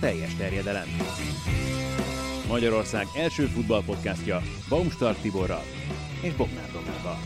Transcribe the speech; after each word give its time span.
teljes 0.00 0.36
terjedelem. 0.36 0.88
Magyarország 2.48 3.06
első 3.16 3.46
futballpodcastja 3.46 4.40
Baumstark 4.68 5.20
Tiborral 5.20 5.62
és 6.22 6.34
Bognár 6.34 6.70
Domával. 6.72 7.18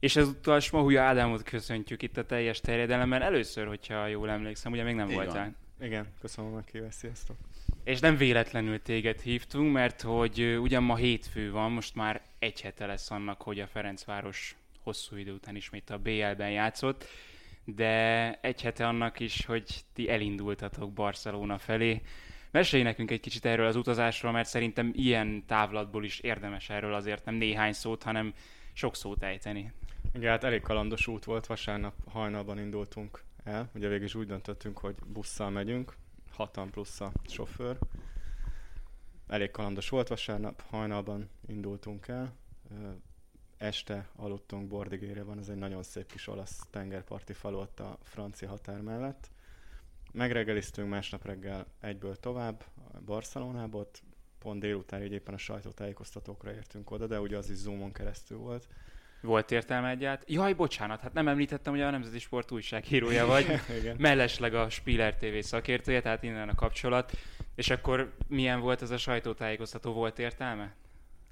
És 0.00 0.16
ezúttal 0.16 0.60
Smohuja 0.60 1.02
Ádámot 1.02 1.42
köszöntjük 1.42 2.02
itt 2.02 2.16
a 2.16 2.26
teljes 2.26 2.60
terjedelemben. 2.60 3.22
Először, 3.22 3.66
hogyha 3.66 4.06
jól 4.06 4.30
emlékszem, 4.30 4.72
ugye 4.72 4.82
még 4.82 4.94
nem 4.94 5.08
Így 5.08 5.14
voltál. 5.14 5.54
van. 5.78 5.88
Igen, 5.88 6.06
köszönöm 6.20 6.52
a 6.52 6.54
meghívást, 6.54 6.98
sziasztok. 6.98 7.36
És 7.84 8.00
nem 8.00 8.16
véletlenül 8.16 8.82
téged 8.82 9.20
hívtunk, 9.20 9.72
mert 9.72 10.02
hogy 10.02 10.58
ugyan 10.60 10.82
ma 10.82 10.96
hétfő 10.96 11.50
van, 11.50 11.72
most 11.72 11.94
már 11.94 12.20
egy 12.38 12.60
hete 12.60 12.86
lesz 12.86 13.10
annak, 13.10 13.42
hogy 13.42 13.60
a 13.60 13.66
Ferencváros 13.66 14.56
hosszú 14.82 15.16
idő 15.16 15.32
után 15.32 15.56
ismét 15.56 15.90
a 15.90 15.98
BL-ben 15.98 16.50
játszott, 16.50 17.06
de 17.64 18.32
egy 18.40 18.62
hete 18.62 18.86
annak 18.86 19.20
is, 19.20 19.44
hogy 19.46 19.80
ti 19.92 20.08
elindultatok 20.08 20.92
Barcelona 20.92 21.58
felé. 21.58 22.02
Mesélj 22.50 22.82
nekünk 22.82 23.10
egy 23.10 23.20
kicsit 23.20 23.44
erről 23.44 23.66
az 23.66 23.76
utazásról, 23.76 24.32
mert 24.32 24.48
szerintem 24.48 24.90
ilyen 24.94 25.44
távlatból 25.46 26.04
is 26.04 26.18
érdemes 26.18 26.70
erről 26.70 26.94
azért 26.94 27.24
nem 27.24 27.34
néhány 27.34 27.72
szót, 27.72 28.02
hanem 28.02 28.34
sok 28.72 28.96
szót 28.96 29.22
ejteni. 29.22 29.72
Igen, 30.14 30.30
hát 30.30 30.44
elég 30.44 30.60
kalandos 30.60 31.06
út 31.06 31.24
volt, 31.24 31.46
vasárnap 31.46 31.94
hajnalban 32.10 32.58
indultunk 32.58 33.22
el. 33.44 33.70
Ugye 33.74 33.88
végül 33.88 34.04
is 34.04 34.14
úgy 34.14 34.26
döntöttünk, 34.26 34.78
hogy 34.78 34.94
busszal 35.06 35.50
megyünk, 35.50 35.96
hatan 36.32 36.70
plusz 36.70 37.00
a 37.00 37.12
sofőr. 37.26 37.78
Elég 39.28 39.50
kalandos 39.50 39.88
volt 39.88 40.08
vasárnap, 40.08 40.62
hajnalban 40.70 41.28
indultunk 41.46 42.08
el. 42.08 42.32
Este 43.60 44.08
aludtunk 44.16 44.68
Bordigérében, 44.68 45.38
ez 45.38 45.48
egy 45.48 45.56
nagyon 45.56 45.82
szép 45.82 46.06
kis 46.06 46.26
olasz 46.26 46.66
tengerparti 46.70 47.32
falu 47.32 47.58
ott 47.58 47.80
a 47.80 47.98
francia 48.02 48.48
határ 48.48 48.80
mellett. 48.80 49.30
Megreggeliztünk 50.12 50.88
másnap 50.88 51.24
reggel 51.24 51.66
egyből 51.80 52.16
tovább 52.16 52.64
Barcelonába, 53.04 53.78
ott 53.78 54.02
pont 54.38 54.60
délután 54.60 55.02
így 55.02 55.12
éppen 55.12 55.34
a 55.34 55.38
sajtótájékoztatókra 55.38 56.52
értünk 56.52 56.90
oda, 56.90 57.06
de 57.06 57.20
ugye 57.20 57.36
az 57.36 57.50
is 57.50 57.56
Zoomon 57.56 57.92
keresztül 57.92 58.38
volt. 58.38 58.68
Volt 59.20 59.50
értelme 59.50 59.88
egyáltalán? 59.88 60.24
Jaj, 60.26 60.52
bocsánat, 60.52 61.00
hát 61.00 61.12
nem 61.12 61.28
említettem, 61.28 61.72
hogy 61.72 61.82
a 61.82 61.90
Nemzeti 61.90 62.18
Sport 62.18 62.50
újságírója 62.50 63.26
vagy. 63.26 63.46
Igen. 63.80 63.96
Mellesleg 63.98 64.54
a 64.54 64.68
Spiller 64.70 65.16
TV 65.16 65.38
szakértője, 65.38 66.00
tehát 66.00 66.22
innen 66.22 66.48
a 66.48 66.54
kapcsolat. 66.54 67.12
És 67.54 67.70
akkor 67.70 68.16
milyen 68.28 68.60
volt 68.60 68.82
ez 68.82 68.90
a 68.90 68.98
sajtótájékoztató? 68.98 69.92
Volt 69.92 70.18
értelme? 70.18 70.74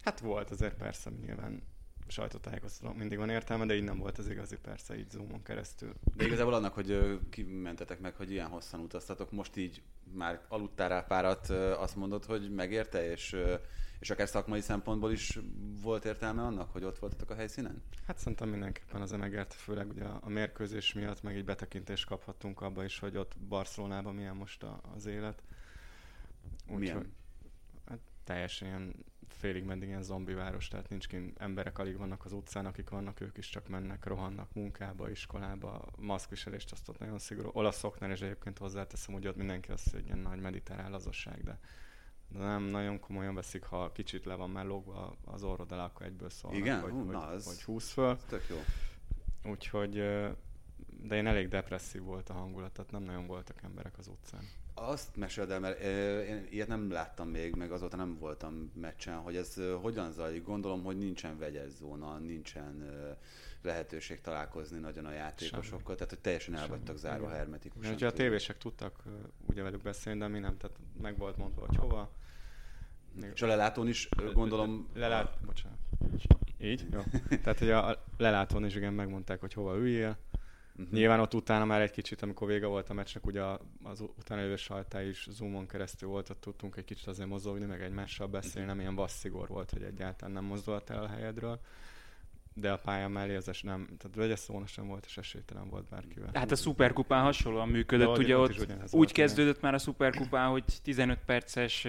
Hát 0.03 0.21
volt 0.21 0.51
azért 0.51 0.75
persze, 0.75 1.11
nyilván 1.11 1.63
sajtótájékoztató 2.11 2.93
mindig 2.93 3.19
van 3.19 3.31
értelme, 3.31 3.67
de 3.67 3.75
így 3.75 3.83
nem 3.83 3.99
volt 3.99 4.19
az 4.19 4.29
igazi 4.29 4.57
persze, 4.57 4.99
így 4.99 5.11
zoomon 5.11 5.43
keresztül. 5.43 5.95
De 6.15 6.25
igazából 6.25 6.55
annak, 6.55 6.75
hogy 6.75 7.19
kimentetek 7.31 8.01
meg, 8.01 8.15
hogy 8.15 8.31
ilyen 8.31 8.49
hosszan 8.49 8.81
utaztatok, 8.81 9.31
most 9.31 9.57
így 9.57 9.83
már 10.13 10.41
aludtál 10.49 10.89
rá 10.89 11.01
párat, 11.01 11.51
azt 11.51 11.97
mondod, 11.97 12.25
hogy 12.25 12.51
megérte, 12.51 13.11
és, 13.11 13.37
és 13.99 14.11
akár 14.11 14.29
szakmai 14.29 14.61
szempontból 14.61 15.13
is 15.13 15.39
volt 15.83 16.05
értelme 16.05 16.43
annak, 16.43 16.73
hogy 16.73 16.85
ott 16.85 16.99
voltatok 16.99 17.31
a 17.31 17.35
helyszínen? 17.35 17.83
Hát 18.07 18.19
szerintem 18.19 18.49
mindenképpen 18.49 19.01
az 19.01 19.11
megérte, 19.11 19.55
főleg 19.55 19.89
ugye 19.89 20.05
a 20.05 20.29
mérkőzés 20.29 20.93
miatt, 20.93 21.23
meg 21.23 21.37
egy 21.37 21.45
betekintést 21.45 22.07
kaphattunk 22.07 22.61
abba 22.61 22.85
is, 22.85 22.99
hogy 22.99 23.17
ott 23.17 23.39
Barcelonában 23.49 24.15
milyen 24.15 24.37
most 24.37 24.63
a, 24.63 24.81
az 24.95 25.07
élet. 25.07 25.43
Milyen? 26.67 26.97
Úgyhogy, 26.97 27.13
hát 27.87 27.99
teljesen 28.25 28.69
ilyen 28.69 28.95
félig 29.33 29.65
meddig 29.65 29.89
ilyen 29.89 30.03
zombi 30.03 30.33
város, 30.33 30.69
tehát 30.69 30.89
nincs 30.89 31.09
kint 31.09 31.39
emberek 31.39 31.79
alig 31.79 31.97
vannak 31.97 32.25
az 32.25 32.33
utcán, 32.33 32.67
akik 32.67 32.91
vannak, 32.91 33.21
ők 33.21 33.37
is 33.37 33.49
csak 33.49 33.69
mennek, 33.69 34.05
rohannak 34.05 34.55
munkába, 34.55 35.11
iskolába, 35.11 35.85
maszkviselést 35.97 36.73
azt 36.73 36.89
ott 36.89 36.99
nagyon 36.99 37.19
szigorú. 37.19 37.51
Olaszoknál 37.53 38.11
is 38.11 38.21
egyébként 38.21 38.59
hozzáteszem, 38.59 39.15
hogy 39.15 39.27
ott 39.27 39.37
mindenki 39.37 39.71
azt, 39.71 39.91
hogy 39.91 40.05
ilyen 40.07 40.19
nagy 40.19 40.41
mediterrán 40.41 40.91
lazosság, 40.91 41.45
de, 41.45 41.59
de 42.29 42.39
nem 42.39 42.63
nagyon 42.63 43.01
komolyan 43.01 43.35
veszik, 43.35 43.65
ha 43.65 43.93
kicsit 43.93 44.25
le 44.25 44.35
van 44.35 44.51
már 44.51 44.65
lógva 44.65 45.17
az 45.25 45.43
orrod 45.43 45.73
alá, 45.73 45.85
akkor 45.85 46.07
egyből 46.07 46.31
szólnak, 46.31 46.61
Igen? 46.61 46.81
hogy, 46.81 46.91
Hú, 46.91 46.99
hogy, 46.99 47.15
na, 47.15 47.31
hogy 47.45 47.63
húz 47.63 47.91
föl. 47.91 48.19
Tök 48.29 48.47
jó. 48.49 48.57
Úgyhogy, 49.51 49.95
de 51.03 51.17
én 51.17 51.27
elég 51.27 51.49
depresszív 51.49 52.03
volt 52.03 52.29
a 52.29 52.33
hangulat, 52.33 52.73
tehát 52.73 52.91
nem 52.91 53.03
nagyon 53.03 53.27
voltak 53.27 53.63
emberek 53.63 53.99
az 53.99 54.07
utcán. 54.07 54.43
Azt 54.81 55.17
meséld 55.17 55.51
el, 55.51 55.61
mert 55.61 55.81
én 56.29 56.47
ilyet 56.51 56.69
nem 56.69 56.91
láttam 56.91 57.29
még, 57.29 57.55
meg 57.55 57.73
azóta 57.73 57.97
nem 57.97 58.19
voltam 58.19 58.73
meccsen, 58.75 59.17
hogy 59.17 59.37
ez 59.37 59.61
hogyan 59.81 60.13
zajlik. 60.13 60.45
Gondolom, 60.45 60.83
hogy 60.83 60.99
nincsen 60.99 61.39
vegyes 61.39 61.71
zóna, 61.71 62.19
nincsen 62.19 62.85
lehetőség 63.63 64.21
találkozni 64.21 64.79
nagyon 64.79 65.05
a 65.05 65.13
játékosokkal, 65.13 65.95
tehát 65.95 66.11
hogy 66.11 66.19
teljesen 66.19 66.57
el 66.57 66.69
vagytok 66.69 66.97
zárva 66.97 67.25
igen. 67.25 67.37
hermetikusan. 67.37 67.93
Ugye 67.95 68.07
a 68.07 68.13
tévések 68.13 68.59
tudtak 68.59 69.03
ugye 69.47 69.63
velük 69.63 69.83
beszélni, 69.83 70.19
de 70.19 70.29
mi 70.29 70.39
nem, 70.39 70.57
tehát 70.57 70.77
meg 71.03 71.19
volt 71.19 71.37
mondva, 71.37 71.67
hogy 71.67 71.77
hova. 71.77 72.11
Még- 73.13 73.31
És 73.35 73.43
a 73.43 73.47
lelátón 73.47 73.89
is 73.89 74.09
gondolom... 74.33 74.89
Lelát... 74.95 75.39
Bocsánat. 75.47 75.79
Így? 76.61 76.87
Jó. 76.93 77.01
Tehát, 77.43 77.59
hogy 77.59 77.71
a 77.71 77.89
a 77.89 78.05
lelátón 78.17 78.65
is 78.65 78.75
igen 78.75 78.93
megmondták, 78.93 79.41
hogy 79.41 79.53
hova 79.53 79.77
üljél. 79.77 80.17
Mhm. 80.79 80.95
Nyilván 80.95 81.21
ott 81.21 81.35
utána 81.35 81.65
már 81.65 81.81
egy 81.81 81.91
kicsit, 81.91 82.23
amikor 82.23 82.49
vége 82.49 82.67
volt 82.67 82.91
a 82.91 82.95
meccsnek, 82.95 83.27
ugye 83.27 83.43
az 83.83 84.01
utána 84.01 84.41
jövő 84.41 84.57
sajtá 84.57 85.03
is 85.03 85.27
Zoomon 85.31 85.67
keresztül 85.67 86.09
volt, 86.09 86.31
ott 86.31 86.41
tudtunk 86.41 86.77
egy 86.77 86.85
kicsit 86.85 87.07
azért 87.07 87.29
mozogni, 87.29 87.65
meg 87.65 87.83
egymással 87.83 88.27
beszélni, 88.27 88.69
nem 88.69 88.81
ilyen 88.81 88.95
vasszigor 88.95 89.49
volt, 89.49 89.71
hogy 89.71 89.83
egyáltalán 89.83 90.35
nem 90.35 90.45
mozdult 90.45 90.91
el 90.91 91.03
a 91.03 91.09
helyedről. 91.09 91.61
De 92.55 92.73
a 92.73 92.79
pályán 92.79 93.11
mellé 93.11 93.37
az 93.37 93.49
es 93.49 93.63
nem, 93.63 93.89
tehát 93.99 94.17
vegyes 94.17 94.39
szóna 94.39 94.67
sem 94.67 94.87
volt, 94.87 95.05
és 95.07 95.17
esélytelen 95.17 95.69
volt 95.69 95.89
bárkivel. 95.89 96.31
Hát 96.33 96.51
a 96.51 96.57
Superkupán 96.57 97.23
hasonlóan 97.23 97.69
működött, 97.69 98.13
De 98.15 98.19
ugye 98.19 98.37
ott 98.37 98.51
ott 98.51 98.61
úgy 98.61 98.91
volt, 98.91 99.13
kezdődött 99.13 99.61
már 99.61 99.75
a 99.75 99.79
Superkupán, 99.79 100.51
hogy 100.51 100.65
15 100.83 101.19
perces 101.27 101.87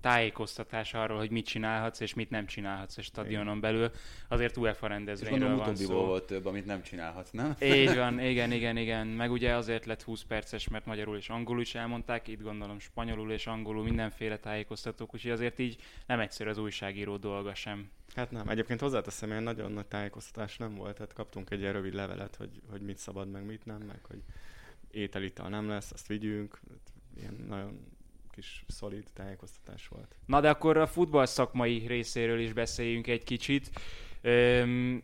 tájékoztatás 0.00 0.94
arról, 0.94 1.18
hogy 1.18 1.30
mit 1.30 1.46
csinálhatsz 1.46 2.00
és 2.00 2.14
mit 2.14 2.30
nem 2.30 2.46
csinálhatsz 2.46 2.98
a 2.98 3.02
stadionon 3.02 3.60
belül. 3.60 3.90
Azért 4.28 4.56
UEFA 4.56 4.86
rendezvényről 4.86 5.56
van 5.56 5.76
szó. 5.76 5.94
volt 5.94 6.26
több, 6.26 6.46
amit 6.46 6.66
nem 6.66 6.82
csinálhatsz, 6.82 7.30
nem? 7.30 7.56
Így 7.62 7.96
van, 7.96 8.20
igen, 8.30 8.52
igen, 8.52 8.76
igen. 8.76 9.06
Meg 9.06 9.30
ugye 9.30 9.54
azért 9.54 9.86
lett 9.86 10.02
20 10.02 10.22
perces, 10.22 10.68
mert 10.68 10.86
magyarul 10.86 11.16
és 11.16 11.28
angolul 11.28 11.60
is 11.60 11.74
elmondták, 11.74 12.28
itt 12.28 12.42
gondolom 12.42 12.78
spanyolul 12.78 13.32
és 13.32 13.46
angolul 13.46 13.82
mindenféle 13.82 14.38
tájékoztatók, 14.38 15.14
úgyhogy 15.14 15.30
azért 15.30 15.58
így 15.58 15.76
nem 16.06 16.20
egyszerű 16.20 16.50
az 16.50 16.58
újságíró 16.58 17.16
dolga 17.16 17.54
sem. 17.54 17.90
Hát 18.14 18.30
nem, 18.30 18.48
egyébként 18.48 18.80
hozzáteszem, 18.80 19.30
ilyen 19.30 19.42
nagyon 19.42 19.72
nagy 19.72 19.86
tájékoztatás 19.86 20.56
nem 20.56 20.74
volt, 20.74 20.94
tehát 20.94 21.12
kaptunk 21.12 21.50
egy 21.50 21.60
ilyen 21.60 21.72
rövid 21.72 21.94
levelet, 21.94 22.36
hogy, 22.36 22.60
hogy 22.70 22.80
mit 22.80 22.98
szabad, 22.98 23.30
meg 23.30 23.44
mit 23.44 23.66
nem, 23.66 23.82
meg 23.86 23.98
hogy 24.02 24.22
ételital 24.90 25.48
nem 25.48 25.68
lesz, 25.68 25.92
azt 25.92 26.06
vigyünk, 26.06 26.60
Hát 26.68 26.92
ilyen 27.16 27.44
nagyon 27.48 27.98
kis 28.30 28.64
szolid 28.68 29.04
tájékoztatás 29.14 29.88
volt. 29.88 30.16
Na 30.26 30.40
de 30.40 30.48
akkor 30.48 30.76
a 30.76 30.86
futball 30.86 31.26
szakmai 31.26 31.86
részéről 31.86 32.40
is 32.40 32.52
beszéljünk 32.52 33.06
egy 33.06 33.24
kicsit. 33.24 33.70
Öm, 34.20 35.02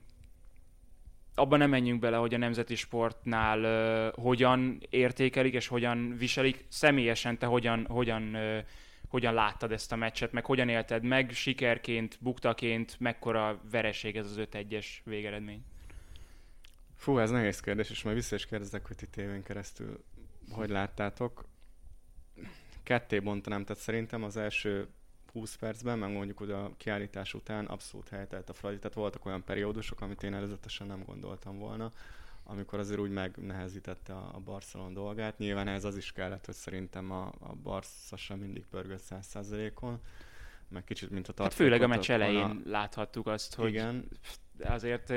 abban 1.35 1.59
nem 1.59 1.71
menjünk 1.71 2.01
bele, 2.01 2.17
hogy 2.17 2.35
a 2.35 2.39
nemzeti 2.39 2.75
sportnál 2.75 3.63
ö, 3.63 4.09
hogyan 4.23 4.81
értékelik 4.91 5.55
és 5.55 5.67
hogyan 5.67 6.17
viselik. 6.19 6.65
Személyesen 6.69 7.39
te 7.39 7.47
hogyan, 7.47 7.87
hogyan, 7.87 8.35
ö, 8.35 8.59
hogyan 9.09 9.35
láttad 9.35 9.73
ezt 9.73 9.93
a 9.93 9.97
meccset, 9.97 10.33
meg 10.33 10.45
hogyan 10.45 10.69
élted 10.69 11.03
meg, 11.03 11.33
sikerként, 11.33 12.19
buktaként, 12.21 12.97
mekkora 13.01 13.61
vereség 13.71 14.17
ez 14.17 14.27
az 14.27 14.37
5-1-es 14.39 14.87
végeredmény? 15.05 15.65
Fú, 16.97 17.19
ez 17.19 17.31
nehéz 17.31 17.61
kérdés, 17.61 17.91
és 17.91 18.03
majd 18.03 18.17
vissza 18.17 18.35
is 18.35 18.47
kérdezek, 18.47 18.87
hogy 18.87 18.97
ti 18.97 19.07
tévén 19.07 19.43
keresztül 19.43 20.05
hogy 20.51 20.69
láttátok. 20.69 21.45
Ketté 22.87 23.19
bontanám, 23.19 23.65
tehát 23.65 23.83
szerintem 23.83 24.23
az 24.23 24.37
első 24.37 24.89
20 25.33 25.57
percben, 25.57 25.99
meg 25.99 26.13
mondjuk 26.13 26.41
ugye 26.41 26.55
a 26.55 26.71
kiállítás 26.77 27.35
után 27.35 27.65
abszolút 27.65 28.09
helytelt 28.09 28.49
a 28.49 28.53
Fradi, 28.53 28.79
tehát 28.79 28.97
voltak 28.97 29.27
olyan 29.27 29.45
periódusok, 29.45 30.01
amit 30.01 30.23
én 30.23 30.35
előzetesen 30.35 30.87
nem 30.87 31.03
gondoltam 31.07 31.59
volna, 31.59 31.91
amikor 32.45 32.79
azért 32.79 33.01
úgy 33.01 33.11
megnehezítette 33.11 34.13
a, 34.13 34.31
a 34.35 34.39
Barcelona 34.39 34.93
dolgát. 34.93 35.39
Nyilván 35.39 35.69
ez 35.69 35.85
az 35.85 35.97
is 35.97 36.13
kellett, 36.13 36.47
hogy 36.47 36.55
szerintem 36.55 37.11
a, 37.11 37.27
a 37.39 37.55
Barca 37.63 38.17
sem 38.17 38.39
mindig 38.39 38.65
pörgött 38.71 39.03
100%-on, 39.11 40.01
meg 40.69 40.85
kicsit, 40.85 41.11
mint 41.11 41.29
a 41.29 41.43
Hát 41.43 41.55
főleg 41.55 41.83
a 41.83 41.87
meccs 41.87 42.11
elején 42.11 42.47
volna. 42.47 42.61
láthattuk 42.65 43.27
azt, 43.27 43.55
hogy 43.55 43.69
Igen, 43.69 44.09
azért 44.63 45.13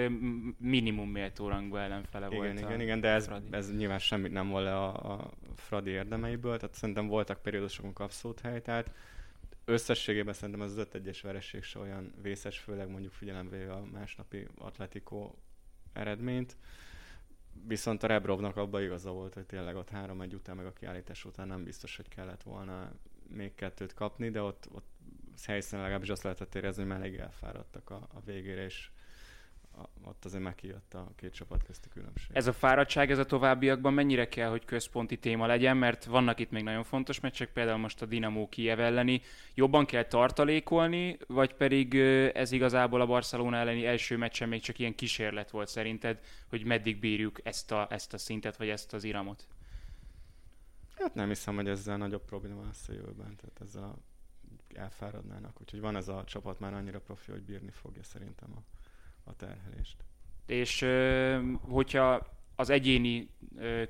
minimum 0.58 1.10
méltó 1.10 1.48
rangú 1.48 1.76
ellenfele 1.76 2.28
volt. 2.28 2.52
Igen, 2.54 2.64
a 2.64 2.68
igen, 2.68 2.82
igen, 2.82 3.00
de 3.00 3.10
ez, 3.10 3.26
Fradi. 3.26 3.48
ez 3.52 3.76
nyilván 3.76 4.00
semmit 4.00 4.32
nem 4.32 4.50
volt 4.50 4.68
a, 4.68 5.14
a 5.14 5.32
Fradi 5.56 5.90
érdemeiből, 5.90 6.58
tehát 6.58 6.76
szerintem 6.76 7.08
voltak 7.08 7.42
periódusok, 7.42 7.84
amikor 7.84 8.06
abszolút 8.06 8.40
helytált. 8.40 8.92
Összességében 9.66 10.34
szerintem 10.34 10.62
az 10.64 10.76
5-1-es 10.78 11.20
vereség 11.24 11.64
se 11.64 11.80
olyan 11.80 12.14
vészes, 12.22 12.60
főleg 12.60 12.90
mondjuk 12.90 13.14
figyelembe 13.14 13.58
véve 13.58 13.74
a 13.74 13.86
másnapi 13.92 14.48
Atletico 14.58 15.34
eredményt. 15.94 16.58
Viszont 17.68 18.04
a 18.04 18.08
Rebrovnak 18.08 18.58
abban 18.58 18.84
igaza 18.84 19.12
volt, 19.12 19.34
hogy 19.34 19.46
tényleg 19.46 19.76
ott 19.76 19.90
3-1 19.94 20.34
után, 20.34 20.56
meg 20.56 20.66
a 20.66 20.74
kiállítás 20.74 21.26
után 21.26 21.48
nem 21.48 21.64
biztos, 21.64 21.96
hogy 21.96 22.08
kellett 22.08 22.44
volna 22.44 22.92
még 23.28 23.56
kettőt 23.56 23.94
kapni, 23.94 24.30
de 24.30 24.42
ott, 24.42 24.68
ott 24.72 24.88
helyszínen 25.46 25.82
legalábbis 25.82 26.10
azt 26.10 26.24
lehetett 26.24 26.56
érezni, 26.56 26.82
hogy 26.82 26.92
már 26.92 27.02
elég 27.02 27.16
elfáradtak 27.16 27.90
a, 27.90 28.08
a 28.14 28.20
végére, 28.26 28.64
és 28.64 28.90
ott 30.04 30.26
azért 30.26 30.44
megijött 30.44 30.94
a 30.94 31.12
két 31.16 31.34
csapat 31.34 31.64
közti 31.64 31.90
különbség. 31.90 32.30
Ez 32.34 32.48
a 32.48 32.54
fáradtság, 32.54 33.12
ez 33.12 33.18
a 33.18 33.26
továbbiakban 33.26 33.94
mennyire 33.94 34.28
kell, 34.28 34.50
hogy 34.50 34.66
központi 34.66 35.18
téma 35.18 35.46
legyen, 35.46 35.78
mert 35.78 36.06
vannak 36.06 36.40
itt 36.40 36.52
még 36.52 36.64
nagyon 36.64 36.84
fontos 36.84 37.20
meccsek, 37.20 37.52
például 37.52 37.78
most 37.78 38.02
a 38.02 38.06
Dinamo 38.06 38.50
Kiev 38.50 38.80
elleni. 38.80 39.22
Jobban 39.54 39.86
kell 39.86 40.04
tartalékolni, 40.04 41.18
vagy 41.28 41.54
pedig 41.54 41.96
ez 42.34 42.52
igazából 42.52 43.02
a 43.02 43.06
Barcelona 43.06 43.58
elleni 43.58 43.86
első 43.86 44.18
meccsen 44.18 44.50
még 44.50 44.62
csak 44.62 44.80
ilyen 44.80 44.96
kísérlet 44.96 45.52
volt 45.52 45.68
szerinted, 45.68 46.20
hogy 46.50 46.64
meddig 46.66 47.00
bírjuk 47.00 47.40
ezt 47.44 47.72
a, 47.72 47.88
ezt 47.90 48.14
a 48.14 48.18
szintet, 48.18 48.58
vagy 48.58 48.70
ezt 48.70 48.94
az 48.94 49.04
iramot? 49.04 49.48
Hát 50.98 51.14
nem 51.14 51.28
hiszem, 51.28 51.56
hogy 51.56 51.68
ezzel 51.68 51.98
nagyobb 51.98 52.26
probléma 52.26 52.64
lesz 52.66 52.88
a 52.88 52.94
jövőben, 52.94 53.36
tehát 53.36 53.62
ezzel 53.62 53.96
elfáradnának. 54.76 55.62
Úgyhogy 55.62 55.80
van 55.80 55.96
ez 55.96 56.08
a 56.08 56.24
csapat 56.24 56.60
már 56.60 56.74
annyira 56.74 57.00
profi, 57.00 57.32
hogy 57.32 57.42
bírni 57.42 57.72
fogja 57.72 58.04
szerintem 58.04 58.50
a, 58.56 58.62
a 59.24 59.36
terhelést. 59.36 59.96
És 60.46 60.86
hogyha 61.62 62.28
az 62.56 62.70
egyéni 62.70 63.30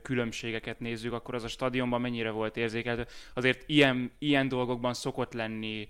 különbségeket 0.02 0.80
nézzük, 0.80 1.14
akkor 1.14 1.36
az 1.36 1.44
a 1.44 1.48
stadionban 1.48 2.02
mennyire 2.02 2.30
volt 2.30 2.58
érzékelhető. 2.58 3.10
Azért 3.34 3.64
ilyen, 3.66 4.12
ilyen 4.18 4.48
dolgokban 4.48 4.94
szokott 4.94 5.34
lenni 5.34 5.88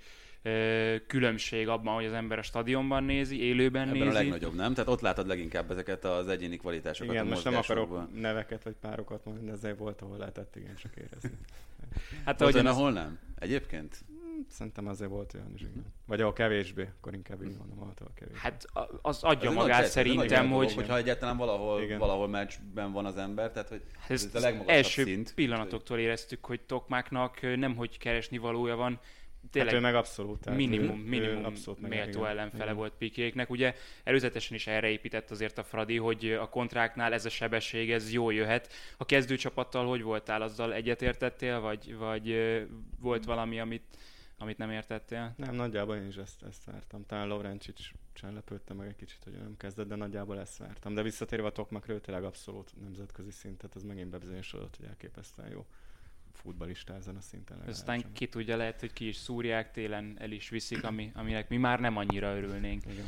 különbség 1.07 1.67
abban, 1.67 1.95
hogy 1.95 2.05
az 2.05 2.13
ember 2.13 2.37
a 2.37 2.41
stadionban 2.41 3.03
nézi, 3.03 3.41
élőben 3.41 3.87
Ebben 3.87 3.97
nézi. 3.97 4.09
a 4.09 4.13
legnagyobb, 4.13 4.55
nem? 4.55 4.73
Tehát 4.73 4.89
ott 4.89 5.01
látod 5.01 5.27
leginkább 5.27 5.71
ezeket 5.71 6.05
az 6.05 6.27
egyéni 6.27 6.57
kvalitásokat 6.57 7.13
Igen, 7.13 7.25
a 7.25 7.29
most 7.29 7.43
nem 7.43 7.55
akarok 7.55 8.15
neveket 8.15 8.63
vagy 8.63 8.75
párokat 8.81 9.25
mondani, 9.25 9.47
de 9.47 9.53
ezért 9.53 9.77
volt, 9.77 10.01
ahol 10.01 10.17
lehetett 10.17 10.55
igen 10.55 10.75
csak 10.75 10.95
érezni. 10.95 11.37
Hát 12.25 12.41
olyan, 12.41 12.65
ahol 12.65 12.91
nem? 12.91 13.19
Egyébként? 13.39 14.03
Szerintem 14.49 14.87
azért 14.87 15.09
volt 15.09 15.33
olyan 15.33 15.51
is, 15.53 15.61
igen. 15.61 15.85
Vagy 16.05 16.21
ahol 16.21 16.33
kevésbé, 16.33 16.89
akkor 16.99 17.13
inkább 17.13 17.43
így 17.43 17.57
mondom, 17.57 17.77
volt 17.77 17.99
ahol 17.99 18.11
kevésbé. 18.15 18.39
Hát 18.41 18.65
az 19.01 19.23
adja 19.23 19.49
Ez 19.49 19.55
magát 19.55 19.67
nagy- 19.67 19.85
ez 19.85 19.95
nagy 19.95 20.05
szerintem, 20.05 20.47
dolog, 20.49 20.63
hogy 20.63 20.73
hogyha 20.73 20.97
egyáltalán 20.97 21.37
valahol, 21.37 21.81
Igen. 21.81 21.99
valahol 21.99 22.27
meccsben 22.27 22.91
van 22.91 23.05
az 23.05 23.17
ember, 23.17 23.51
tehát 23.51 23.69
hogy 23.69 23.81
Hát 23.99 24.11
ezt 24.11 24.35
ez 24.35 24.41
a 24.43 24.45
legmagasabb 24.45 24.75
első 24.75 25.03
szint. 25.03 25.33
pillanatoktól 25.33 25.99
éreztük, 25.99 26.45
hogy 26.45 26.61
Tokmáknak 26.61 27.55
nem 27.57 27.75
hogy 27.75 27.97
keresni 27.97 28.37
valója 28.37 28.75
van, 28.75 28.99
tényleg 29.51 29.71
hát 29.73 29.81
ő 29.81 29.83
meg 29.85 29.95
abszolút. 29.95 30.39
tehát 30.39 30.59
minimum, 30.59 30.99
ő, 30.99 31.03
minimum 31.09 31.43
ő 31.43 31.45
abszolút 31.45 31.81
meg, 31.81 31.89
méltó 31.89 32.19
igen. 32.19 32.25
ellenfele 32.31 32.63
Igen. 32.63 32.75
volt 32.75 32.93
Pikéknek. 32.97 33.49
Ugye 33.49 33.73
előzetesen 34.03 34.55
is 34.55 34.67
erre 34.67 34.87
épített 34.89 35.31
azért 35.31 35.57
a 35.57 35.63
Fradi, 35.63 35.97
hogy 35.97 36.31
a 36.31 36.49
kontráknál 36.49 37.13
ez 37.13 37.25
a 37.25 37.29
sebesség, 37.29 37.91
ez 37.91 38.11
jól 38.13 38.33
jöhet. 38.33 38.73
A 38.97 39.05
kezdőcsapattal 39.05 39.87
hogy 39.87 40.01
voltál? 40.01 40.41
Azzal 40.41 40.73
egyetértettél, 40.73 41.59
vagy, 41.59 41.97
vagy 41.97 42.35
volt 42.99 43.25
valami, 43.25 43.59
amit, 43.59 43.83
amit 44.39 44.57
nem 44.57 44.71
értettél? 44.71 45.33
Nem, 45.37 45.55
nagyjából 45.55 45.95
én 45.95 46.07
is 46.07 46.15
ezt, 46.15 46.43
ezt 46.43 46.63
vártam. 46.63 47.05
Talán 47.05 47.27
Lovrencsics 47.27 47.91
sem 48.13 48.33
lepődtem 48.33 48.77
meg 48.77 48.87
egy 48.87 48.95
kicsit, 48.95 49.23
hogy 49.23 49.33
nem 49.33 49.57
kezdett, 49.57 49.87
de 49.87 49.95
nagyjából 49.95 50.39
ezt 50.39 50.57
vártam. 50.57 50.93
De 50.93 51.01
visszatérve 51.01 51.47
a 51.47 51.51
Tokmakra, 51.51 51.93
ő 51.93 51.99
tényleg 51.99 52.23
abszolút 52.23 52.71
nemzetközi 52.81 53.31
szintet, 53.31 53.75
ez 53.75 53.83
megint 53.83 54.09
bebizonyosodott, 54.09 54.75
hogy 54.75 54.85
elképesztően 54.85 55.49
jó 55.49 55.65
futballista 56.33 56.93
ezen 56.93 57.15
a 57.15 57.21
szinten. 57.21 57.57
Aztán 57.57 57.95
legalábbis. 57.95 58.19
ki 58.19 58.27
tudja, 58.27 58.57
lehet, 58.57 58.79
hogy 58.79 58.93
ki 58.93 59.07
is 59.07 59.15
szúrják, 59.15 59.71
télen 59.71 60.15
el 60.19 60.31
is 60.31 60.49
viszik, 60.49 60.83
ami, 60.83 61.11
aminek 61.13 61.49
mi 61.49 61.57
már 61.57 61.79
nem 61.79 61.97
annyira 61.97 62.35
örülnénk. 62.35 62.83
Igen. 62.85 63.05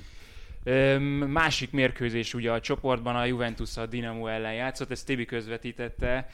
Öm, 0.64 1.04
másik 1.32 1.72
mérkőzés 1.72 2.34
ugye 2.34 2.52
a 2.52 2.60
csoportban 2.60 3.16
a 3.16 3.26
Juventus 3.26 3.78
a 3.78 3.86
Dinamo 3.86 4.28
ellen 4.28 4.54
játszott, 4.54 4.92
ezt 4.92 5.06
Tibi 5.06 5.26
közvetítette. 5.26 6.30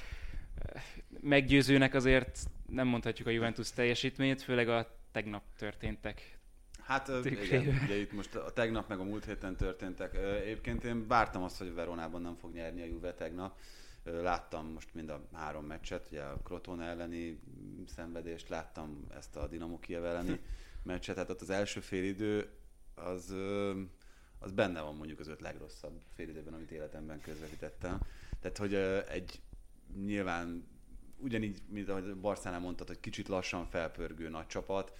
Meggyőzőnek 1.21 1.93
azért 1.93 2.39
nem 2.69 2.87
mondhatjuk 2.87 3.27
a 3.27 3.31
Juventus 3.31 3.71
teljesítményét, 3.71 4.41
főleg 4.41 4.69
a 4.69 4.97
tegnap 5.11 5.43
történtek. 5.57 6.37
Hát 6.83 7.05
Tükrében. 7.05 7.43
igen, 7.43 7.79
ugye 7.83 7.95
itt 7.95 8.11
most 8.11 8.35
a 8.35 8.51
tegnap 8.53 8.87
meg 8.89 8.99
a 8.99 9.03
múlt 9.03 9.25
héten 9.25 9.55
történtek. 9.55 10.15
Egyébként 10.15 10.83
én 10.83 11.07
vártam 11.07 11.43
azt, 11.43 11.57
hogy 11.57 11.73
Veronában 11.73 12.21
nem 12.21 12.35
fog 12.35 12.53
nyerni 12.53 12.81
a 12.81 12.85
Juve 12.85 13.13
tegnap. 13.13 13.59
Láttam 14.03 14.71
most 14.71 14.93
mind 14.93 15.09
a 15.09 15.27
három 15.33 15.65
meccset, 15.65 16.07
ugye 16.11 16.21
a 16.21 16.39
Crotone 16.43 16.85
elleni 16.85 17.39
szenvedést, 17.95 18.49
láttam 18.49 19.07
ezt 19.17 19.35
a 19.35 19.47
Dinamo 19.47 19.79
Kiev 19.79 20.05
elleni 20.05 20.39
meccset, 20.83 21.15
tehát 21.15 21.41
az 21.41 21.49
első 21.49 21.79
félidő 21.79 22.49
az, 22.95 23.33
az 24.39 24.51
benne 24.51 24.81
van 24.81 24.95
mondjuk 24.95 25.19
az 25.19 25.27
öt 25.27 25.41
legrosszabb 25.41 26.01
félidőben, 26.15 26.53
amit 26.53 26.71
életemben 26.71 27.21
közvetítettem. 27.21 27.99
Tehát, 28.39 28.57
hogy 28.57 28.73
egy 29.09 29.41
nyilván 30.05 30.67
ugyanígy, 31.19 31.61
mint 31.69 31.89
ahogy 31.89 32.15
Barszánál 32.15 32.59
mondtad, 32.59 32.87
hogy 32.87 32.99
kicsit 32.99 33.27
lassan 33.27 33.65
felpörgő 33.65 34.29
nagy 34.29 34.47
csapat, 34.47 34.93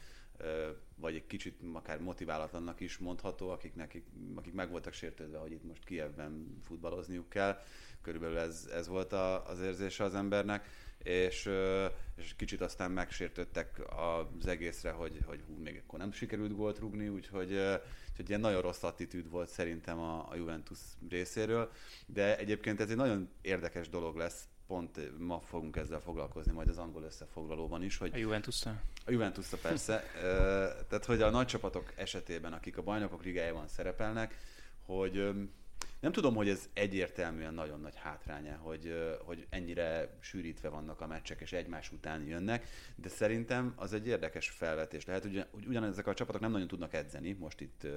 vagy 0.96 1.16
egy 1.16 1.28
kicsit 1.28 1.60
akár 1.74 2.00
motiválatlannak 2.00 2.80
is 2.80 2.98
mondható, 2.98 3.50
akik, 3.50 3.76
nekik, 3.76 4.06
akik 4.36 4.54
meg 4.54 4.70
voltak 4.70 4.94
sértődve, 4.94 5.38
hogy 5.38 5.52
itt 5.52 5.64
most 5.64 5.86
Kievben 5.86 6.60
futballozniuk 6.64 7.30
kell. 7.30 7.62
Körülbelül 8.02 8.38
ez, 8.38 8.70
ez 8.74 8.88
volt 8.88 9.14
a, 9.14 9.48
az 9.48 9.60
érzése 9.60 10.04
az 10.04 10.16
embernek, 10.16 10.70
és, 11.04 11.50
és 12.16 12.36
kicsit 12.36 12.62
aztán 12.62 12.92
megsértődtek 12.92 13.82
az 14.40 14.48
egészre, 14.48 14.92
hogy, 14.92 15.20
hogy 15.26 15.42
hú, 15.48 15.54
még 15.54 15.82
akkor 15.86 16.00
nem 16.00 16.12
sikerült 16.12 16.56
gólt 16.56 16.80
rúgni, 16.80 17.08
úgyhogy, 17.08 17.52
úgyhogy 18.10 18.30
ilyen 18.30 18.42
nagyon 18.42 18.62
rossz 18.62 18.84
attitűd 18.84 19.30
volt 19.30 19.50
szerintem 19.50 20.00
a, 20.00 20.30
a 20.30 20.36
Juventus 20.36 20.80
részéről, 21.10 21.72
de 22.06 22.38
egyébként 22.38 22.80
ez 22.80 22.90
egy 22.90 22.96
nagyon 22.96 23.30
érdekes 23.42 23.90
dolog 23.90 24.16
lesz, 24.16 24.48
pont 24.68 25.18
ma 25.20 25.40
fogunk 25.40 25.76
ezzel 25.76 26.00
foglalkozni 26.00 26.52
majd 26.52 26.68
az 26.68 26.78
angol 26.78 27.04
összefoglalóban 27.04 27.84
is, 27.84 27.98
hogy 27.98 28.12
A 28.14 28.18
juventus 28.18 28.66
a 29.06 29.12
juventus 29.12 29.48
persze. 29.62 30.04
Tehát, 30.90 31.06
hogy 31.06 31.22
a 31.22 31.30
nagy 31.30 31.48
csapatok 31.48 31.94
esetében, 31.96 32.54
akik 32.54 32.78
a 32.78 32.82
bajnokok 32.82 33.24
ligájában 33.24 33.68
szerepelnek, 33.68 34.38
hogy 34.86 35.34
nem 36.00 36.12
tudom, 36.12 36.36
hogy 36.36 36.50
ez 36.50 36.70
egyértelműen 36.74 37.54
nagyon 37.54 37.82
nagy 37.82 37.96
hátránya, 37.96 38.56
hogy, 38.56 39.16
hogy 39.26 39.48
ennyire 39.50 40.18
sűrítve 40.20 40.70
vannak 40.70 41.02
a 41.02 41.08
meccsek, 41.08 41.42
és 41.42 41.54
egymás 41.54 41.92
után 41.92 42.26
jönnek, 42.26 42.68
de 42.96 43.10
szerintem 43.10 43.74
az 43.76 43.94
egy 43.94 44.08
érdekes 44.08 44.50
felvetés 44.50 45.06
lehet, 45.06 45.22
hogy 45.22 45.32
ugyan- 45.32 45.50
ugyanezek 45.68 46.08
a 46.08 46.14
csapatok 46.14 46.42
nem 46.42 46.52
nagyon 46.52 46.68
tudnak 46.68 46.94
edzeni 46.94 47.32
most 47.32 47.62
itt 47.62 47.88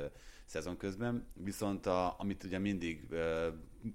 szezon 0.44 0.76
közben, 0.76 1.26
viszont 1.32 1.87
a, 1.87 2.14
amit 2.19 2.44
ugye 2.44 2.58
mindig 2.58 3.06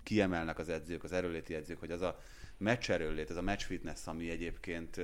kiemelnek 0.03 0.59
az 0.59 0.69
edzők, 0.69 1.03
az 1.03 1.11
erőléti 1.11 1.53
edzők, 1.53 1.79
hogy 1.79 1.91
az 1.91 2.01
a 2.01 2.19
meccs 2.57 2.89
erőlét, 2.89 3.29
ez 3.29 3.35
a 3.35 3.41
match 3.41 3.65
fitness, 3.65 4.07
ami 4.07 4.29
egyébként 4.29 5.01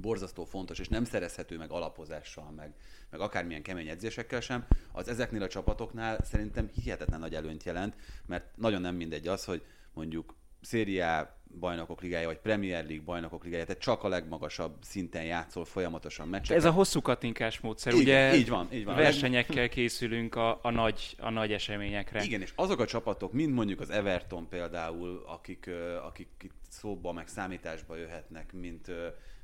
borzasztó 0.00 0.44
fontos, 0.44 0.78
és 0.78 0.88
nem 0.88 1.04
szerezhető 1.04 1.56
meg 1.56 1.70
alapozással, 1.70 2.50
meg, 2.50 2.74
meg 3.10 3.20
akármilyen 3.20 3.62
kemény 3.62 3.88
edzésekkel 3.88 4.40
sem, 4.40 4.66
az 4.92 5.08
ezeknél 5.08 5.42
a 5.42 5.48
csapatoknál 5.48 6.18
szerintem 6.24 6.70
hihetetlen 6.82 7.20
nagy 7.20 7.34
előnyt 7.34 7.64
jelent, 7.64 7.96
mert 8.26 8.56
nagyon 8.56 8.80
nem 8.80 8.94
mindegy 8.94 9.28
az, 9.28 9.44
hogy 9.44 9.64
mondjuk 9.92 10.34
Szériá 10.60 11.36
bajnokok 11.58 12.00
ligája, 12.00 12.26
vagy 12.26 12.38
Premier 12.38 12.84
League 12.84 13.04
bajnokok 13.04 13.44
ligája, 13.44 13.64
tehát 13.64 13.82
csak 13.82 14.02
a 14.02 14.08
legmagasabb 14.08 14.76
szinten 14.82 15.24
játszol 15.24 15.64
folyamatosan 15.64 16.28
meccseket. 16.28 16.56
Ez 16.56 16.64
a 16.64 16.70
hosszú 16.70 17.00
katinkás 17.00 17.60
módszer, 17.60 17.92
Igen, 17.92 18.02
ugye 18.02 18.36
így 18.36 18.48
van, 18.48 18.68
így 18.72 18.84
van. 18.84 18.94
versenyekkel 18.94 19.68
készülünk 19.68 20.34
a, 20.34 20.58
a, 20.62 20.70
nagy, 20.70 21.16
a 21.18 21.30
nagy 21.30 21.52
eseményekre. 21.52 22.22
Igen, 22.22 22.40
és 22.40 22.52
azok 22.54 22.80
a 22.80 22.86
csapatok, 22.86 23.32
mint 23.32 23.54
mondjuk 23.54 23.80
az 23.80 23.90
Everton 23.90 24.48
például, 24.48 25.22
akik, 25.26 25.70
akik 26.04 26.28
itt 26.42 26.62
szóba, 26.68 27.12
meg 27.12 27.28
számításba 27.28 27.96
jöhetnek, 27.96 28.52
mint, 28.52 28.90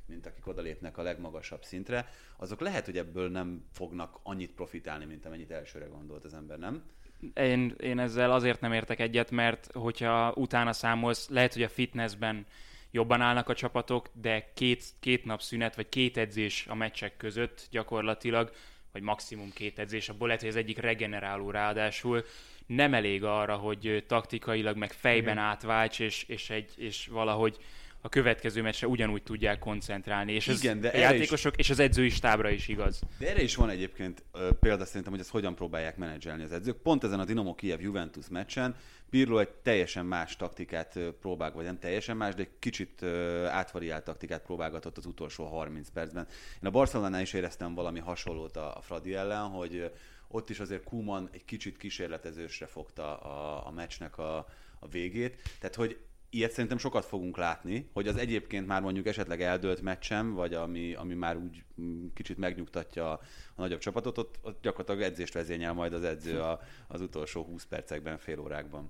mint 0.05 0.25
akik 0.25 0.47
odalépnek 0.47 0.97
a 0.97 1.01
legmagasabb 1.01 1.63
szintre, 1.63 2.09
azok 2.37 2.59
lehet, 2.59 2.85
hogy 2.85 2.97
ebből 2.97 3.29
nem 3.29 3.63
fognak 3.71 4.19
annyit 4.23 4.51
profitálni, 4.51 5.05
mint 5.05 5.25
amennyit 5.25 5.51
elsőre 5.51 5.85
gondolt 5.85 6.25
az 6.25 6.33
ember, 6.33 6.57
nem? 6.57 6.83
Én, 7.33 7.75
én 7.79 7.99
ezzel 7.99 8.31
azért 8.31 8.61
nem 8.61 8.73
értek 8.73 8.99
egyet, 8.99 9.31
mert 9.31 9.69
hogyha 9.73 10.33
utána 10.35 10.73
számolsz, 10.73 11.29
lehet, 11.29 11.53
hogy 11.53 11.63
a 11.63 11.69
fitnessben 11.69 12.45
jobban 12.91 13.21
állnak 13.21 13.49
a 13.49 13.53
csapatok, 13.53 14.09
de 14.13 14.51
két, 14.53 14.83
két 14.99 15.25
nap 15.25 15.41
szünet, 15.41 15.75
vagy 15.75 15.89
két 15.89 16.17
edzés 16.17 16.65
a 16.69 16.75
meccsek 16.75 17.17
között 17.17 17.67
gyakorlatilag, 17.71 18.51
vagy 18.91 19.01
maximum 19.01 19.51
két 19.53 19.79
edzés, 19.79 20.09
abból 20.09 20.27
lehet, 20.27 20.41
hogy 20.41 20.51
az 20.51 20.55
egyik 20.55 20.77
regeneráló 20.77 21.49
ráadásul, 21.49 22.25
nem 22.65 22.93
elég 22.93 23.23
arra, 23.23 23.55
hogy 23.55 24.03
taktikailag 24.07 24.77
meg 24.77 24.91
fejben 24.91 25.33
Igen. 25.33 25.45
átválts, 25.45 25.99
és, 25.99 26.23
és, 26.27 26.49
egy, 26.49 26.71
és 26.77 27.07
valahogy 27.07 27.57
a 28.01 28.09
következő 28.09 28.61
meccsre 28.61 28.87
ugyanúgy 28.87 29.23
tudják 29.23 29.59
koncentrálni. 29.59 30.33
És 30.33 30.47
ez 30.47 30.63
Igen, 30.63 30.79
de 30.79 30.87
a 30.87 30.91
erre 30.91 30.99
is- 30.99 31.11
játékosok 31.11 31.57
és 31.57 31.69
az 31.69 31.79
edzői 31.79 32.09
stábra 32.09 32.49
is 32.49 32.67
igaz. 32.67 33.01
De 33.19 33.29
erre 33.29 33.41
is 33.41 33.55
van 33.55 33.69
egyébként 33.69 34.23
ö, 34.31 34.49
példa 34.59 34.85
szerintem, 34.85 35.11
hogy 35.11 35.21
ezt 35.21 35.29
hogyan 35.29 35.55
próbálják 35.55 35.97
menedzselni 35.97 36.43
az 36.43 36.51
edzők. 36.51 36.77
Pont 36.77 37.03
ezen 37.03 37.19
a 37.19 37.25
Dinamo 37.25 37.55
Kiev 37.55 37.81
Juventus 37.81 38.27
meccsen 38.29 38.75
Pirlo 39.09 39.37
egy 39.39 39.49
teljesen 39.49 40.05
más 40.05 40.35
taktikát 40.35 40.99
próbál, 41.19 41.51
vagy 41.51 41.65
nem 41.65 41.79
teljesen 41.79 42.17
más, 42.17 42.33
de 42.35 42.41
egy 42.41 42.49
kicsit 42.59 43.03
átvariált 43.47 44.03
taktikát 44.03 44.41
próbálgatott 44.41 44.97
az 44.97 45.05
utolsó 45.05 45.45
30 45.45 45.89
percben. 45.89 46.27
Én 46.61 46.67
a 46.67 46.69
Barcelonánál 46.69 47.21
is 47.21 47.33
éreztem 47.33 47.73
valami 47.73 47.99
hasonlót 47.99 48.57
a, 48.57 48.77
a 48.77 48.81
Fradi 48.81 49.13
ellen, 49.13 49.47
hogy 49.47 49.91
ott 50.27 50.49
is 50.49 50.59
azért 50.59 50.83
Kuman 50.83 51.29
egy 51.31 51.45
kicsit 51.45 51.77
kísérletezősre 51.77 52.65
fogta 52.65 53.17
a, 53.17 53.67
a 53.67 53.71
meccsnek 53.71 54.17
a, 54.17 54.37
a 54.79 54.87
végét. 54.87 55.41
Tehát, 55.59 55.75
hogy 55.75 55.97
ilyet 56.33 56.51
szerintem 56.51 56.77
sokat 56.77 57.05
fogunk 57.05 57.37
látni, 57.37 57.89
hogy 57.93 58.07
az 58.07 58.17
egyébként 58.17 58.67
már 58.67 58.81
mondjuk 58.81 59.07
esetleg 59.07 59.41
eldőlt 59.41 59.81
meccsem, 59.81 60.33
vagy 60.33 60.53
ami, 60.53 60.93
ami 60.93 61.13
már 61.13 61.37
úgy 61.37 61.63
mm, 61.81 62.07
kicsit 62.13 62.37
megnyugtatja 62.37 63.11
a, 63.11 63.19
a 63.55 63.61
nagyobb 63.61 63.79
csapatot, 63.79 64.17
ott, 64.17 64.39
ott 64.41 64.61
gyakorlatilag 64.61 65.11
edzést 65.11 65.33
vezényel 65.33 65.73
majd 65.73 65.93
az 65.93 66.03
edző 66.03 66.41
a, 66.41 66.61
az 66.87 67.01
utolsó 67.01 67.43
20 67.43 67.65
percekben, 67.65 68.17
fél 68.17 68.39
órákban. 68.39 68.87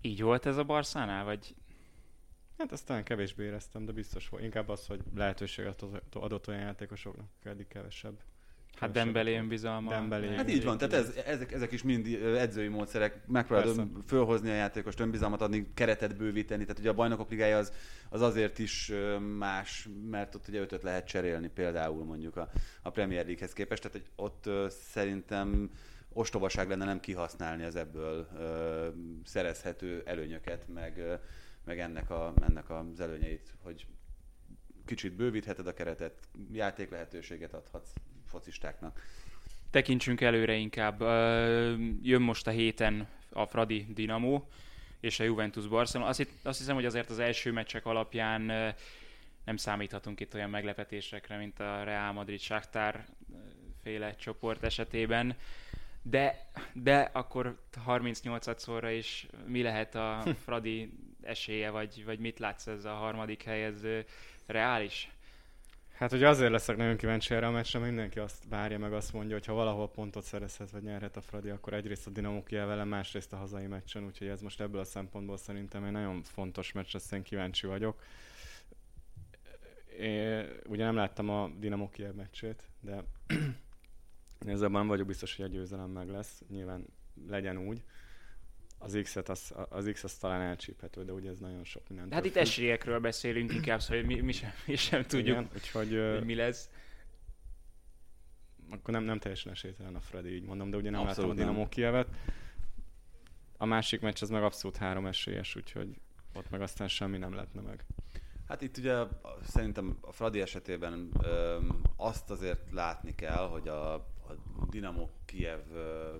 Így 0.00 0.22
volt 0.22 0.46
ez 0.46 0.56
a 0.56 0.64
Barszánál, 0.64 1.24
vagy 1.24 1.54
Hát 2.60 2.72
azt 2.72 2.86
talán 2.86 3.04
kevésbé 3.04 3.44
éreztem, 3.44 3.84
de 3.84 3.92
biztos 3.92 4.28
volt. 4.28 4.42
Inkább 4.42 4.68
az, 4.68 4.86
hogy 4.86 5.00
lehetőséget 5.14 5.84
adott 6.12 6.48
olyan 6.48 6.60
játékosoknak, 6.60 7.28
eddig 7.42 7.68
kevesebb. 7.68 8.20
Hát 8.76 8.90
Dembélé 8.90 9.36
önbizalma. 9.36 9.90
Dembélé. 9.90 10.34
Hát 10.36 10.50
így 10.50 10.64
van, 10.64 10.78
tehát 10.78 10.94
ez, 10.94 11.12
ezek, 11.26 11.52
ezek 11.52 11.72
is 11.72 11.82
mind 11.82 12.06
edzői 12.36 12.68
módszerek, 12.68 13.26
megpróbálod 13.26 13.88
fölhozni 14.06 14.50
a 14.50 14.54
játékost, 14.54 15.00
önbizalmat 15.00 15.42
adni, 15.42 15.70
keretet 15.74 16.16
bővíteni, 16.16 16.62
tehát 16.62 16.78
ugye 16.78 16.88
a 16.90 16.94
bajnokok 16.94 17.30
ligája 17.30 17.58
az, 17.58 17.72
az 18.08 18.20
azért 18.20 18.58
is 18.58 18.92
más, 19.38 19.88
mert 20.10 20.34
ott 20.34 20.48
ugye 20.48 20.60
ötöt 20.60 20.82
lehet 20.82 21.06
cserélni 21.06 21.48
például 21.48 22.04
mondjuk 22.04 22.36
a, 22.36 22.50
a 22.82 22.90
Premier 22.90 23.24
League-hez 23.24 23.52
képest, 23.52 23.82
tehát 23.82 23.96
hogy 23.96 24.24
ott 24.24 24.70
szerintem 24.70 25.70
ostobaság 26.12 26.68
lenne 26.68 26.84
nem 26.84 27.00
kihasználni 27.00 27.64
az 27.64 27.76
ebből 27.76 28.28
ö, 28.38 28.88
szerezhető 29.24 30.02
előnyöket, 30.04 30.68
meg, 30.68 30.98
ö, 30.98 31.14
meg 31.64 31.78
ennek, 31.78 32.10
a, 32.10 32.32
ennek 32.48 32.70
az 32.70 33.00
előnyeit, 33.00 33.54
hogy 33.62 33.86
kicsit 34.84 35.12
bővítheted 35.12 35.66
a 35.66 35.74
keretet, 35.74 36.14
játék 36.52 36.90
lehetőséget 36.90 37.54
adhatsz 37.54 37.92
focistáknak. 38.30 39.02
Tekintsünk 39.70 40.20
előre 40.20 40.54
inkább. 40.54 41.00
Jön 42.02 42.22
most 42.22 42.46
a 42.46 42.50
héten 42.50 43.08
a 43.32 43.46
Fradi 43.46 43.86
Dinamo 43.94 44.42
és 45.00 45.20
a 45.20 45.24
Juventus 45.24 45.66
Barcelona. 45.66 46.10
Azt, 46.10 46.26
azt 46.42 46.58
hiszem, 46.58 46.74
hogy 46.74 46.84
azért 46.84 47.10
az 47.10 47.18
első 47.18 47.52
meccsek 47.52 47.86
alapján 47.86 48.42
nem 49.44 49.56
számíthatunk 49.56 50.20
itt 50.20 50.34
olyan 50.34 50.50
meglepetésekre, 50.50 51.36
mint 51.36 51.60
a 51.60 51.82
Real 51.84 52.12
Madrid 52.12 52.40
Shakhtar 52.40 53.04
féle 53.82 54.14
csoport 54.14 54.62
esetében. 54.62 55.36
De, 56.02 56.50
de 56.72 57.10
akkor 57.12 57.60
38-szorra 57.86 58.94
is 58.96 59.26
mi 59.46 59.62
lehet 59.62 59.94
a 59.94 60.22
Fradi 60.44 60.92
esélye, 61.22 61.70
vagy, 61.70 62.04
vagy 62.04 62.18
mit 62.18 62.38
látsz 62.38 62.66
ez 62.66 62.84
a 62.84 62.94
harmadik 62.94 63.42
hely, 63.42 63.64
ez 63.64 63.82
reális? 64.46 65.10
Hát 66.00 66.12
ugye 66.12 66.28
azért 66.28 66.50
leszek 66.50 66.76
nagyon 66.76 66.96
kíváncsi 66.96 67.34
erre 67.34 67.46
a 67.46 67.50
meccsre, 67.50 67.78
mindenki 67.78 68.18
azt 68.18 68.44
várja 68.48 68.78
meg 68.78 68.92
azt 68.92 69.12
mondja, 69.12 69.34
hogy 69.34 69.46
ha 69.46 69.52
valahol 69.52 69.90
pontot 69.90 70.24
szerezhet 70.24 70.70
vagy 70.70 70.82
nyerhet 70.82 71.16
a 71.16 71.20
Fradi, 71.20 71.48
akkor 71.48 71.74
egyrészt 71.74 72.06
a 72.06 72.10
Dinamo 72.10 72.42
vele, 72.50 72.84
másrészt 72.84 73.32
a 73.32 73.36
hazai 73.36 73.66
meccsen, 73.66 74.04
úgyhogy 74.04 74.28
ez 74.28 74.40
most 74.40 74.60
ebből 74.60 74.80
a 74.80 74.84
szempontból 74.84 75.36
szerintem 75.36 75.84
egy 75.84 75.92
nagyon 75.92 76.22
fontos 76.22 76.72
meccs, 76.72 76.94
azt 76.94 77.12
én 77.12 77.22
kíváncsi 77.22 77.66
vagyok. 77.66 78.02
Én 79.98 80.46
ugye 80.66 80.84
nem 80.84 80.94
láttam 80.94 81.28
a 81.28 81.50
Dinamo 81.58 81.88
Kiev 81.88 82.14
meccsét, 82.14 82.62
de 82.80 83.04
ezzel 84.46 84.68
nem 84.68 84.86
vagyok 84.86 85.06
biztos, 85.06 85.36
hogy 85.36 85.44
a 85.44 85.48
győzelem 85.48 85.90
meg 85.90 86.08
lesz. 86.08 86.42
Nyilván 86.48 86.86
legyen 87.28 87.56
úgy 87.56 87.82
az 88.82 88.98
X-et, 89.02 89.28
az, 89.28 89.54
az 89.68 89.90
X 89.92 90.04
az 90.04 90.14
talán 90.14 90.40
elcsíphető, 90.40 91.04
de 91.04 91.12
ugye 91.12 91.30
ez 91.30 91.38
nagyon 91.38 91.64
sok 91.64 91.88
minden. 91.88 92.12
Hát 92.12 92.24
itt 92.24 92.36
esélyekről 92.36 93.00
beszélünk 93.00 93.52
inkább, 93.52 93.80
szóval 93.80 94.02
mi, 94.02 94.20
mi, 94.20 94.32
sem, 94.32 94.50
mi 94.66 94.76
sem 94.76 95.02
tudjuk, 95.02 95.36
Igen, 95.36 95.48
úgyhogy, 95.54 95.88
hogy 95.88 96.24
mi 96.24 96.34
lesz. 96.34 96.70
Akkor 98.70 98.94
nem, 98.94 99.02
nem 99.02 99.18
teljesen 99.18 99.52
esélytelen 99.52 99.94
a 99.94 100.00
Freddy, 100.00 100.34
így 100.34 100.44
mondom, 100.44 100.70
de 100.70 100.76
ugye 100.76 100.90
nem 100.90 101.00
Abszolút 101.00 101.30
láttam 101.30 101.48
a 101.48 101.50
Dinamo 101.50 101.68
Kievet. 101.68 102.08
A 103.56 103.64
másik 103.64 104.00
meccs 104.00 104.22
az 104.22 104.30
meg 104.30 104.42
abszolút 104.42 104.76
három 104.76 105.06
esélyes, 105.06 105.56
úgyhogy 105.56 106.00
ott 106.34 106.50
meg 106.50 106.62
aztán 106.62 106.88
semmi 106.88 107.18
nem 107.18 107.34
lehetne 107.34 107.60
meg. 107.60 107.84
Hát 108.48 108.62
itt 108.62 108.76
ugye 108.76 109.04
szerintem 109.42 109.98
a 110.00 110.12
Fradi 110.12 110.40
esetében 110.40 111.10
ö, 111.22 111.58
azt 111.96 112.30
azért 112.30 112.72
látni 112.72 113.14
kell, 113.14 113.48
hogy 113.48 113.68
a, 113.68 113.94
a 113.94 114.36
Dinamo 114.70 115.08
Kiev 115.24 115.60
ö, 115.72 116.14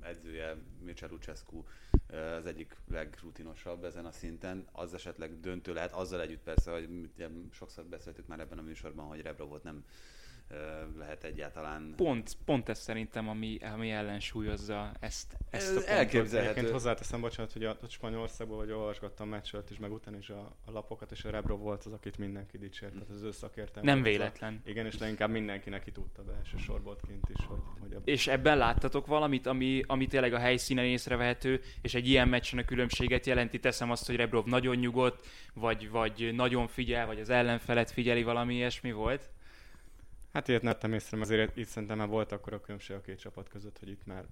edzője 0.00 0.56
Mircea 0.84 1.08
Lucescu 1.10 1.64
az 2.12 2.46
egyik 2.46 2.76
legrutinosabb 2.90 3.84
ezen 3.84 4.06
a 4.06 4.12
szinten, 4.12 4.66
az 4.72 4.94
esetleg 4.94 5.40
döntő 5.40 5.72
lehet, 5.72 5.92
azzal 5.92 6.20
együtt 6.20 6.42
persze, 6.42 6.70
hogy 6.70 6.88
sokszor 7.52 7.84
beszéltük 7.84 8.26
már 8.26 8.40
ebben 8.40 8.58
a 8.58 8.62
műsorban, 8.62 9.06
hogy 9.06 9.20
Rebrovot 9.20 9.62
nem 9.62 9.84
lehet 10.98 11.24
egyáltalán... 11.24 11.92
Pont, 11.96 12.36
pont 12.44 12.68
ez 12.68 12.78
szerintem, 12.78 13.28
ami, 13.28 13.58
ami 13.74 13.90
ellensúlyozza 13.90 14.92
ezt, 15.00 15.36
ezt 15.50 15.76
a 15.76 15.90
Elképzelhető. 15.90 16.50
Egyébként 16.50 16.72
hozzáteszem, 16.72 17.20
bocsánat, 17.20 17.52
hogy 17.52 17.64
a, 17.64 17.70
a 17.82 17.88
Spanyolországból, 17.88 18.58
hogy 18.58 18.70
olvasgattam 18.70 19.28
meccset 19.28 19.70
is, 19.70 19.78
meg 19.78 19.92
utána 19.92 20.16
is 20.16 20.28
a, 20.28 20.56
a 20.64 20.70
lapokat, 20.70 21.10
és 21.10 21.24
a 21.24 21.30
Rebrov 21.30 21.60
volt 21.60 21.84
az, 21.84 21.92
akit 21.92 22.18
mindenki 22.18 22.58
dicsért, 22.58 22.92
tehát 22.92 23.08
az 23.08 23.22
összakértem. 23.22 23.84
Nem 23.84 24.02
véletlen. 24.02 24.62
A, 24.64 24.68
igen, 24.68 24.86
és 24.86 24.98
leginkább 24.98 25.30
mindenki 25.30 25.70
neki 25.70 25.92
tudta 25.92 26.22
be 26.22 26.32
sorból 26.58 26.96
kint 27.06 27.28
is, 27.38 27.44
hogy, 27.46 27.60
hogy 27.80 27.92
a... 27.92 28.00
És 28.04 28.26
ebben 28.26 28.58
láttatok 28.58 29.06
valamit, 29.06 29.46
ami, 29.46 29.82
ami 29.86 30.06
tényleg 30.06 30.32
a 30.32 30.38
helyszínen 30.38 30.84
észrevehető, 30.84 31.60
és 31.82 31.94
egy 31.94 32.08
ilyen 32.08 32.28
meccsen 32.28 32.58
a 32.58 32.64
különbséget 32.64 33.26
jelenti, 33.26 33.60
teszem 33.60 33.90
azt, 33.90 34.06
hogy 34.06 34.16
Rebrov 34.16 34.46
nagyon 34.46 34.76
nyugodt, 34.76 35.26
vagy, 35.54 35.90
vagy 35.90 36.30
nagyon 36.34 36.66
figyel, 36.66 37.06
vagy 37.06 37.20
az 37.20 37.30
ellenfelet 37.30 37.90
figyeli, 37.90 38.22
valami 38.22 38.54
ilyesmi 38.54 38.92
volt? 38.92 39.30
Hát 40.32 40.48
ilyet 40.48 40.62
nettem 40.62 40.92
észre, 40.92 41.20
azért 41.20 41.56
itt 41.56 41.66
szerintem 41.66 41.98
már 41.98 42.08
volt 42.08 42.32
akkor 42.32 42.52
a 42.52 42.60
különbség 42.60 42.96
a 42.96 43.00
két 43.00 43.18
csapat 43.18 43.48
között, 43.48 43.78
hogy 43.78 43.88
itt 43.88 44.06
már 44.06 44.24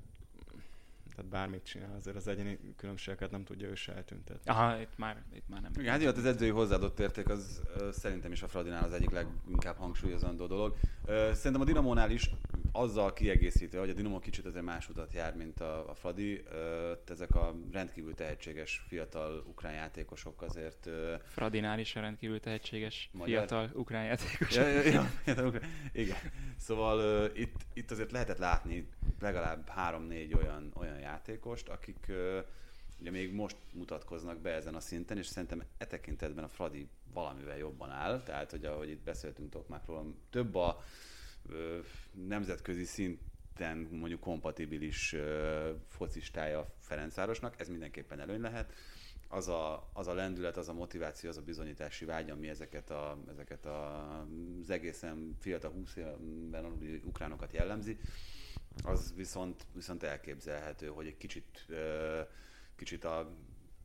tehát 1.17 1.31
bármit 1.31 1.65
csinál, 1.65 1.95
azért 1.99 2.17
az 2.17 2.29
egyéni 2.29 2.59
különbségeket 2.77 3.31
nem 3.31 3.45
tudja 3.45 3.69
ő 3.69 3.75
se 3.75 3.95
eltüntetni. 3.95 4.51
Aha, 4.51 4.81
itt 4.81 4.97
már, 4.97 5.23
itt 5.35 5.49
már 5.49 5.61
nem. 5.61 5.71
Igen, 5.75 5.91
hát 5.91 6.01
jó, 6.01 6.07
hát 6.07 6.17
az 6.17 6.25
edzői 6.25 6.49
hozzáadott 6.49 7.01
érték 7.01 7.29
az 7.29 7.63
uh, 7.77 7.91
szerintem 7.91 8.33
is 8.33 8.43
a 8.43 8.49
Fradinál 8.49 8.85
az 8.85 8.93
egyik 8.93 9.11
leginkább 9.11 9.77
hangsúlyozandó 9.77 10.47
dolog. 10.47 10.77
Uh, 11.07 11.33
szerintem 11.33 11.61
a 11.61 11.65
Dinamónál 11.65 12.11
is 12.11 12.31
azzal 12.73 13.13
kiegészítő, 13.13 13.79
hogy 13.79 13.91
a 13.91 13.93
Dinamo 13.93 14.19
kicsit 14.19 14.47
azért 14.47 14.65
más 14.65 14.89
utat 14.89 15.13
jár, 15.13 15.37
mint 15.37 15.61
a, 15.61 15.91
a 15.91 15.95
Fradi. 15.95 16.33
Uh, 16.33 16.99
ezek 17.07 17.35
a 17.35 17.55
rendkívül 17.73 18.15
tehetséges 18.15 18.85
fiatal 18.89 19.45
ukrán 19.47 19.73
játékosok 19.73 20.43
azért... 20.43 20.87
Uh, 20.87 20.93
Fradinál 21.25 21.79
is 21.79 21.97
a 21.97 22.01
rendkívül 22.01 22.41
tehetséges 22.41 23.11
magyar... 23.13 23.39
fiatal 23.39 23.71
ukrán 23.75 24.05
játékosok. 24.05 24.55
Ja, 24.55 24.67
ja, 24.69 25.07
ja, 25.27 25.61
igen. 25.93 26.17
Szóval 26.57 27.25
uh, 27.25 27.39
itt, 27.39 27.57
itt 27.73 27.91
azért 27.91 28.13
lehetett 28.13 28.39
látni 28.39 28.89
legalább 29.21 29.69
három-négy 29.69 30.35
olyan, 30.35 30.73
olyan 30.75 30.99
játékost, 31.07 31.69
akik 31.69 32.13
ugye 33.01 33.11
még 33.11 33.35
most 33.35 33.57
mutatkoznak 33.73 34.39
be 34.39 34.51
ezen 34.51 34.75
a 34.75 34.81
szinten, 34.81 35.19
és 35.19 35.27
szerintem 35.27 35.63
e 35.79 35.87
tekintetben 35.87 36.45
a 36.45 36.49
Fradi 36.49 36.89
valamivel 37.13 37.57
jobban 37.57 37.91
áll, 37.91 38.23
tehát 38.23 38.51
hogy 38.51 38.65
ahogy 38.65 38.91
itt 38.91 39.03
beszéltünk 39.03 39.51
Tokmákról, 39.51 40.15
több 40.31 40.55
a 40.55 40.83
uh, 41.49 41.55
nemzetközi 42.13 42.85
szinten 42.85 43.77
mondjuk 43.91 44.21
kompatibilis 44.21 45.13
uh, 45.13 45.69
focistája 45.89 46.75
Ferencvárosnak, 46.79 47.61
ez 47.61 47.69
mindenképpen 47.69 48.21
előny 48.21 48.41
lehet. 48.41 48.73
Az 49.29 49.49
a, 49.49 49.91
az 49.93 50.07
a 50.07 50.15
lendület, 50.15 50.57
az 50.57 50.69
a 50.69 50.73
motiváció, 50.73 51.31
az 51.31 51.37
a 51.37 51.43
bizonyítási 51.43 52.05
vágy, 52.05 52.31
ami 52.31 52.49
ezeket, 52.49 52.91
a, 52.91 53.19
ezeket 53.31 53.67
a, 53.67 54.21
az 54.63 54.71
egészen 54.71 55.37
fiatal 55.41 55.71
20 55.71 55.97
évben 55.97 56.65
aluli 56.65 57.01
ukránokat 57.05 57.53
jellemzi, 57.53 57.99
az 58.85 59.13
viszont, 59.17 59.67
viszont 59.75 60.03
elképzelhető, 60.03 60.87
hogy 60.87 61.07
egy 61.07 61.17
kicsit, 61.17 61.67
kicsit 62.77 63.05
a 63.05 63.31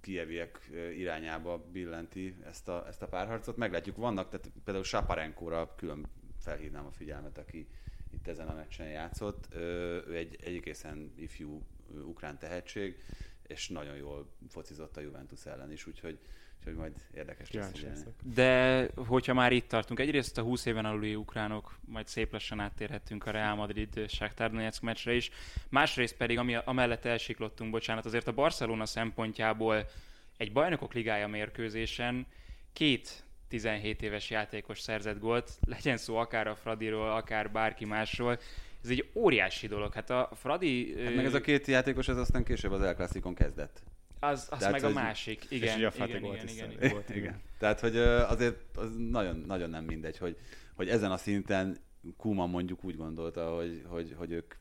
kieviek 0.01 0.69
irányába 0.97 1.57
billenti 1.57 2.35
ezt 2.43 2.67
a, 2.67 2.87
ezt 2.87 3.01
a 3.01 3.07
párharcot. 3.07 3.57
Meglátjuk, 3.57 3.95
vannak, 3.95 4.29
tehát 4.29 4.51
például 4.63 4.85
Saparenkóra 4.85 5.75
külön 5.75 6.07
felhívnám 6.39 6.85
a 6.85 6.91
figyelmet, 6.91 7.37
aki 7.37 7.67
itt 8.13 8.27
ezen 8.27 8.47
a 8.47 8.53
meccsen 8.53 8.87
játszott. 8.87 9.47
Ő 9.55 10.15
egy, 10.15 10.37
egy 10.41 10.55
egészen 10.55 11.13
ifjú 11.15 11.61
ukrán 12.03 12.39
tehetség, 12.39 13.03
és 13.47 13.69
nagyon 13.69 13.95
jól 13.95 14.31
focizott 14.49 14.97
a 14.97 15.01
Juventus 15.01 15.45
ellen 15.45 15.71
is, 15.71 15.87
úgyhogy 15.87 16.19
Úgyhogy 16.61 16.75
majd 16.75 16.93
érdekes 17.13 17.51
lesz 17.51 18.05
De 18.23 18.87
hogyha 18.95 19.33
már 19.33 19.51
itt 19.51 19.67
tartunk, 19.67 19.99
egyrészt 19.99 20.37
a 20.37 20.41
20 20.41 20.65
éven 20.65 20.85
aluli 20.85 21.15
ukránok, 21.15 21.77
majd 21.85 22.07
szép 22.07 22.31
lassan 22.31 22.59
áttérhetünk 22.59 23.25
a 23.25 23.31
Real 23.31 23.55
Madrid 23.55 24.05
Shakhtar 24.07 24.49
Donetsk 24.49 24.81
meccsre 24.81 25.13
is. 25.13 25.29
Másrészt 25.69 26.15
pedig, 26.15 26.37
ami 26.37 26.55
amellett 26.55 27.05
elsiklottunk, 27.05 27.71
bocsánat, 27.71 28.05
azért 28.05 28.27
a 28.27 28.33
Barcelona 28.33 28.85
szempontjából 28.85 29.89
egy 30.37 30.51
bajnokok 30.51 30.93
ligája 30.93 31.27
mérkőzésen 31.27 32.25
két 32.73 33.23
17 33.47 34.01
éves 34.01 34.29
játékos 34.29 34.79
szerzett 34.79 35.19
gólt, 35.19 35.51
legyen 35.67 35.97
szó 35.97 36.15
akár 36.15 36.47
a 36.47 36.55
Fradiról, 36.55 37.11
akár 37.11 37.51
bárki 37.51 37.85
másról, 37.85 38.39
ez 38.83 38.89
egy 38.89 39.09
óriási 39.13 39.67
dolog. 39.67 39.93
Hát 39.93 40.09
a 40.09 40.29
Fradi... 40.33 40.95
Hát 41.03 41.15
meg 41.15 41.25
ez 41.25 41.33
a 41.33 41.41
két 41.41 41.67
játékos, 41.67 42.07
ez 42.07 42.17
aztán 42.17 42.43
később 42.43 42.71
az 42.71 42.81
El 42.81 43.09
kezdett. 43.35 43.81
Az, 44.23 44.47
az 44.49 44.67
meg 44.71 44.83
a 44.83 44.89
másik, 44.89 45.45
igen. 45.49 45.67
És 45.67 45.75
igen, 45.75 46.09
igen, 46.09 46.23
igen, 46.23 46.71
igen, 46.71 46.91
volt, 46.91 47.09
igen. 47.09 47.41
Tehát, 47.57 47.79
hogy 47.79 47.97
azért 47.97 48.55
az 48.75 48.95
nagyon, 48.97 49.43
nagyon 49.47 49.69
nem 49.69 49.83
mindegy, 49.83 50.17
hogy, 50.17 50.37
hogy 50.73 50.89
ezen 50.89 51.11
a 51.11 51.17
szinten 51.17 51.77
Kuma 52.17 52.45
mondjuk 52.45 52.83
úgy 52.83 52.97
gondolta, 52.97 53.55
hogy, 53.55 53.83
hogy, 53.87 54.13
hogy 54.17 54.31
ők 54.31 54.53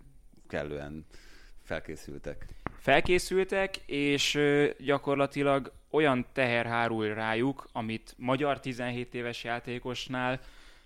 kellően 0.49 1.07
felkészültek. 1.63 2.47
Felkészültek, 2.79 3.77
és 3.87 4.39
gyakorlatilag 4.79 5.73
olyan 5.91 6.27
teher 6.33 6.67
hárul 6.67 7.15
rájuk, 7.15 7.69
amit 7.73 8.15
magyar 8.17 8.61
17 8.61 9.15
éves 9.15 9.45
játékosnál 9.45 10.41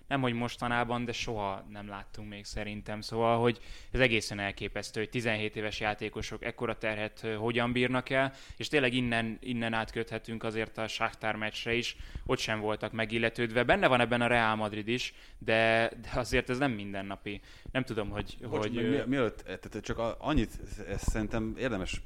nem 0.07 0.21
hogy 0.21 0.33
mostanában, 0.33 1.05
de 1.05 1.11
soha 1.11 1.65
nem 1.69 1.87
láttunk 1.87 2.29
még 2.29 2.45
szerintem. 2.45 3.01
Szóval, 3.01 3.39
hogy 3.39 3.59
ez 3.91 3.99
egészen 3.99 4.39
elképesztő, 4.39 4.99
hogy 4.99 5.09
17 5.09 5.55
éves 5.55 5.79
játékosok 5.79 6.43
ekkora 6.45 6.77
terhet 6.77 7.27
hogyan 7.37 7.71
bírnak 7.71 8.09
el, 8.09 8.33
és 8.57 8.67
tényleg 8.67 8.93
innen, 8.93 9.37
innen 9.41 9.73
átköthetünk 9.73 10.43
azért 10.43 10.77
a 10.77 10.87
Shakhtar 10.87 11.35
meccsre 11.35 11.73
is, 11.73 11.95
ott 12.25 12.39
sem 12.39 12.59
voltak 12.59 12.91
megilletődve. 12.91 13.63
Benne 13.63 13.87
van 13.87 13.99
ebben 13.99 14.21
a 14.21 14.27
Real 14.27 14.55
Madrid 14.55 14.87
is, 14.87 15.13
de, 15.37 15.91
de 16.01 16.09
azért 16.19 16.49
ez 16.49 16.57
nem 16.57 16.71
mindennapi. 16.71 17.41
Nem 17.71 17.83
tudom, 17.83 18.09
hogy... 18.09 18.37
Bocs, 18.41 18.67
hogy 18.67 18.71
mi, 18.71 19.01
mielőtt, 19.05 19.43
tehát 19.43 19.79
csak 19.81 19.97
annyit 20.17 20.51
ezt 20.87 21.09
szerintem 21.09 21.55
érdemes 21.57 22.01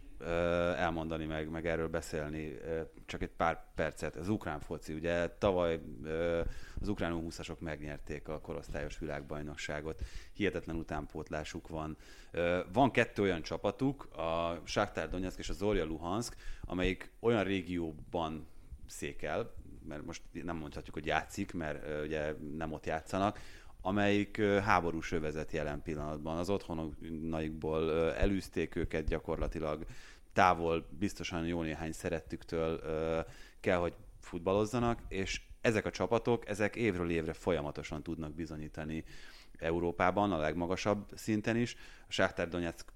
elmondani, 0.78 1.26
meg, 1.26 1.50
meg 1.50 1.68
erről 1.68 1.88
beszélni 1.88 2.58
csak 3.06 3.22
egy 3.22 3.32
pár 3.38 3.64
percet. 3.76 4.16
Az 4.16 4.30
ukrán 4.30 4.60
foci, 4.60 4.94
ugye 4.94 5.28
tavaly 5.28 5.80
az 6.82 6.88
ukrán 6.88 7.24
20-asok 7.28 7.60
megnyerték 7.60 8.28
a 8.28 8.40
korosztályos 8.40 9.00
világbajnokságot, 9.00 10.02
hihetetlen 10.34 10.76
utánpótlásuk 10.76 11.68
van. 11.68 11.98
Van 12.74 12.92
kettő 12.92 13.22
olyan 13.22 13.42
csapatuk, 13.42 14.04
a 14.04 14.62
Shakhtar 14.64 15.10
Donetsk 15.10 15.40
és 15.40 15.50
a 15.50 15.54
Zorya 15.54 15.86
Luhansk, 15.86 16.36
amelyik 16.62 17.12
olyan 17.20 17.44
régióban 17.44 18.48
székel, 18.88 19.54
mert 19.88 20.06
most 20.06 20.22
nem 20.32 20.58
mondhatjuk, 20.58 20.96
hogy 20.96 21.06
játszik, 21.06 21.54
mert 21.54 22.04
ugye 22.04 22.36
nem 22.58 22.72
ott 22.72 22.86
játszanak, 22.86 23.40
amelyik 23.82 24.42
háborús 24.42 25.12
övezet 25.12 25.52
jelen 25.52 25.82
pillanatban. 25.82 26.38
Az 26.38 26.50
otthonaikból 26.50 28.14
elűzték 28.14 28.76
őket 28.76 29.08
gyakorlatilag, 29.08 29.86
távol 30.34 30.88
biztosan 31.00 31.46
jó 31.46 31.62
néhány 31.62 31.92
szerettüktől 31.92 32.82
kell, 33.60 33.78
hogy 33.78 33.94
futballozzanak, 34.20 35.02
és 35.08 35.42
ezek 35.62 35.86
a 35.86 35.92
csapatok, 35.92 36.50
ezek 36.50 36.76
évről 36.76 37.10
évre 37.10 37.34
folyamatosan 37.34 38.04
tudnak 38.04 38.34
bizonyítani 38.34 39.04
Európában, 39.58 40.32
a 40.32 40.38
legmagasabb 40.38 41.12
szinten 41.16 41.56
is. 41.56 41.76
A 42.08 42.12
Sáktár 42.12 42.48
Donetsk 42.48 42.92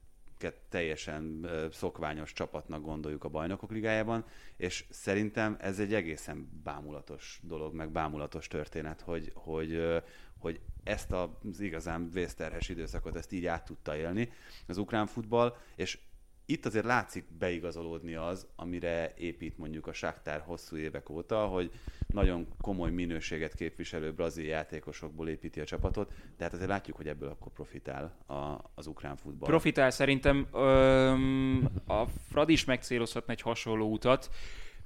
teljesen 0.70 1.50
szokványos 1.72 2.34
csapatnak 2.34 2.82
gondoljuk 2.82 3.24
a 3.24 3.30
bajnokok 3.30 3.72
ligájában, 3.72 4.26
és 4.58 4.86
szerintem 4.90 5.58
ez 5.60 5.80
egy 5.80 5.94
egészen 5.94 6.62
bámulatos 6.64 7.40
dolog, 7.44 7.74
meg 7.74 7.92
bámulatos 7.92 8.48
történet, 8.48 9.02
hogy, 9.02 9.32
hogy, 9.34 10.02
hogy 10.38 10.60
ezt 10.84 11.12
az 11.12 11.60
igazán 11.60 12.10
vészterhes 12.10 12.70
időszakot, 12.70 13.16
ezt 13.16 13.32
így 13.32 13.46
át 13.46 13.66
tudta 13.66 13.96
élni 13.96 14.32
az 14.68 14.78
ukrán 14.78 15.06
futball, 15.06 15.56
és 15.76 16.00
itt 16.46 16.66
azért 16.66 16.86
látszik 16.86 17.26
beigazolódni 17.40 18.16
az, 18.16 18.48
amire 18.56 19.14
épít 19.18 19.58
mondjuk 19.58 19.88
a 19.88 19.94
Sáktár 19.94 20.42
hosszú 20.42 20.76
évek 20.76 21.10
óta, 21.10 21.46
hogy 21.46 21.72
nagyon 22.08 22.48
komoly 22.62 22.92
minőséget 22.92 23.56
képviselő 23.56 24.14
brazil 24.14 24.46
játékosokból 24.46 25.30
építi 25.30 25.60
a 25.60 25.64
csapatot, 25.64 26.14
tehát 26.38 26.54
azért 26.54 26.70
látjuk, 26.70 26.98
hogy 26.98 27.08
ebből 27.08 27.30
akkor 27.30 27.52
profitál 27.52 28.16
a, 28.28 28.34
az 28.76 28.88
ukrán 28.88 29.16
futball. 29.16 29.50
Profitál 29.50 29.90
szerintem 29.90 30.48
öm, 30.54 31.70
a 31.88 32.06
Frad 32.30 32.50
is 32.50 32.66
megcélozhatna 32.66 33.34
egy 33.34 33.42
hasonló 33.42 33.92
utat. 33.92 34.30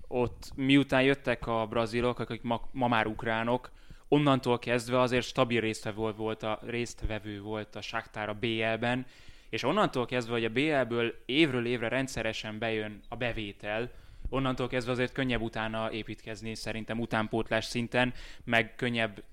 Ott 0.07 0.51
miután 0.55 1.03
jöttek 1.03 1.47
a 1.47 1.65
brazilok, 1.69 2.19
akik 2.19 2.41
ma, 2.41 2.69
ma 2.71 2.87
már 2.87 3.07
ukránok, 3.07 3.71
onnantól 4.07 4.59
kezdve 4.59 4.99
azért 4.99 5.25
stabil 5.25 5.61
résztvevő 5.61 6.11
volt 6.11 6.43
a, 6.43 6.59
résztvevő 6.65 7.41
volt 7.41 7.75
a 7.75 7.81
Shakhtar 7.81 8.29
a 8.29 8.33
BL-ben, 8.33 9.05
és 9.49 9.63
onnantól 9.63 10.05
kezdve, 10.05 10.33
hogy 10.33 10.45
a 10.45 10.49
BL-ből 10.49 11.13
évről 11.25 11.65
évre 11.65 11.87
rendszeresen 11.87 12.59
bejön 12.59 12.99
a 13.09 13.15
bevétel, 13.15 13.91
onnantól 14.29 14.67
kezdve 14.67 14.91
azért 14.91 15.11
könnyebb 15.11 15.41
utána 15.41 15.91
építkezni, 15.91 16.55
szerintem 16.55 16.99
utánpótlás 16.99 17.65
szinten, 17.65 18.13
meg 18.43 18.75
könnyebb 18.75 19.23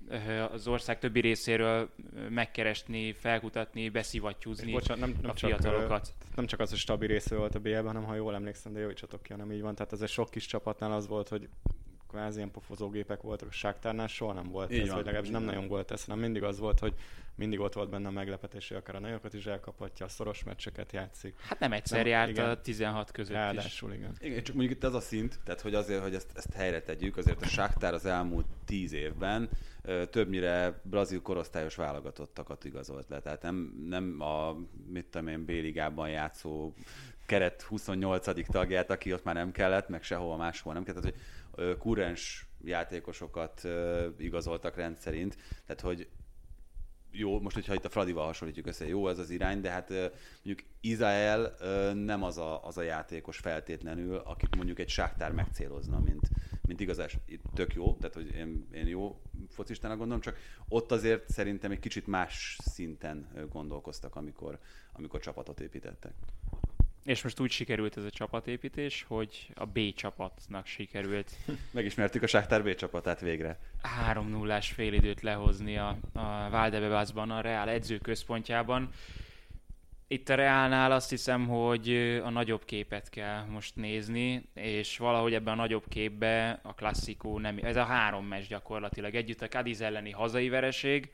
az 0.51 0.67
ország 0.67 0.99
többi 0.99 1.19
részéről 1.19 1.89
megkeresni, 2.29 3.13
felkutatni, 3.13 3.89
beszivattyúzni 3.89 4.71
bocsánat, 4.71 5.05
nem, 5.05 5.15
nem 5.21 5.29
a 5.29 5.33
csak, 5.33 5.49
fiatalokat. 5.49 6.13
Nem 6.35 6.45
csak 6.45 6.59
az, 6.59 6.69
hogy 6.69 6.79
stabil 6.79 7.07
része 7.07 7.35
volt 7.35 7.55
a 7.55 7.59
BL-ben, 7.59 7.85
hanem 7.85 8.03
ha 8.03 8.15
jól 8.15 8.35
emlékszem, 8.35 8.73
de 8.73 8.79
jó, 8.79 8.93
csatok 8.93 9.23
ki, 9.23 9.31
hanem 9.31 9.51
így 9.51 9.61
van. 9.61 9.75
Tehát 9.75 9.93
ez 9.93 10.01
egy 10.01 10.09
sok 10.09 10.29
kis 10.29 10.45
csapatnál 10.45 10.91
az 10.91 11.07
volt, 11.07 11.27
hogy 11.27 11.49
kvázi 12.15 12.37
ilyen 12.37 12.51
pofozógépek 12.51 13.21
voltak 13.21 13.47
a 13.47 13.51
Sáktárnál, 13.51 14.07
soha 14.07 14.33
nem 14.33 14.49
volt 14.49 14.71
Így 14.71 14.79
ez, 14.79 14.87
van, 14.87 14.95
vagy 14.95 15.05
legalábbis 15.05 15.31
nem 15.31 15.43
nagyon 15.43 15.67
volt 15.67 15.91
ez, 15.91 16.05
hanem 16.05 16.19
mindig 16.19 16.43
az 16.43 16.59
volt, 16.59 16.79
hogy 16.79 16.93
mindig 17.35 17.59
ott 17.59 17.73
volt 17.73 17.89
benne 17.89 18.07
a 18.07 18.11
meglepetés, 18.11 18.67
hogy 18.67 18.77
akár 18.77 18.95
a 18.95 18.99
nagyokat 18.99 19.33
is 19.33 19.45
elkaphatja, 19.45 20.05
a 20.05 20.09
szoros 20.09 20.43
meccseket 20.43 20.91
játszik. 20.91 21.35
Hát 21.39 21.59
nem 21.59 21.71
egyszer 21.71 21.97
nem, 21.97 22.07
járt 22.07 22.29
igen. 22.29 22.49
a 22.49 22.61
16 22.61 23.11
között 23.11 23.35
Ráadásul, 23.35 23.91
is. 23.91 23.97
igen. 23.97 24.15
Igen, 24.19 24.43
csak 24.43 24.55
mondjuk 24.55 24.77
itt 24.77 24.83
ez 24.83 24.93
a 24.93 24.99
szint, 24.99 25.39
tehát 25.43 25.61
hogy 25.61 25.73
azért, 25.73 26.01
hogy 26.01 26.15
ezt, 26.15 26.31
ezt 26.33 26.53
helyre 26.53 26.81
tegyük, 26.81 27.17
azért 27.17 27.41
a 27.41 27.47
Sáktár 27.47 27.93
az 27.93 28.05
elmúlt 28.05 28.45
10 28.65 28.93
évben 28.93 29.49
többnyire 30.09 30.79
brazil 30.83 31.21
korosztályos 31.21 31.75
válogatottakat 31.75 32.65
igazolt 32.65 33.09
le. 33.09 33.19
Tehát 33.19 33.41
nem, 33.41 33.85
nem 33.89 34.21
a, 34.21 34.57
mit 34.87 35.05
tudom 35.05 35.27
én, 35.27 35.45
B-ligában 35.45 36.09
játszó 36.09 36.73
keret 37.25 37.61
28. 37.61 38.47
tagját, 38.47 38.89
aki 38.89 39.13
ott 39.13 39.23
már 39.23 39.35
nem 39.35 39.51
kellett, 39.51 39.89
meg 39.89 40.03
sehova 40.03 40.35
máshol 40.35 40.73
nem 40.73 40.83
kellett. 40.83 41.01
Tehát, 41.01 41.15
hogy 41.15 41.23
kurens 41.79 42.47
játékosokat 42.63 43.67
igazoltak 44.17 44.75
rendszerint, 44.75 45.37
tehát 45.65 45.81
hogy 45.81 46.07
jó, 47.17 47.39
most 47.39 47.55
hogyha 47.55 47.73
itt 47.73 47.85
a 47.85 47.89
Fradival 47.89 48.25
hasonlítjuk 48.25 48.67
össze, 48.67 48.87
jó 48.87 49.07
ez 49.07 49.19
az 49.19 49.29
irány, 49.29 49.61
de 49.61 49.69
hát 49.69 49.89
mondjuk 49.89 50.69
Izrael 50.81 51.55
nem 51.93 52.23
az 52.23 52.37
a, 52.37 52.65
az 52.65 52.77
a 52.77 52.81
játékos 52.81 53.37
feltétlenül, 53.37 54.15
akit 54.15 54.55
mondjuk 54.55 54.79
egy 54.79 54.89
sáktár 54.89 55.31
megcélozna, 55.31 55.99
mint, 55.99 56.29
mint 56.67 56.79
igazás. 56.79 57.17
Tök 57.53 57.73
jó, 57.73 57.93
tehát 57.93 58.13
hogy 58.13 58.35
én, 58.35 58.67
én 58.71 58.87
jó 58.87 59.21
focistának 59.49 59.97
gondolom, 59.97 60.21
csak 60.21 60.37
ott 60.67 60.91
azért 60.91 61.29
szerintem 61.29 61.71
egy 61.71 61.79
kicsit 61.79 62.07
más 62.07 62.57
szinten 62.63 63.47
gondolkoztak, 63.51 64.15
amikor, 64.15 64.59
amikor 64.91 65.19
csapatot 65.19 65.59
építettek. 65.59 66.13
És 67.05 67.21
most 67.21 67.39
úgy 67.39 67.51
sikerült 67.51 67.97
ez 67.97 68.03
a 68.03 68.09
csapatépítés, 68.09 69.05
hogy 69.07 69.49
a 69.55 69.65
B 69.65 69.93
csapatnak 69.93 70.65
sikerült. 70.65 71.31
Megismertük 71.71 72.23
a 72.23 72.27
Sáktár 72.27 72.63
B 72.63 72.75
csapatát 72.75 73.19
végre. 73.19 73.59
3 73.81 74.29
0 74.29 74.61
félidőt 74.61 75.21
lehozni 75.21 75.77
a, 75.77 75.97
a 76.13 76.49
Valdebebászban, 76.49 77.31
a 77.31 77.41
Reál 77.41 77.69
edzőközpontjában. 77.69 78.89
Itt 80.07 80.29
a 80.29 80.35
Reálnál 80.35 80.91
azt 80.91 81.09
hiszem, 81.09 81.47
hogy 81.47 81.89
a 82.23 82.29
nagyobb 82.29 82.65
képet 82.65 83.09
kell 83.09 83.43
most 83.43 83.75
nézni, 83.75 84.49
és 84.53 84.97
valahogy 84.97 85.33
ebben 85.33 85.53
a 85.53 85.61
nagyobb 85.61 85.87
képbe 85.89 86.59
a 86.63 86.73
klasszikó 86.73 87.39
nem... 87.39 87.59
Ez 87.61 87.75
a 87.75 87.83
három 87.83 88.25
meccs 88.25 88.47
gyakorlatilag 88.47 89.15
együtt 89.15 89.41
a 89.41 89.47
Cadiz 89.47 89.81
elleni 89.81 90.11
hazai 90.11 90.49
vereség, 90.49 91.11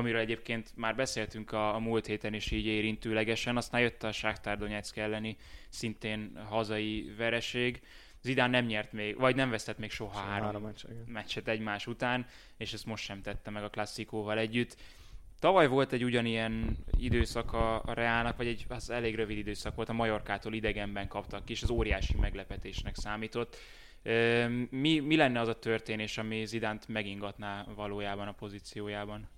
amiről 0.00 0.20
egyébként 0.20 0.72
már 0.76 0.94
beszéltünk 0.94 1.52
a, 1.52 1.74
a 1.74 1.78
múlt 1.78 2.06
héten 2.06 2.34
is 2.34 2.50
így 2.50 2.66
érintőlegesen, 2.66 3.56
aztán 3.56 3.80
jött 3.80 4.02
a 4.02 4.12
Sáktár 4.12 4.58
Donetsk 4.58 4.96
elleni 4.96 5.36
szintén 5.68 6.40
hazai 6.48 7.14
vereség. 7.16 7.82
Zidán 8.22 8.50
nem 8.50 8.64
nyert 8.64 8.92
még, 8.92 9.18
vagy 9.18 9.34
nem 9.34 9.50
vesztett 9.50 9.78
még 9.78 9.90
soha, 9.90 10.12
soha 10.12 10.24
három, 10.24 10.44
három 10.44 10.62
meccs, 10.62 10.84
meccset 11.06 11.48
egymás 11.48 11.86
után, 11.86 12.26
és 12.56 12.72
ezt 12.72 12.86
most 12.86 13.04
sem 13.04 13.22
tette 13.22 13.50
meg 13.50 13.62
a 13.62 13.68
klasszikóval 13.68 14.38
együtt. 14.38 14.76
Tavaly 15.38 15.66
volt 15.66 15.92
egy 15.92 16.04
ugyanilyen 16.04 16.76
időszak 16.98 17.52
a, 17.52 17.82
a 17.82 17.92
Reálnak, 17.92 18.36
vagy 18.36 18.46
egy 18.46 18.64
az 18.68 18.90
elég 18.90 19.14
rövid 19.14 19.38
időszak 19.38 19.74
volt, 19.74 19.88
a 19.88 19.92
Majorkától 19.92 20.54
idegenben 20.54 21.08
kaptak 21.08 21.44
ki, 21.44 21.52
és 21.52 21.62
az 21.62 21.70
óriási 21.70 22.16
meglepetésnek 22.16 22.96
számított. 22.96 23.56
Mi, 24.70 24.98
mi 24.98 25.16
lenne 25.16 25.40
az 25.40 25.48
a 25.48 25.58
történés, 25.58 26.18
ami 26.18 26.44
Zidánt 26.46 26.88
megingatná 26.88 27.66
valójában 27.74 28.28
a 28.28 28.32
pozíciójában? 28.32 29.28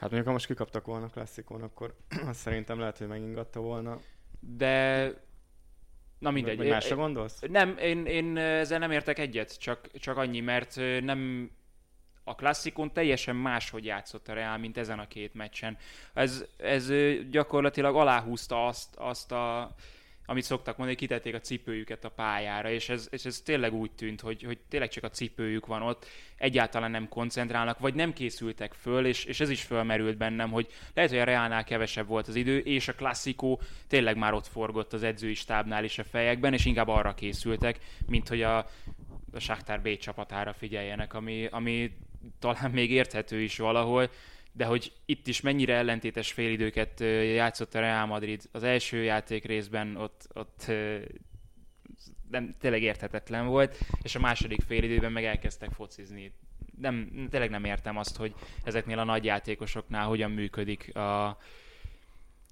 Hát 0.00 0.08
mondjuk, 0.08 0.26
ha 0.26 0.32
most 0.32 0.46
kikaptak 0.46 0.86
volna 0.86 1.04
a 1.04 1.08
klasszikon, 1.08 1.62
akkor 1.62 1.94
azt 2.30 2.38
szerintem 2.38 2.78
lehet, 2.78 2.98
hogy 2.98 3.06
megingatta 3.06 3.60
volna. 3.60 4.00
De 4.40 5.12
Na 6.18 6.30
mindegy. 6.30 6.56
Vagy 6.56 6.68
másra 6.68 6.96
gondolsz? 6.96 7.40
Nem, 7.48 7.76
én, 7.78 8.06
én 8.06 8.36
ezzel 8.36 8.78
nem 8.78 8.90
értek 8.90 9.18
egyet, 9.18 9.58
csak, 9.58 9.90
csak 9.92 10.16
annyi, 10.16 10.40
mert 10.40 10.76
nem 11.00 11.50
a 12.24 12.34
klasszikon 12.34 12.92
teljesen 12.92 13.36
máshogy 13.36 13.84
játszott 13.84 14.28
a 14.28 14.32
Real, 14.32 14.58
mint 14.58 14.78
ezen 14.78 14.98
a 14.98 15.06
két 15.06 15.34
meccsen. 15.34 15.76
Ez, 16.12 16.44
ez 16.56 16.92
gyakorlatilag 17.30 17.96
aláhúzta 17.96 18.66
azt, 18.66 18.96
azt 18.96 19.32
a 19.32 19.74
amit 20.30 20.44
szoktak 20.44 20.76
mondani, 20.76 20.98
hogy 20.98 21.08
kitették 21.08 21.34
a 21.34 21.40
cipőjüket 21.40 22.04
a 22.04 22.08
pályára, 22.08 22.70
és 22.70 22.88
ez, 22.88 23.08
és 23.10 23.24
ez 23.24 23.40
tényleg 23.40 23.74
úgy 23.74 23.90
tűnt, 23.90 24.20
hogy, 24.20 24.42
hogy 24.42 24.58
tényleg 24.68 24.88
csak 24.88 25.04
a 25.04 25.10
cipőjük 25.10 25.66
van 25.66 25.82
ott, 25.82 26.06
egyáltalán 26.36 26.90
nem 26.90 27.08
koncentrálnak, 27.08 27.78
vagy 27.78 27.94
nem 27.94 28.12
készültek 28.12 28.72
föl, 28.72 29.06
és, 29.06 29.24
és 29.24 29.40
ez 29.40 29.50
is 29.50 29.62
fölmerült 29.62 30.16
bennem, 30.16 30.50
hogy 30.50 30.66
lehet, 30.94 31.10
hogy 31.10 31.18
a 31.18 31.24
Reálnál 31.24 31.64
kevesebb 31.64 32.06
volt 32.06 32.28
az 32.28 32.34
idő, 32.34 32.58
és 32.58 32.88
a 32.88 32.94
klasszikó 32.94 33.60
tényleg 33.88 34.16
már 34.16 34.32
ott 34.32 34.46
forgott 34.46 34.92
az 34.92 35.02
edzői 35.02 35.34
stábnál 35.34 35.84
is 35.84 35.98
a 35.98 36.04
fejekben, 36.04 36.52
és 36.52 36.64
inkább 36.64 36.88
arra 36.88 37.14
készültek, 37.14 37.78
mint 38.06 38.28
hogy 38.28 38.42
a, 38.42 38.58
a 39.32 39.38
Sáktár 39.38 39.82
B 39.82 39.96
csapatára 39.96 40.52
figyeljenek, 40.52 41.14
ami, 41.14 41.46
ami 41.50 41.92
talán 42.38 42.70
még 42.70 42.90
érthető 42.90 43.40
is 43.40 43.58
valahol, 43.58 44.10
de 44.52 44.64
hogy 44.64 44.92
itt 45.04 45.26
is 45.26 45.40
mennyire 45.40 45.74
ellentétes 45.74 46.32
félidőket 46.32 47.00
játszott 47.34 47.74
a 47.74 47.80
Real 47.80 48.06
Madrid. 48.06 48.42
Az 48.52 48.62
első 48.62 49.02
játék 49.02 49.44
részben 49.44 49.96
ott, 49.96 50.28
ott 50.34 50.72
nem, 52.30 52.54
tényleg 52.58 52.82
érthetetlen 52.82 53.46
volt, 53.46 53.78
és 54.02 54.14
a 54.14 54.20
második 54.20 54.60
fél 54.60 54.82
időben 54.82 55.12
meg 55.12 55.24
elkezdtek 55.24 55.70
focizni. 55.70 56.32
Nem, 56.80 57.26
tényleg 57.30 57.50
nem 57.50 57.64
értem 57.64 57.96
azt, 57.96 58.16
hogy 58.16 58.34
ezeknél 58.64 58.98
a 58.98 59.04
nagy 59.04 59.24
játékosoknál 59.24 60.06
hogyan 60.06 60.30
működik 60.30 60.96
a 60.96 61.38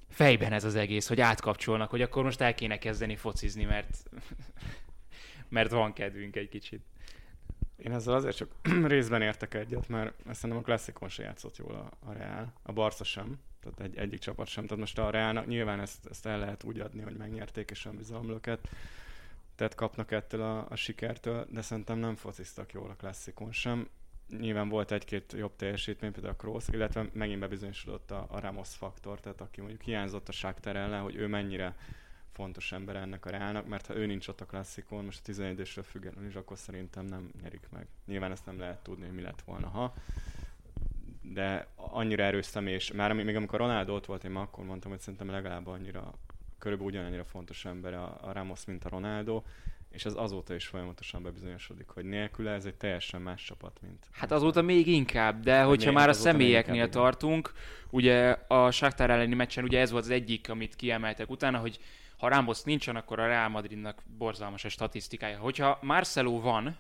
fejben 0.09 0.53
ez 0.53 0.65
az 0.65 0.75
egész, 0.75 1.09
hogy 1.09 1.21
átkapcsolnak, 1.21 1.91
hogy 1.91 2.03
akkor 2.03 2.25
most 2.25 2.41
el 2.41 2.55
kéne 2.55 2.79
kezdeni 2.79 3.17
focizni, 3.17 3.65
mert, 3.65 4.03
mert 5.49 5.71
van 5.71 5.93
kedvünk 5.93 6.37
egy 6.37 6.49
kicsit. 6.49 6.81
Én 7.83 7.93
ezzel 7.93 8.15
azért 8.15 8.37
csak 8.37 8.49
részben 8.87 9.23
értek 9.23 9.55
egyet, 9.55 9.89
mert 9.89 10.15
szerintem 10.31 10.59
a 10.59 10.63
klasszikon 10.65 11.09
se 11.09 11.23
játszott 11.23 11.57
jól 11.57 11.75
a, 11.75 12.09
a 12.09 12.13
Real, 12.13 12.53
a 12.63 12.73
Barca 12.73 13.05
sem, 13.05 13.39
tehát 13.61 13.81
egy, 13.81 13.99
egyik 13.99 14.19
csapat 14.19 14.47
sem. 14.47 14.65
Tehát 14.65 14.79
most 14.79 14.99
a 14.99 15.11
Realnak 15.11 15.47
nyilván 15.47 15.81
ezt, 15.81 16.07
ezt 16.07 16.27
el 16.27 16.39
lehet 16.39 16.65
úgy 16.65 16.81
adni, 16.81 17.03
hogy 17.03 17.17
megnyerték 17.17 17.71
és 17.71 17.87
a 17.87 17.91
bizalomlöket, 17.91 18.69
tehát 19.55 19.75
kapnak 19.75 20.11
ettől 20.11 20.43
a, 20.43 20.67
a 20.69 20.77
sikertől, 20.77 21.47
de 21.51 21.63
szerintem 21.63 21.99
nem 21.99 22.17
fociztak 22.17 22.73
jól 22.73 22.91
a 22.91 22.97
klasszikon 22.97 23.53
sem. 23.53 23.89
Nyilván 24.39 24.69
volt 24.69 24.93
egy-két 24.93 25.33
jobb 25.33 25.57
teljesítmény, 25.57 26.13
például 26.13 26.35
a 26.35 26.37
Kroos, 26.37 26.69
illetve 26.69 27.09
megint 27.13 27.41
bebizonyosodott 27.41 28.11
a, 28.11 28.27
a 28.31 28.41
Ramos 28.41 28.69
faktor, 28.69 29.21
tehát 29.21 29.41
aki 29.41 29.61
mondjuk 29.61 29.83
hiányzott 29.83 30.29
a 30.29 30.33
Shakhtar 30.33 30.77
ellen, 30.77 31.03
hogy 31.03 31.17
ő 31.17 31.27
mennyire 31.27 31.77
fontos 32.39 32.73
ember 32.73 32.97
ennek 32.97 33.27
a 33.27 33.31
Reálnak, 33.31 33.69
mert 33.69 33.87
ha 33.87 33.97
ő 33.97 34.07
nincs 34.07 34.29
ott 34.29 34.41
a 34.41 34.47
klasszikon, 34.47 35.05
most 35.05 35.19
a 35.19 35.23
11 35.25 35.69
függetlenül 35.85 36.29
is, 36.29 36.35
akkor 36.35 36.59
szerintem 36.59 37.05
nem 37.05 37.31
nyerik 37.43 37.69
meg. 37.73 37.87
Nyilván 38.07 38.31
ezt 38.31 38.47
nem 38.47 38.59
lehet 38.59 38.83
tudni, 38.83 39.05
hogy 39.05 39.15
mi 39.15 39.23
lett 39.23 39.43
volna, 39.43 39.69
ha 39.69 39.95
de 41.23 41.67
annyira 41.77 42.23
erős 42.23 42.47
személy, 42.47 42.75
és 42.75 42.93
már 42.93 43.13
még 43.13 43.37
amikor 43.37 43.59
Ronaldo 43.59 43.95
ott 43.95 44.07
volt, 44.07 44.25
én 44.25 44.31
már 44.31 44.43
akkor 44.43 44.65
mondtam, 44.65 44.91
hogy 44.91 45.01
szerintem 45.01 45.31
legalább 45.31 45.67
annyira, 45.67 46.13
körülbelül 46.59 46.93
ugyanannyira 46.93 47.25
fontos 47.25 47.65
ember 47.65 47.95
a, 47.95 48.19
a 48.23 48.33
Ramos, 48.33 48.65
mint 48.65 48.85
a 48.85 48.89
Ronaldo, 48.89 49.43
és 49.91 50.05
ez 50.05 50.15
azóta 50.17 50.55
is 50.55 50.67
folyamatosan 50.67 51.23
bebizonyosodik, 51.23 51.89
hogy 51.89 52.05
nélküle 52.05 52.51
ez 52.51 52.65
egy 52.65 52.75
teljesen 52.75 53.21
más 53.21 53.45
csapat, 53.45 53.79
mint... 53.83 54.07
Hát 54.11 54.33
azóta 54.33 54.63
még 54.63 54.87
inkább, 54.87 55.43
de 55.43 55.63
hogyha 55.63 55.93
már 55.93 56.09
a 56.09 56.13
személyeknél 56.13 56.89
tartunk, 56.89 57.53
ugye 57.91 58.37
a 58.47 58.71
Shakhtar 58.71 59.11
elleni 59.11 59.35
meccsen 59.35 59.65
ugye 59.65 59.81
ez 59.81 59.91
volt 59.91 60.05
az 60.05 60.11
egyik, 60.11 60.49
amit 60.51 60.77
kiemeltek 60.77 61.31
utána, 61.31 61.59
hogy 61.59 61.79
ha 62.19 62.29
Ramos 62.29 62.63
nincsen, 62.63 62.97
akkor 62.97 63.19
a 63.19 63.27
Real 63.27 63.49
Madridnak 63.49 64.03
borzalmas 64.19 64.65
a 64.65 64.69
statisztikája. 64.69 65.39
Hogyha 65.39 65.79
Marcelo 65.83 66.41
van, 66.41 66.79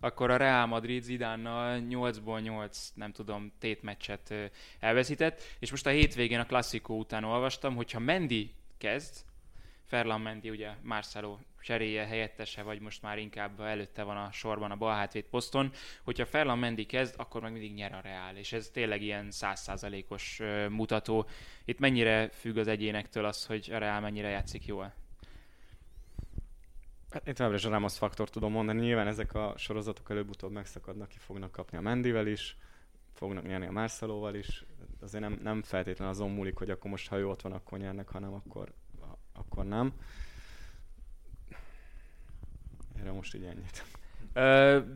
akkor 0.00 0.30
a 0.30 0.36
Real 0.36 0.66
Madrid 0.66 1.02
Zidánnal 1.02 1.80
8-ból 1.88 2.42
8, 2.42 2.92
nem 2.94 3.12
tudom, 3.12 3.52
tétmeccset 3.58 4.34
elveszített, 4.80 5.40
és 5.58 5.70
most 5.70 5.86
a 5.86 5.90
hétvégén 5.90 6.40
a 6.40 6.46
klasszikó 6.46 6.98
után 6.98 7.24
olvastam, 7.24 7.74
hogyha 7.74 7.98
Mendy 7.98 8.54
kezd, 8.78 9.14
Ferland 9.84 10.22
Mendy 10.22 10.50
ugye 10.50 10.70
Marcelo 10.82 11.38
cseréje, 11.66 12.06
helyettese, 12.06 12.62
vagy 12.62 12.80
most 12.80 13.02
már 13.02 13.18
inkább 13.18 13.60
előtte 13.60 14.02
van 14.02 14.16
a 14.16 14.32
sorban 14.32 14.70
a 14.70 14.76
balhátvét 14.76 15.26
poszton, 15.26 15.72
hogyha 16.04 16.26
Ferland 16.26 16.60
Mendy 16.60 16.86
kezd, 16.86 17.14
akkor 17.18 17.40
meg 17.40 17.52
mindig 17.52 17.74
nyer 17.74 17.92
a 17.92 18.00
Real, 18.00 18.36
és 18.36 18.52
ez 18.52 18.68
tényleg 18.68 19.02
ilyen 19.02 19.30
százszázalékos 19.30 20.40
mutató. 20.68 21.26
Itt 21.64 21.78
mennyire 21.78 22.28
függ 22.28 22.56
az 22.56 22.68
egyénektől 22.68 23.24
az, 23.24 23.46
hogy 23.46 23.70
a 23.72 23.78
Real 23.78 24.00
mennyire 24.00 24.28
játszik 24.28 24.66
jól? 24.66 24.94
Hát 27.10 27.26
én 27.26 27.34
továbbra 27.34 27.58
is 27.58 27.64
a 27.64 27.70
Ramos 27.70 27.98
faktor 27.98 28.30
tudom 28.30 28.52
mondani. 28.52 28.80
Nyilván 28.80 29.06
ezek 29.06 29.34
a 29.34 29.54
sorozatok 29.56 30.10
előbb-utóbb 30.10 30.52
megszakadnak, 30.52 31.08
ki 31.08 31.18
fognak 31.18 31.52
kapni 31.52 31.78
a 31.78 31.80
Mendivel 31.80 32.26
is, 32.26 32.56
fognak 33.12 33.46
nyerni 33.46 33.66
a 33.66 33.72
Marcelóval 33.72 34.34
is. 34.34 34.64
Azért 35.00 35.22
nem, 35.22 35.38
nem 35.42 35.62
feltétlenül 35.62 36.12
azon 36.12 36.30
múlik, 36.30 36.56
hogy 36.56 36.70
akkor 36.70 36.90
most, 36.90 37.08
ha 37.08 37.18
ő 37.18 37.26
ott 37.26 37.42
van, 37.42 37.52
akkor 37.52 37.78
nyernek, 37.78 38.08
hanem 38.08 38.34
akkor, 38.34 38.72
akkor 39.32 39.64
nem. 39.64 39.92
Erre 43.00 43.12
most 43.12 43.34
így 43.34 43.44
ennyit. 43.44 43.84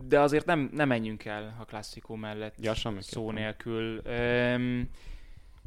De 0.08 0.20
azért 0.20 0.46
nem, 0.46 0.70
nem 0.72 0.88
menjünk 0.88 1.24
el 1.24 1.56
a 1.60 1.64
klasszikó 1.64 2.14
mellett 2.14 2.54
ja, 2.60 2.74
szó 3.00 3.30
nélkül. 3.30 4.02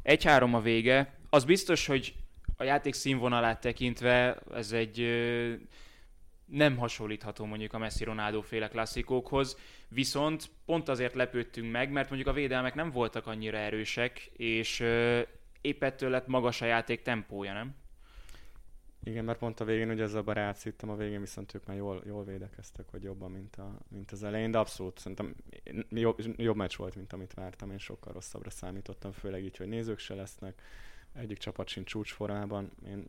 Egy-három 0.02 0.54
a 0.54 0.60
vége. 0.60 1.14
Az 1.30 1.44
biztos, 1.44 1.86
hogy 1.86 2.14
a 2.56 2.64
játék 2.64 2.94
színvonalát 2.94 3.60
tekintve 3.60 4.36
ez 4.54 4.72
egy 4.72 4.98
nem 6.46 6.76
hasonlítható 6.76 7.44
mondjuk 7.44 7.72
a 7.72 7.78
Messi 7.78 8.04
Ronaldo 8.04 8.40
féle 8.40 8.68
klasszikókhoz, 8.68 9.58
viszont 9.88 10.50
pont 10.64 10.88
azért 10.88 11.14
lepődtünk 11.14 11.72
meg, 11.72 11.90
mert 11.90 12.08
mondjuk 12.08 12.30
a 12.30 12.32
védelmek 12.32 12.74
nem 12.74 12.90
voltak 12.90 13.26
annyira 13.26 13.56
erősek, 13.56 14.30
és 14.36 14.84
épp 15.60 15.82
ettől 15.82 16.10
lett 16.10 16.26
magas 16.26 16.60
a 16.60 16.66
játék 16.66 17.02
tempója, 17.02 17.52
nem? 17.52 17.74
Igen, 19.04 19.24
mert 19.24 19.38
pont 19.38 19.60
a 19.60 19.64
végén 19.64 19.90
ugye 19.90 20.02
ezzel 20.02 20.20
a 20.20 20.22
barát 20.22 20.62
hittem, 20.62 20.90
a 20.90 20.96
végén 20.96 21.20
viszont 21.20 21.54
ők 21.54 21.66
már 21.66 21.76
jól, 21.76 22.02
jól 22.06 22.24
védekeztek, 22.24 22.84
hogy 22.90 23.02
jobban, 23.02 23.30
mint, 23.30 23.56
a, 23.56 23.78
mint 23.88 24.10
az 24.10 24.22
elején, 24.22 24.50
de 24.50 24.58
abszolút 24.58 24.98
szerintem 24.98 25.34
jobb, 25.90 26.20
jobb 26.36 26.56
meccs 26.56 26.76
volt, 26.76 26.94
mint 26.94 27.12
amit 27.12 27.34
vártam, 27.34 27.70
én 27.70 27.78
sokkal 27.78 28.12
rosszabbra 28.12 28.50
számítottam, 28.50 29.12
főleg 29.12 29.44
így, 29.44 29.56
hogy 29.56 29.68
nézők 29.68 29.98
se 29.98 30.14
lesznek, 30.14 30.62
egyik 31.12 31.38
csapat 31.38 31.68
sincs 31.68 31.86
csúcsformában, 31.86 32.70
én 32.86 33.06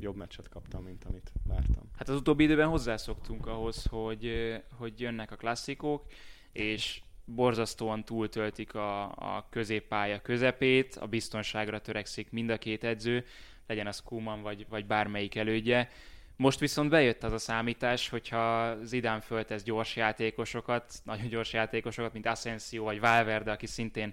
jobb 0.00 0.16
meccset 0.16 0.48
kaptam, 0.48 0.84
mint 0.84 1.04
amit 1.04 1.32
vártam. 1.46 1.90
Hát 1.96 2.08
az 2.08 2.16
utóbbi 2.16 2.44
időben 2.44 2.68
hozzászoktunk 2.68 3.46
ahhoz, 3.46 3.86
hogy, 3.86 4.32
hogy 4.76 5.00
jönnek 5.00 5.30
a 5.30 5.36
klasszikók, 5.36 6.04
és 6.52 7.02
borzasztóan 7.24 8.04
túltöltik 8.04 8.74
a, 8.74 9.04
a 9.36 9.46
középpálya 9.50 10.20
közepét, 10.20 10.96
a 10.96 11.06
biztonságra 11.06 11.80
törekszik 11.80 12.30
mind 12.30 12.50
a 12.50 12.58
két 12.58 12.84
edző, 12.84 13.24
legyen 13.66 13.86
az 13.86 14.02
Kuman 14.02 14.42
vagy, 14.42 14.66
vagy 14.68 14.86
bármelyik 14.86 15.34
elődje. 15.34 15.88
Most 16.36 16.58
viszont 16.58 16.90
bejött 16.90 17.22
az 17.22 17.32
a 17.32 17.38
számítás, 17.38 18.08
hogyha 18.08 18.76
Zidane 18.84 19.20
föltesz 19.20 19.62
gyors 19.62 19.96
játékosokat, 19.96 20.92
nagyon 21.04 21.28
gyors 21.28 21.52
játékosokat, 21.52 22.12
mint 22.12 22.26
Asensio 22.26 22.82
vagy 22.82 23.00
Valverde, 23.00 23.50
aki 23.50 23.66
szintén 23.66 24.12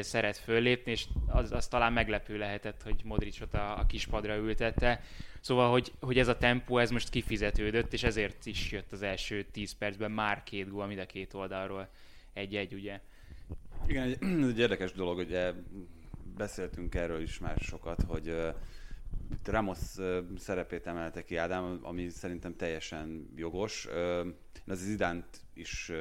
szeret 0.00 0.36
föllépni, 0.36 0.90
és 0.90 1.06
az, 1.26 1.52
az 1.52 1.68
talán 1.68 1.92
meglepő 1.92 2.38
lehetett, 2.38 2.82
hogy 2.82 3.00
Modricot 3.04 3.54
a, 3.54 3.78
a 3.78 3.86
kispadra 3.86 4.36
ültette. 4.36 5.00
Szóval, 5.40 5.70
hogy, 5.70 5.92
hogy 6.00 6.18
ez 6.18 6.28
a 6.28 6.36
tempó, 6.36 6.78
ez 6.78 6.90
most 6.90 7.10
kifizetődött, 7.10 7.92
és 7.92 8.02
ezért 8.02 8.46
is 8.46 8.72
jött 8.72 8.92
az 8.92 9.02
első 9.02 9.44
10 9.52 9.72
percben 9.72 10.10
már 10.10 10.42
két 10.42 10.70
gól, 10.70 10.86
mind 10.86 10.98
a 10.98 11.06
két 11.06 11.34
oldalról 11.34 11.88
egy-egy, 12.32 12.74
ugye. 12.74 13.00
Igen, 13.86 14.08
ez 14.42 14.48
egy 14.48 14.58
érdekes 14.58 14.92
dolog, 14.92 15.18
ugye 15.18 15.52
beszéltünk 16.36 16.94
erről 16.94 17.20
is 17.20 17.38
már 17.38 17.58
sokat, 17.58 18.02
hogy 18.02 18.54
Ramos 19.44 19.78
szerepét 20.38 20.86
emelte 20.86 21.24
ki 21.24 21.36
Ádám, 21.36 21.78
ami 21.82 22.08
szerintem 22.08 22.56
teljesen 22.56 23.32
jogos. 23.36 23.88
Én 24.54 24.66
az 24.66 24.78
Zidánt 24.78 25.26
is 25.54 25.92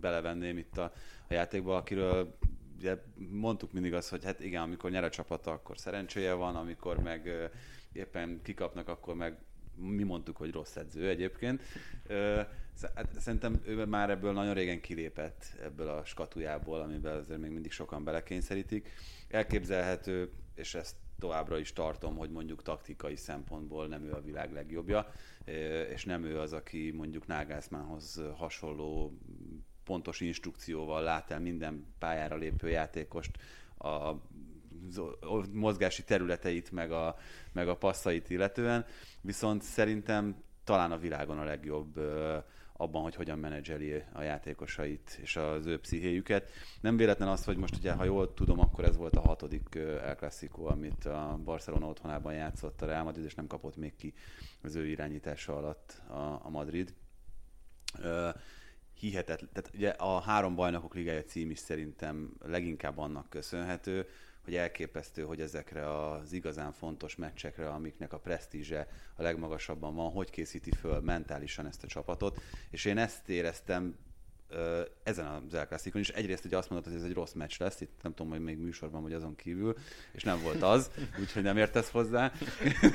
belevenném 0.00 0.58
itt 0.58 0.78
a, 0.78 0.92
a 1.28 1.34
játékba, 1.34 1.76
akiről 1.76 2.36
ugye 2.78 3.02
mondtuk 3.30 3.72
mindig 3.72 3.94
azt, 3.94 4.08
hogy 4.08 4.24
hát 4.24 4.40
igen, 4.40 4.62
amikor 4.62 4.90
nyer 4.90 5.04
a 5.04 5.10
csapata, 5.10 5.50
akkor 5.50 5.78
szerencséje 5.78 6.32
van, 6.32 6.56
amikor 6.56 6.98
meg 6.98 7.50
éppen 7.92 8.40
kikapnak, 8.42 8.88
akkor 8.88 9.14
meg 9.14 9.38
mi 9.76 10.02
mondtuk, 10.02 10.36
hogy 10.36 10.52
rossz 10.52 10.76
edző 10.76 11.08
egyébként. 11.08 11.62
Hát 12.94 13.20
szerintem 13.20 13.60
ő 13.64 13.84
már 13.84 14.10
ebből 14.10 14.32
nagyon 14.32 14.54
régen 14.54 14.80
kilépett, 14.80 15.44
ebből 15.62 15.88
a 15.88 16.04
skatujából, 16.04 16.80
amiben 16.80 17.16
azért 17.16 17.40
még 17.40 17.50
mindig 17.50 17.72
sokan 17.72 18.04
belekényszerítik. 18.04 18.92
Elképzelhető, 19.32 20.30
és 20.54 20.74
ezt 20.74 20.96
továbbra 21.18 21.58
is 21.58 21.72
tartom, 21.72 22.16
hogy 22.16 22.30
mondjuk 22.30 22.62
taktikai 22.62 23.16
szempontból 23.16 23.86
nem 23.86 24.04
ő 24.04 24.12
a 24.12 24.20
világ 24.20 24.52
legjobbja, 24.52 25.12
és 25.92 26.04
nem 26.04 26.24
ő 26.24 26.38
az, 26.38 26.52
aki 26.52 26.90
mondjuk 26.96 27.26
Nágászmánhoz 27.26 28.22
hasonló 28.34 29.18
pontos 29.84 30.20
instrukcióval 30.20 31.02
lát 31.02 31.30
el 31.30 31.40
minden 31.40 31.86
pályára 31.98 32.36
lépő 32.36 32.68
játékost 32.68 33.38
a 33.78 34.12
mozgási 35.52 36.04
területeit, 36.04 36.70
meg 36.70 36.92
a, 36.92 37.16
meg 37.52 37.68
a 37.68 37.76
passzait 37.76 38.30
illetően, 38.30 38.86
viszont 39.20 39.62
szerintem 39.62 40.42
talán 40.64 40.92
a 40.92 40.98
világon 40.98 41.38
a 41.38 41.44
legjobb 41.44 42.00
abban, 42.82 43.02
hogy 43.02 43.14
hogyan 43.14 43.38
menedzseli 43.38 44.02
a 44.12 44.22
játékosait 44.22 45.18
és 45.22 45.36
az 45.36 45.66
ő 45.66 45.78
pszichéjüket. 45.78 46.50
Nem 46.80 46.96
véletlen 46.96 47.28
az, 47.28 47.44
hogy 47.44 47.56
most 47.56 47.76
ugye, 47.76 47.92
ha 47.92 48.04
jól 48.04 48.34
tudom, 48.34 48.60
akkor 48.60 48.84
ez 48.84 48.96
volt 48.96 49.16
a 49.16 49.20
hatodik 49.20 49.74
El 49.74 50.16
Clasico, 50.16 50.64
amit 50.64 51.04
a 51.04 51.38
Barcelona 51.44 51.86
otthonában 51.86 52.34
játszott 52.34 52.82
a 52.82 52.86
Real 52.86 53.04
Madrid, 53.04 53.24
és 53.24 53.34
nem 53.34 53.46
kapott 53.46 53.76
még 53.76 53.96
ki 53.96 54.14
az 54.62 54.74
ő 54.74 54.86
irányítása 54.86 55.56
alatt 55.56 56.02
a, 56.08 56.40
a 56.42 56.48
Madrid 56.48 56.94
hihetetlen, 58.94 59.50
tehát 59.52 59.70
ugye 59.74 59.88
a 59.88 60.20
három 60.20 60.54
bajnokok 60.54 60.94
ligája 60.94 61.22
cím 61.22 61.50
is 61.50 61.58
szerintem 61.58 62.32
leginkább 62.44 62.98
annak 62.98 63.30
köszönhető, 63.30 64.06
hogy 64.44 64.54
elképesztő, 64.54 65.22
hogy 65.22 65.40
ezekre 65.40 66.10
az 66.10 66.32
igazán 66.32 66.72
fontos 66.72 67.16
meccsekre, 67.16 67.68
amiknek 67.68 68.12
a 68.12 68.18
presztízse 68.18 68.88
a 69.14 69.22
legmagasabban 69.22 69.94
van, 69.94 70.10
hogy 70.10 70.30
készíti 70.30 70.70
föl 70.70 71.00
mentálisan 71.00 71.66
ezt 71.66 71.84
a 71.84 71.86
csapatot, 71.86 72.40
és 72.70 72.84
én 72.84 72.98
ezt 72.98 73.28
éreztem 73.28 73.96
ezen 75.02 75.26
az 75.26 75.54
El 75.54 75.66
Clasico 75.66 75.98
is. 75.98 76.08
Egyrészt 76.08 76.44
ugye 76.44 76.56
azt 76.56 76.70
mondod, 76.70 76.92
hogy 76.92 77.00
ez 77.00 77.06
egy 77.06 77.14
rossz 77.14 77.32
meccs 77.32 77.54
lesz, 77.58 77.80
itt 77.80 78.02
nem 78.02 78.14
tudom, 78.14 78.32
hogy 78.32 78.42
még 78.42 78.58
műsorban 78.58 79.02
vagy 79.02 79.12
azon 79.12 79.36
kívül, 79.36 79.76
és 80.12 80.22
nem 80.22 80.42
volt 80.42 80.62
az, 80.62 80.90
úgyhogy 81.20 81.42
nem 81.42 81.56
értesz 81.56 81.90
hozzá. 81.90 82.32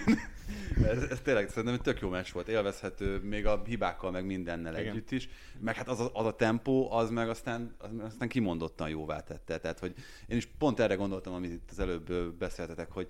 ez, 0.84 1.04
ez, 1.04 1.20
tényleg 1.24 1.50
szerintem 1.50 1.74
egy 1.74 1.82
tök 1.82 2.00
jó 2.00 2.10
meccs 2.10 2.32
volt, 2.32 2.48
élvezhető, 2.48 3.20
még 3.20 3.46
a 3.46 3.62
hibákkal, 3.66 4.12
meg 4.12 4.26
mindennel 4.26 4.80
Igen. 4.80 4.92
együtt 4.92 5.12
is. 5.12 5.30
Meg 5.60 5.76
hát 5.76 5.88
az 5.88 6.00
a, 6.00 6.10
az 6.14 6.26
a 6.26 6.36
tempó, 6.36 6.92
az 6.92 7.10
meg 7.10 7.30
aztán, 7.30 7.76
az 7.78 7.90
aztán 8.06 8.28
kimondottan 8.28 8.90
jóvá 8.90 9.20
tette. 9.20 9.58
Tehát, 9.58 9.80
hogy 9.80 9.94
én 10.28 10.38
is 10.38 10.46
pont 10.58 10.80
erre 10.80 10.96
gondoltam, 10.96 11.34
amit 11.34 11.52
itt 11.52 11.72
az 11.72 11.80
előbb 11.80 12.34
beszéltetek, 12.34 12.92
hogy 12.92 13.08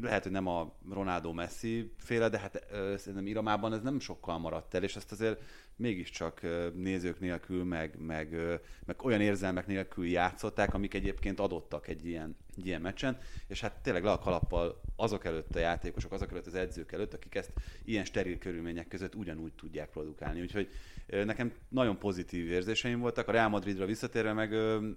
lehet, 0.00 0.22
hogy 0.22 0.32
nem 0.32 0.46
a 0.46 0.76
Ronaldo 0.90 1.32
Messi 1.32 1.92
féle, 1.98 2.28
de 2.28 2.38
hát 2.38 2.66
ö, 2.70 2.94
szerintem 2.96 3.26
Iramában 3.26 3.72
ez 3.72 3.82
nem 3.82 4.00
sokkal 4.00 4.38
maradt 4.38 4.74
el, 4.74 4.82
és 4.82 4.96
ezt 4.96 5.12
azért 5.12 5.42
mégiscsak 5.78 6.40
nézők 6.74 7.20
nélkül, 7.20 7.64
meg, 7.64 7.98
meg, 7.98 8.36
meg 8.86 9.04
olyan 9.04 9.20
érzelmek 9.20 9.66
nélkül 9.66 10.06
játszották, 10.06 10.74
amik 10.74 10.94
egyébként 10.94 11.40
adottak 11.40 11.88
egy 11.88 12.06
ilyen, 12.06 12.36
egy 12.56 12.66
ilyen 12.66 12.80
meccsen, 12.80 13.18
és 13.46 13.60
hát 13.60 13.82
tényleg 13.82 14.04
le 14.04 14.10
a 14.10 14.18
kalappal 14.18 14.80
azok 14.96 15.24
előtt 15.24 15.56
a 15.56 15.58
játékosok, 15.58 16.12
azok 16.12 16.30
előtt 16.30 16.46
az 16.46 16.54
edzők 16.54 16.92
előtt, 16.92 17.14
akik 17.14 17.34
ezt 17.34 17.52
ilyen 17.84 18.04
steril 18.04 18.38
körülmények 18.38 18.88
között 18.88 19.14
ugyanúgy 19.14 19.52
tudják 19.52 19.90
produkálni. 19.90 20.40
Úgyhogy 20.40 20.68
nekem 21.06 21.52
nagyon 21.68 21.98
pozitív 21.98 22.50
érzéseim 22.50 23.00
voltak. 23.00 23.28
A 23.28 23.32
Real 23.32 23.48
Madridra 23.48 23.86
visszatérve 23.86 24.32
meg 24.32 24.52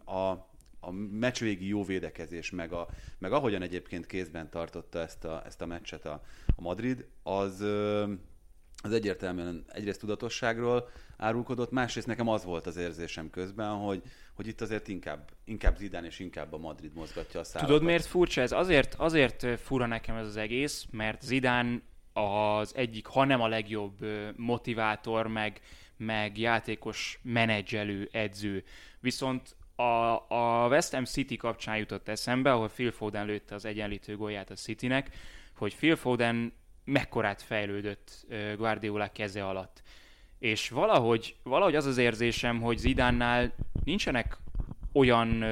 a 0.05 0.49
a 0.81 0.91
meccsvégi 0.91 1.67
jó 1.67 1.83
védekezés, 1.83 2.51
meg, 2.51 2.73
a, 2.73 2.87
meg 3.17 3.31
ahogyan 3.31 3.61
egyébként 3.61 4.05
kézben 4.05 4.49
tartotta 4.49 4.99
ezt 4.99 5.25
a, 5.25 5.41
ezt 5.45 5.61
a 5.61 5.65
meccset 5.65 6.05
a, 6.05 6.23
a 6.55 6.61
Madrid, 6.61 7.05
az, 7.23 7.65
az 8.81 8.91
egyértelműen 8.91 9.63
egyrészt 9.67 9.99
tudatosságról 9.99 10.89
árulkodott, 11.17 11.71
másrészt 11.71 12.07
nekem 12.07 12.27
az 12.27 12.43
volt 12.43 12.67
az 12.67 12.77
érzésem 12.77 13.29
közben, 13.29 13.69
hogy, 13.69 14.01
hogy 14.33 14.47
itt 14.47 14.61
azért 14.61 14.87
inkább, 14.87 15.29
inkább 15.45 15.77
Zidane 15.77 16.07
és 16.07 16.19
inkább 16.19 16.53
a 16.53 16.57
Madrid 16.57 16.93
mozgatja 16.93 17.39
a 17.39 17.43
szállakat. 17.43 17.69
Tudod 17.69 17.87
miért 17.87 18.05
furcsa 18.05 18.41
ez? 18.41 18.51
Azért, 18.51 18.93
azért 18.93 19.59
fura 19.59 19.85
nekem 19.85 20.15
ez 20.15 20.27
az 20.27 20.37
egész, 20.37 20.85
mert 20.91 21.21
Zidane 21.21 21.81
az 22.13 22.75
egyik, 22.75 23.05
ha 23.05 23.25
nem 23.25 23.41
a 23.41 23.47
legjobb 23.47 24.05
motivátor, 24.35 25.27
meg, 25.27 25.61
meg 25.97 26.37
játékos 26.37 27.19
menedzselő, 27.23 28.09
edző. 28.11 28.63
Viszont 28.99 29.55
a, 29.75 30.13
a 30.27 30.67
West 30.67 30.93
Ham 30.93 31.05
City 31.05 31.37
kapcsán 31.37 31.77
jutott 31.77 32.07
eszembe, 32.07 32.51
ahol 32.51 32.69
Phil 32.69 32.91
Foden 32.91 33.25
lőtte 33.25 33.55
az 33.55 33.65
egyenlítő 33.65 34.17
gólját 34.17 34.49
a 34.49 34.55
Citynek, 34.55 35.09
hogy 35.55 35.75
Phil 35.75 35.95
Foden 35.95 36.53
mekkorát 36.83 37.41
fejlődött 37.41 38.25
Guardiola 38.57 39.11
keze 39.11 39.45
alatt. 39.45 39.81
És 40.39 40.69
valahogy, 40.69 41.35
valahogy 41.43 41.75
az 41.75 41.85
az 41.85 41.97
érzésem, 41.97 42.61
hogy 42.61 42.77
Zidánnál 42.77 43.53
nincsenek 43.83 44.37
olyan 44.93 45.43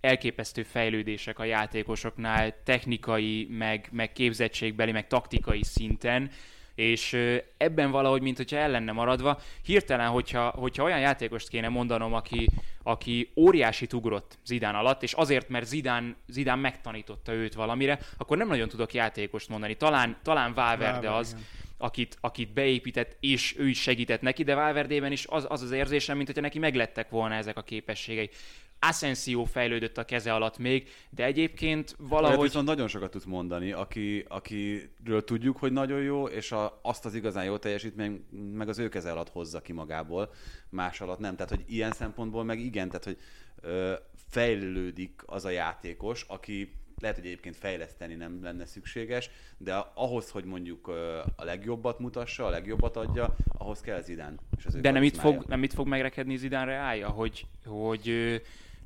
elképesztő 0.00 0.62
fejlődések 0.62 1.38
a 1.38 1.44
játékosoknál 1.44 2.62
technikai, 2.64 3.46
meg, 3.50 3.88
meg 3.92 4.12
képzettségbeli, 4.12 4.92
meg 4.92 5.06
taktikai 5.06 5.62
szinten, 5.64 6.30
és 6.74 7.16
ebben 7.56 7.90
valahogy, 7.90 8.22
mint 8.22 8.36
hogyha 8.36 8.56
el 8.56 8.70
lenne 8.70 8.92
maradva, 8.92 9.40
hirtelen, 9.62 10.08
hogyha, 10.08 10.48
hogyha 10.48 10.84
olyan 10.84 11.00
játékost 11.00 11.48
kéne 11.48 11.68
mondanom, 11.68 12.14
aki, 12.14 12.48
aki 12.82 13.30
óriási 13.36 13.86
ugrott 13.92 14.38
Zidán 14.44 14.74
alatt, 14.74 15.02
és 15.02 15.12
azért, 15.12 15.48
mert 15.48 15.66
Zidán, 15.66 16.16
Zidán 16.28 16.58
megtanította 16.58 17.32
őt 17.32 17.54
valamire, 17.54 17.98
akkor 18.16 18.36
nem 18.36 18.48
nagyon 18.48 18.68
tudok 18.68 18.94
játékost 18.94 19.48
mondani. 19.48 19.76
Talán, 19.76 20.16
talán 20.22 20.54
Valverde 20.54 21.14
az, 21.14 21.36
akit, 21.80 22.16
akit 22.20 22.52
beépített, 22.52 23.16
és 23.20 23.58
ő 23.58 23.68
is 23.68 23.80
segített 23.82 24.20
neki, 24.20 24.42
de 24.42 24.54
Valverdében 24.54 25.12
is 25.12 25.26
az 25.26 25.46
az, 25.48 25.62
az 25.62 25.70
érzésem, 25.70 26.16
mint 26.16 26.26
hogyha 26.26 26.42
neki 26.42 26.58
meglettek 26.58 27.10
volna 27.10 27.34
ezek 27.34 27.56
a 27.56 27.62
képességei. 27.62 28.30
Asensio 28.78 29.44
fejlődött 29.44 29.98
a 29.98 30.04
keze 30.04 30.34
alatt 30.34 30.58
még, 30.58 30.88
de 31.10 31.24
egyébként 31.24 31.96
valahogy... 31.98 32.50
Olyat 32.54 32.64
nagyon 32.64 32.88
sokat 32.88 33.10
tudsz 33.10 33.24
mondani, 33.24 33.72
aki, 33.72 34.24
akiről 34.28 35.24
tudjuk, 35.24 35.56
hogy 35.56 35.72
nagyon 35.72 36.02
jó, 36.02 36.26
és 36.26 36.52
a, 36.52 36.78
azt 36.82 37.04
az 37.04 37.14
igazán 37.14 37.44
jó 37.44 37.56
teljesítmény 37.56 38.24
meg 38.54 38.68
az 38.68 38.78
ő 38.78 38.88
keze 38.88 39.10
alatt 39.10 39.28
hozza 39.28 39.60
ki 39.60 39.72
magából, 39.72 40.32
más 40.68 41.00
alatt 41.00 41.18
nem. 41.18 41.36
Tehát, 41.36 41.50
hogy 41.50 41.64
ilyen 41.66 41.92
szempontból 41.92 42.44
meg 42.44 42.60
igen, 42.60 42.88
tehát, 42.88 43.04
hogy 43.04 43.18
ö, 43.60 43.94
fejlődik 44.28 45.22
az 45.26 45.44
a 45.44 45.50
játékos, 45.50 46.24
aki 46.28 46.72
lehet, 47.00 47.16
hogy 47.16 47.26
egyébként 47.26 47.56
fejleszteni 47.56 48.14
nem 48.14 48.42
lenne 48.42 48.66
szükséges, 48.66 49.30
de 49.58 49.74
ahhoz, 49.94 50.30
hogy 50.30 50.44
mondjuk 50.44 50.88
a 51.36 51.44
legjobbat 51.44 51.98
mutassa, 51.98 52.46
a 52.46 52.50
legjobbat 52.50 52.96
adja, 52.96 53.36
ahhoz 53.58 53.80
kell 53.80 54.00
Zidán. 54.00 54.38
És 54.58 54.66
az 54.66 54.74
de 54.74 54.90
nem 54.90 55.02
itt, 55.02 55.16
fog, 55.16 55.44
nem 55.48 55.62
itt 55.62 55.72
fog 55.72 55.86
megrekedni 55.86 56.36
Zidán 56.36 56.68
állja, 56.68 57.08
hogy, 57.08 57.46
hogy 57.64 58.40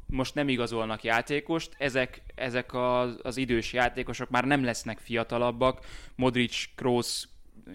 most 0.06 0.34
nem 0.34 0.48
igazolnak 0.48 1.04
játékost, 1.04 1.74
ezek, 1.78 2.22
ezek 2.34 2.74
az, 2.74 3.18
az 3.22 3.36
idős 3.36 3.72
játékosok 3.72 4.30
már 4.30 4.44
nem 4.44 4.64
lesznek 4.64 4.98
fiatalabbak, 4.98 5.84
Modric, 6.14 6.64
Kroos, 6.74 7.24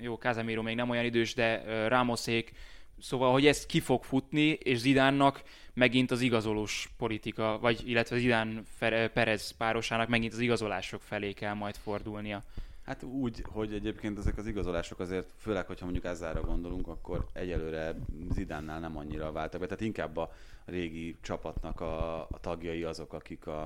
jó, 0.01 0.15
Casemiro 0.15 0.61
még 0.61 0.75
nem 0.75 0.89
olyan 0.89 1.05
idős, 1.05 1.33
de 1.33 1.63
Ramosék, 1.87 2.51
szóval, 3.01 3.31
hogy 3.31 3.45
ez 3.45 3.65
ki 3.65 3.79
fog 3.79 4.03
futni, 4.03 4.47
és 4.47 4.77
Zidánnak 4.77 5.43
megint 5.79 6.11
az 6.11 6.21
igazolós 6.21 6.89
politika, 6.97 7.57
vagy 7.61 7.81
illetve 7.85 8.17
Zidán 8.17 8.65
Perez 9.13 9.51
párosának 9.51 10.07
megint 10.07 10.33
az 10.33 10.39
igazolások 10.39 11.01
felé 11.01 11.31
kell 11.31 11.53
majd 11.53 11.75
fordulnia. 11.75 12.43
Hát 12.85 13.03
úgy, 13.03 13.43
hogy 13.45 13.73
egyébként 13.73 14.17
ezek 14.17 14.37
az 14.37 14.47
igazolások 14.47 14.99
azért, 14.99 15.29
főleg, 15.37 15.65
hogyha 15.65 15.85
mondjuk 15.85 16.05
ezzára 16.05 16.41
gondolunk, 16.41 16.87
akkor 16.87 17.25
egyelőre 17.33 17.95
Zidánnál 18.31 18.79
nem 18.79 18.97
annyira 18.97 19.31
váltak 19.31 19.59
be. 19.59 19.65
Tehát 19.65 19.81
inkább 19.81 20.17
a 20.17 20.31
régi 20.65 21.15
csapatnak 21.21 21.81
a, 21.81 22.19
a 22.21 22.39
tagjai 22.41 22.83
azok, 22.83 23.13
akik 23.13 23.47
a, 23.47 23.65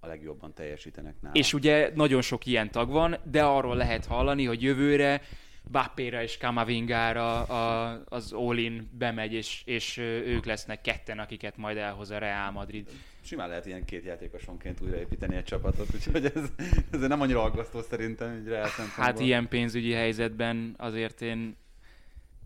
a 0.00 0.06
legjobban 0.06 0.52
teljesítenek 0.52 1.14
nála. 1.20 1.34
És 1.34 1.52
ugye 1.52 1.92
nagyon 1.94 2.22
sok 2.22 2.46
ilyen 2.46 2.70
tag 2.70 2.90
van, 2.90 3.16
de 3.30 3.42
arról 3.42 3.76
lehet 3.76 4.06
hallani, 4.06 4.44
hogy 4.44 4.62
jövőre 4.62 5.22
Bappéra 5.70 6.22
és 6.22 6.38
Kamavingára 6.38 7.42
a, 7.42 8.02
az 8.08 8.32
Olin 8.32 8.90
bemegy, 8.98 9.32
és, 9.32 9.62
és 9.64 9.96
ők 9.96 10.44
lesznek 10.44 10.80
ketten, 10.80 11.18
akiket 11.18 11.56
majd 11.56 11.76
elhoz 11.76 12.10
a 12.10 12.18
Real 12.18 12.50
Madrid. 12.50 12.90
Simán 13.20 13.48
lehet 13.48 13.66
ilyen 13.66 13.84
két 13.84 14.04
játékosonként 14.04 14.80
újraépíteni 14.80 15.36
egy 15.36 15.44
csapatot, 15.44 15.94
úgyhogy 15.94 16.24
ez, 16.24 16.50
ez 16.90 17.00
nem 17.00 17.20
annyira 17.20 17.42
aggasztó 17.42 17.82
szerintem, 17.82 18.38
így 18.38 18.46
Real 18.46 18.68
Hát 18.96 19.20
ilyen 19.20 19.48
pénzügyi 19.48 19.92
helyzetben 19.92 20.74
azért 20.78 21.22
én 21.22 21.56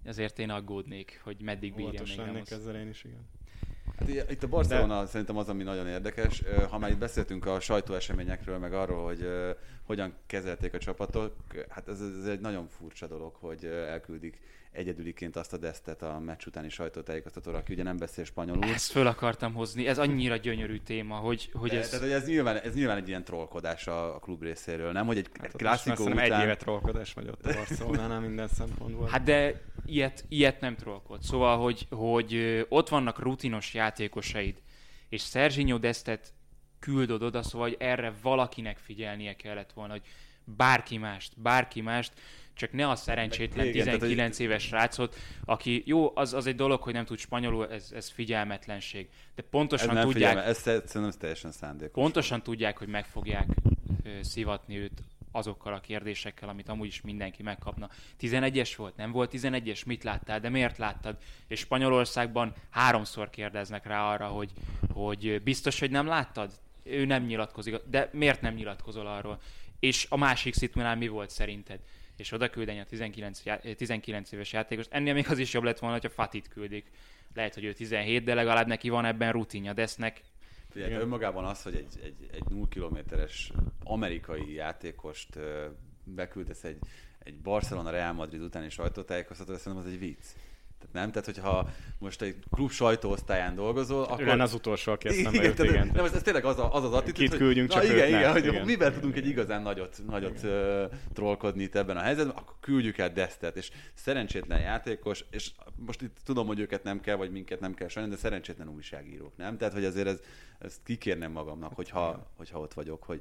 azért 0.04 0.38
én 0.38 0.50
aggódnék, 0.50 1.20
hogy 1.24 1.37
meddig 1.40 1.74
bírja 1.74 2.02
még 2.04 2.16
lennék 2.16 2.50
ezzel 2.50 2.76
én 2.76 2.88
is, 2.88 3.04
igen. 3.04 3.26
Hát 3.98 4.30
itt 4.30 4.42
a 4.42 4.48
Barcelona 4.48 5.00
De... 5.00 5.06
szerintem 5.06 5.37
az, 5.37 5.48
ami 5.48 5.62
nagyon 5.62 5.87
érdekes. 5.87 6.42
Ha 6.70 6.78
már 6.78 6.90
itt 6.90 6.98
beszéltünk 6.98 7.46
a 7.46 7.61
sajtóeseményekről, 7.61 8.58
meg 8.58 8.72
arról, 8.72 9.04
hogy 9.04 9.28
hogyan 9.82 10.14
kezelték 10.26 10.74
a 10.74 10.78
csapatok, 10.78 11.34
hát 11.68 11.88
ez, 11.88 12.00
ez 12.20 12.26
egy 12.26 12.40
nagyon 12.40 12.68
furcsa 12.68 13.06
dolog, 13.06 13.34
hogy 13.34 13.64
elküldik 13.64 14.40
egyedüliként 14.70 15.37
azt 15.37 15.52
a 15.52 15.57
desztet 15.57 16.02
a 16.02 16.18
meccs 16.18 16.46
utáni 16.46 16.68
sajtótájékoztatóra, 16.68 17.59
aki 17.59 17.72
ugye 17.72 17.83
nem 17.83 17.96
beszél 17.96 18.24
spanyolul. 18.24 18.64
Ezt 18.64 18.90
föl 18.90 19.07
akartam 19.07 19.54
hozni, 19.54 19.87
ez 19.87 19.98
annyira 19.98 20.37
gyönyörű 20.37 20.78
téma, 20.78 21.14
hogy, 21.14 21.50
hogy 21.52 21.70
De, 21.70 21.78
ez... 21.78 21.88
Tehát, 21.88 22.04
hogy 22.04 22.14
ez, 22.14 22.26
nyilván, 22.26 22.57
ez 22.57 22.74
nyilván 22.74 22.96
egy 22.96 23.09
ilyen 23.09 23.24
trollkodás 23.24 23.87
a, 23.87 24.14
a 24.14 24.18
klub 24.18 24.42
részéről, 24.42 24.92
nem? 24.92 25.07
Hogy 25.07 25.18
egy 25.18 25.28
hát 25.40 25.52
klasszikó 25.57 26.04
után... 26.04 26.18
egy 26.18 26.42
éve 26.42 26.57
trollkodás 26.57 27.12
vagy 27.12 27.28
ott 27.28 27.46
a 27.46 27.54
Barcelonánál 27.54 28.20
minden 28.20 28.48
szempontból. 28.48 29.09
Hát 29.09 29.22
de 29.22 29.61
ilyet, 29.87 30.24
ilyet 30.28 30.61
nem 30.61 30.76
trollkod. 30.76 31.22
Szóval, 31.22 31.59
hogy, 31.59 31.87
hogy 31.90 32.64
ott 32.68 32.88
vannak 32.88 33.18
rutinos 33.18 33.74
játékosaid, 33.74 34.62
és 35.09 35.22
Serginho 35.22 35.78
Destet 35.78 36.33
küldöd 36.78 37.22
oda, 37.22 37.42
szóval 37.42 37.68
hogy 37.68 37.76
erre 37.81 38.12
valakinek 38.22 38.78
figyelnie 38.78 39.37
kellett 39.37 39.72
volna, 39.72 39.92
hogy 39.92 40.02
bárki 40.44 40.96
mást, 40.96 41.40
bárki 41.40 41.81
mást, 41.81 42.12
csak 42.58 42.72
ne 42.72 42.88
a 42.88 42.96
szerencsétlen 42.96 43.66
Igen, 43.66 43.84
19 43.84 44.36
tehát, 44.36 44.40
éves 44.40 44.62
srácot, 44.62 45.16
aki 45.44 45.82
jó, 45.86 46.12
az, 46.14 46.34
az 46.34 46.46
egy 46.46 46.54
dolog, 46.54 46.82
hogy 46.82 46.92
nem 46.92 47.04
tud 47.04 47.18
spanyolul, 47.18 47.70
ez, 47.70 47.92
ez 47.94 48.08
figyelmetlenség. 48.10 49.08
De 49.34 49.42
pontosan 49.42 49.96
ez 49.96 50.04
tudják... 50.04 50.30
Figyelme, 50.30 50.42
ez 50.42 50.58
szerintem 50.58 51.10
teljesen 51.18 51.52
szándékos. 51.52 52.02
Pontosan 52.02 52.42
tudják, 52.42 52.78
hogy 52.78 52.88
meg 52.88 53.06
fogják 53.06 53.46
ö, 54.04 54.08
szivatni 54.22 54.78
őt 54.78 55.02
azokkal 55.32 55.74
a 55.74 55.80
kérdésekkel, 55.80 56.48
amit 56.48 56.68
amúgy 56.68 56.86
is 56.86 57.00
mindenki 57.00 57.42
megkapna. 57.42 57.88
11-es 58.20 58.72
volt, 58.76 58.96
nem 58.96 59.10
volt 59.10 59.30
11-es, 59.34 59.86
mit 59.86 60.04
láttál, 60.04 60.40
de 60.40 60.48
miért 60.48 60.78
láttad? 60.78 61.16
És 61.46 61.58
Spanyolországban 61.58 62.52
háromszor 62.70 63.30
kérdeznek 63.30 63.86
rá 63.86 64.12
arra, 64.12 64.26
hogy, 64.26 64.50
hogy 64.92 65.42
biztos, 65.42 65.80
hogy 65.80 65.90
nem 65.90 66.06
láttad? 66.06 66.52
Ő 66.82 67.04
nem 67.04 67.24
nyilatkozik, 67.24 67.76
de 67.90 68.10
miért 68.12 68.40
nem 68.40 68.54
nyilatkozol 68.54 69.06
arról? 69.06 69.40
És 69.80 70.06
a 70.08 70.16
másik 70.16 70.54
szitúnál 70.54 70.96
mi 70.96 71.08
volt 71.08 71.30
szerinted? 71.30 71.80
És 72.18 72.33
oda 72.33 72.50
küldeni 72.50 72.81
a 72.81 72.85
19, 72.85 73.42
19 73.76 74.33
éves 74.33 74.52
játékost. 74.52 74.92
Ennél 74.92 75.14
még 75.14 75.26
az 75.28 75.38
is 75.38 75.52
jobb 75.52 75.64
lett 75.64 75.78
volna, 75.78 75.94
hogyha 75.94 76.11
Fatit 76.11 76.48
küldik. 76.48 76.90
Lehet, 77.35 77.54
hogy 77.54 77.64
ő 77.64 77.72
17, 77.72 78.24
de 78.24 78.35
legalább 78.35 78.66
neki 78.66 78.88
van 78.88 79.04
ebben 79.04 79.33
rutinja. 79.33 79.72
Desznek 79.72 80.20
Figyelj, 80.70 80.92
önmagában 80.92 81.44
az, 81.44 81.62
hogy 81.62 81.74
egy, 81.74 82.00
egy, 82.02 82.28
egy 82.33 82.44
0 82.48 82.68
kilométeres 82.68 83.52
amerikai 83.85 84.52
játékost 84.52 85.38
beküldesz 86.04 86.64
egy, 86.64 86.78
egy 87.18 87.35
Barcelona 87.35 87.90
Real 87.90 88.12
Madrid 88.12 88.42
utáni 88.42 88.70
sajtótájékoztató, 88.70 89.57
szerintem 89.57 89.87
az 89.87 89.92
egy 89.92 89.98
vicc. 89.98 90.24
Nem, 90.92 91.11
tehát 91.11 91.24
hogyha 91.24 91.68
most 91.98 92.22
egy 92.22 92.37
klub 92.51 92.70
sajtóosztályán 92.70 93.55
dolgozol, 93.55 94.03
Akkor... 94.05 94.24
Lenne 94.24 94.42
az 94.42 94.55
utolsó, 94.55 94.92
aki 94.92 95.09
eszembe 95.09 95.42
jut, 95.42 95.57
tehát- 95.57 95.72
igen. 95.72 95.90
Nem, 95.94 96.05
ez, 96.05 96.12
ez 96.12 96.22
tényleg 96.22 96.44
az, 96.44 96.59
a, 96.59 96.74
az 96.74 96.85
az 96.85 96.92
attitűd, 96.92 97.14
Kit 97.14 97.29
hogy, 97.29 97.38
küldjünk, 97.38 97.68
na, 97.68 97.74
csak 97.74 97.85
igen, 97.85 98.09
igen, 98.09 98.33
hogy 98.33 98.44
Igen. 98.46 98.64
miben 98.64 98.88
Igen, 98.88 98.92
tudunk 98.92 99.16
egy 99.16 99.27
igen. 99.27 99.31
igazán 99.31 99.62
nagyot, 99.62 100.03
nagyot 100.07 100.42
uh, 100.42 100.85
trollkodni 101.12 101.62
itt 101.62 101.74
ebben 101.74 101.96
a 101.96 102.01
helyzetben, 102.01 102.37
akkor 102.37 102.55
küldjük 102.61 102.98
el 102.98 103.12
Destet, 103.12 103.57
és 103.57 103.70
szerencsétlen 103.94 104.61
játékos, 104.61 105.24
és 105.31 105.51
most 105.77 106.03
itt 106.03 106.16
tudom, 106.24 106.46
hogy 106.46 106.61
őket 106.61 106.83
nem 106.83 107.01
kell, 107.01 107.16
vagy 107.16 107.31
minket 107.31 107.61
nem 107.61 107.74
kell 107.74 107.88
sajnálni, 107.88 108.16
de 108.16 108.22
szerencsétlen 108.22 108.68
újságírók, 108.68 109.37
nem? 109.37 109.57
Tehát, 109.57 109.74
hogy 109.74 109.85
azért 109.85 110.07
ez, 110.07 110.20
ezt 110.59 110.81
kikérnem 110.85 111.33
magamnak, 111.33 111.74
hogyha, 111.74 112.31
hogyha 112.37 112.59
ott 112.59 112.74
vagyok, 112.74 113.03
hogy 113.03 113.20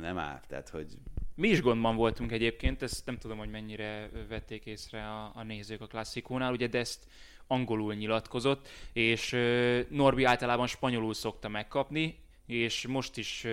nem 0.00 0.18
áll, 0.18 0.40
tehát, 0.48 0.68
hogy 0.68 0.86
Mi 1.34 1.48
is 1.48 1.60
gondban 1.60 1.96
voltunk 1.96 2.32
egyébként, 2.32 2.82
ezt 2.82 3.06
nem 3.06 3.18
tudom, 3.18 3.38
hogy 3.38 3.50
mennyire 3.50 4.10
vették 4.28 4.66
észre 4.66 5.04
a, 5.04 5.32
a 5.34 5.42
nézők 5.42 5.80
a 5.80 5.86
klasszikónál, 5.86 6.52
ugye 6.52 6.66
de 6.66 6.78
ezt 6.78 7.06
angolul 7.46 7.94
nyilatkozott, 7.94 8.68
és 8.92 9.36
Norbi 9.88 10.24
általában 10.24 10.66
spanyolul 10.66 11.14
szokta 11.14 11.48
megkapni, 11.48 12.18
és 12.46 12.86
most 12.86 13.16
is 13.16 13.46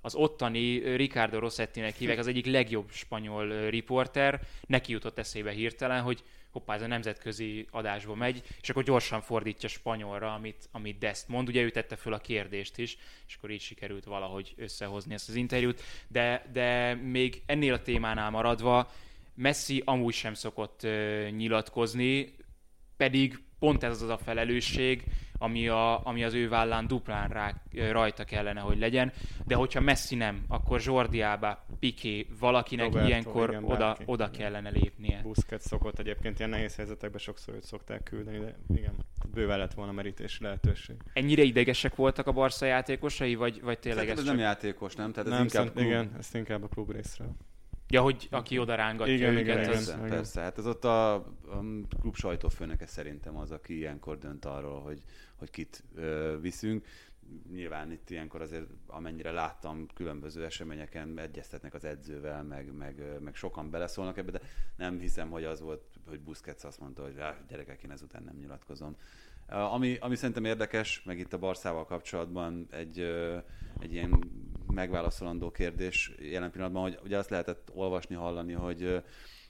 az 0.00 0.14
ottani 0.14 0.96
Ricardo 0.96 1.38
Rossettinek 1.38 1.96
hívják, 1.96 2.18
az 2.18 2.26
egyik 2.26 2.46
legjobb 2.46 2.90
spanyol 2.90 3.68
riporter, 3.70 4.40
neki 4.66 4.92
jutott 4.92 5.18
eszébe 5.18 5.50
hirtelen, 5.50 6.02
hogy 6.02 6.22
hoppá, 6.56 6.74
ez 6.74 6.82
a 6.82 6.86
nemzetközi 6.86 7.66
adásba 7.70 8.14
megy, 8.14 8.42
és 8.60 8.70
akkor 8.70 8.82
gyorsan 8.82 9.20
fordítja 9.20 9.68
spanyolra, 9.68 10.34
amit, 10.34 10.68
amit 10.72 10.98
Dest 10.98 11.28
mond. 11.28 11.48
Ugye 11.48 11.62
ő 11.62 11.70
tette 11.70 11.96
föl 11.96 12.12
a 12.12 12.18
kérdést 12.18 12.78
is, 12.78 12.96
és 13.26 13.34
akkor 13.36 13.50
így 13.50 13.60
sikerült 13.60 14.04
valahogy 14.04 14.54
összehozni 14.56 15.14
ezt 15.14 15.28
az 15.28 15.34
interjút. 15.34 15.82
De, 16.08 16.46
de 16.52 16.94
még 16.94 17.42
ennél 17.46 17.72
a 17.72 17.82
témánál 17.82 18.30
maradva, 18.30 18.90
Messi 19.34 19.82
amúgy 19.84 20.14
sem 20.14 20.34
szokott 20.34 20.82
ö, 20.82 21.28
nyilatkozni, 21.30 22.34
pedig 22.96 23.38
pont 23.58 23.82
ez 23.82 24.02
az 24.02 24.08
a 24.08 24.18
felelősség, 24.18 25.04
ami, 25.38 25.68
a, 25.68 26.06
ami 26.06 26.24
az 26.24 26.34
ő 26.34 26.48
vállán 26.48 26.86
duplán 26.86 27.28
rá, 27.28 27.54
rajta 27.90 28.24
kellene, 28.24 28.60
hogy 28.60 28.78
legyen. 28.78 29.12
De 29.44 29.54
hogyha 29.54 29.80
Messi 29.80 30.14
nem, 30.14 30.44
akkor 30.48 30.80
Jordi 30.84 31.22
Alba, 31.22 31.64
Piqué, 31.78 32.26
valakinek 32.40 32.86
Roberto, 32.86 33.08
ilyenkor 33.08 33.48
igen, 33.48 33.64
oda, 33.64 33.76
bárki. 33.76 34.02
oda 34.06 34.30
kellene 34.30 34.70
lépnie. 34.70 35.20
Busquets 35.22 35.62
szokott 35.62 35.98
egyébként 35.98 36.38
ilyen 36.38 36.50
nehéz 36.50 36.76
helyzetekben 36.76 37.20
sokszor 37.20 37.54
őt 37.54 37.64
szokták 37.64 38.02
küldeni, 38.02 38.38
de 38.38 38.56
igen, 38.74 38.94
bőven 39.32 39.58
lett 39.58 39.74
volna 39.74 39.92
merítési 39.92 40.42
lehetőség. 40.42 40.96
Ennyire 41.12 41.42
idegesek 41.42 41.94
voltak 41.94 42.26
a 42.26 42.32
Barca 42.32 42.66
játékosai, 42.66 43.34
vagy, 43.34 43.60
vagy 43.62 43.78
tényleg 43.78 44.06
Szerintem 44.06 44.12
ez 44.12 44.18
ez 44.18 44.24
csak... 44.24 44.34
nem 44.34 44.44
játékos, 44.44 44.94
nem? 44.94 45.12
Tehát 45.12 45.26
ez 45.26 45.32
nem, 45.32 45.42
inkább 45.42 45.62
szent, 45.62 45.72
klub. 45.72 45.86
igen, 45.86 46.10
ezt 46.18 46.34
inkább 46.34 46.62
a 46.62 46.68
klub 46.68 46.90
részről. 46.90 47.36
Ja, 47.88 48.02
hogy 48.02 48.28
aki 48.30 48.58
oda 48.58 48.74
rángatja 48.74 49.14
Igen, 49.14 49.36
őket, 49.36 49.56
igen, 49.64 49.76
az... 49.76 49.88
igen. 49.88 50.08
Persze. 50.08 50.40
Hát 50.40 50.58
ez 50.58 50.66
ott 50.66 50.84
a, 50.84 51.14
a 51.14 51.24
klub 52.00 52.14
sajtófőnöke 52.16 52.86
szerintem 52.86 53.36
az, 53.36 53.50
aki 53.50 53.76
ilyenkor 53.76 54.18
dönt 54.18 54.44
arról, 54.44 54.80
hogy, 54.80 55.02
hogy 55.36 55.50
kit 55.50 55.84
ö, 55.94 56.36
viszünk. 56.40 56.86
Nyilván 57.52 57.92
itt 57.92 58.10
ilyenkor 58.10 58.40
azért, 58.40 58.66
amennyire 58.86 59.30
láttam, 59.30 59.86
különböző 59.94 60.44
eseményeken 60.44 61.18
egyeztetnek 61.18 61.74
az 61.74 61.84
edzővel, 61.84 62.42
meg, 62.42 62.72
meg, 62.72 63.02
meg 63.20 63.34
sokan 63.34 63.70
beleszólnak 63.70 64.18
ebbe, 64.18 64.30
de 64.30 64.40
nem 64.76 64.98
hiszem, 64.98 65.30
hogy 65.30 65.44
az 65.44 65.60
volt, 65.60 65.82
hogy 66.08 66.20
Busquets 66.20 66.64
azt 66.64 66.80
mondta, 66.80 67.02
hogy 67.02 67.18
"Á, 67.18 67.36
gyerekek, 67.48 67.82
én 67.82 67.90
ezután 67.90 68.22
nem 68.22 68.36
nyilatkozom. 68.36 68.96
Ami, 69.48 69.96
ami 70.00 70.16
szerintem 70.16 70.44
érdekes, 70.44 71.02
meg 71.04 71.18
itt 71.18 71.32
a 71.32 71.38
Barszával 71.38 71.84
kapcsolatban 71.84 72.66
egy, 72.70 73.00
egy 73.78 73.92
ilyen 73.92 74.30
megválaszolandó 74.76 75.50
kérdés 75.50 76.12
jelen 76.18 76.50
pillanatban, 76.50 76.82
hogy 76.82 76.98
ugye 77.04 77.18
azt 77.18 77.30
lehetett 77.30 77.70
olvasni, 77.74 78.14
hallani, 78.14 78.52
hogy 78.52 79.02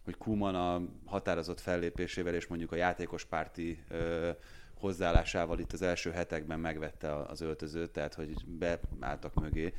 hogy 0.05 0.17
Kuman 0.17 0.55
a 0.55 0.83
határozott 1.05 1.61
fellépésével 1.61 2.35
és 2.35 2.47
mondjuk 2.47 2.73
a 2.73 2.77
játékos 2.77 3.25
párti 3.25 3.85
ö, 3.89 4.31
hozzáállásával 4.75 5.59
itt 5.59 5.73
az 5.73 5.83
első 5.83 6.11
hetekben 6.11 6.61
megvette 6.61 7.17
az 7.17 7.41
öltözőt, 7.41 7.91
tehát 7.91 8.15
hogy 8.15 8.35
beálltak 8.99 9.35
mögé 9.35 9.75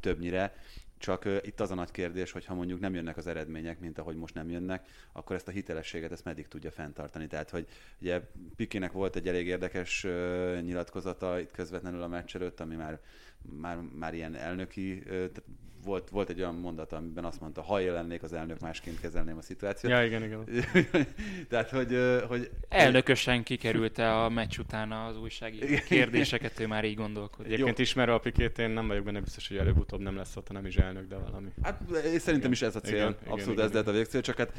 többnyire. 0.00 0.54
Csak 1.02 1.24
itt 1.42 1.60
az 1.60 1.70
a 1.70 1.74
nagy 1.74 1.90
kérdés, 1.90 2.32
hogy 2.32 2.44
ha 2.44 2.54
mondjuk 2.54 2.80
nem 2.80 2.94
jönnek 2.94 3.16
az 3.16 3.26
eredmények, 3.26 3.80
mint 3.80 3.98
ahogy 3.98 4.16
most 4.16 4.34
nem 4.34 4.50
jönnek, 4.50 4.88
akkor 5.12 5.36
ezt 5.36 5.48
a 5.48 5.50
hitelességet 5.50 6.12
ezt 6.12 6.24
meddig 6.24 6.48
tudja 6.48 6.70
fenntartani. 6.70 7.26
Tehát, 7.26 7.50
hogy 7.50 7.66
ugye 8.00 8.20
Pikének 8.56 8.92
volt 8.92 9.16
egy 9.16 9.28
elég 9.28 9.46
érdekes 9.46 10.06
nyilatkozata 10.60 11.40
itt 11.40 11.50
közvetlenül 11.50 12.02
a 12.02 12.08
meccs 12.08 12.34
előtt, 12.34 12.60
ami 12.60 12.74
már, 12.74 13.00
már, 13.60 13.76
már 13.76 14.14
ilyen 14.14 14.34
elnöki, 14.34 15.02
tehát 15.02 15.42
volt, 15.84 16.08
volt 16.08 16.28
egy 16.28 16.40
olyan 16.40 16.54
mondata, 16.54 16.96
amiben 16.96 17.24
azt 17.24 17.40
mondta, 17.40 17.62
ha 17.62 17.80
én 17.80 17.92
lennék 17.92 18.22
az 18.22 18.32
elnök, 18.32 18.60
másként 18.60 19.00
kezelném 19.00 19.36
a 19.36 19.42
szituációt. 19.42 19.92
Ja, 19.92 20.04
igen, 20.04 20.22
igen. 20.22 20.44
Tehát, 21.50 21.70
hogy, 21.70 21.98
hogy 22.28 22.50
Elnökösen 22.68 23.42
kikerülte 23.42 24.22
a 24.22 24.28
meccs 24.28 24.58
után 24.58 24.92
az 24.92 25.18
újságíró 25.18 25.66
Igen. 25.66 25.82
kérdéseket, 25.84 26.60
ő 26.60 26.66
már 26.66 26.84
így 26.84 26.96
gondolkodik. 26.96 27.52
Egyébként 27.52 27.78
ismerve 27.78 28.14
a 28.14 28.18
pikét, 28.18 28.58
én 28.58 28.70
nem 28.70 28.86
vagyok 28.86 29.04
benne 29.04 29.20
biztos, 29.20 29.48
hogy 29.48 29.56
előbb-utóbb 29.56 30.00
nem 30.00 30.16
lesz 30.16 30.36
ott, 30.36 30.50
nem 30.50 30.66
is 30.66 30.76
elnök, 30.76 31.08
de 31.08 31.16
valami. 31.16 31.48
Hát 31.62 31.80
én 32.04 32.18
szerintem 32.18 32.52
is 32.52 32.62
ez 32.62 32.76
a 32.76 32.80
cél, 32.80 32.94
Igen, 32.94 33.08
igen, 33.08 33.18
igen, 33.20 33.32
abszolút 33.32 33.54
igen, 33.54 33.66
ez 33.66 33.72
lehet 33.72 33.88
a 33.88 33.92
végcél, 33.92 34.20
csak 34.20 34.36
hát 34.36 34.52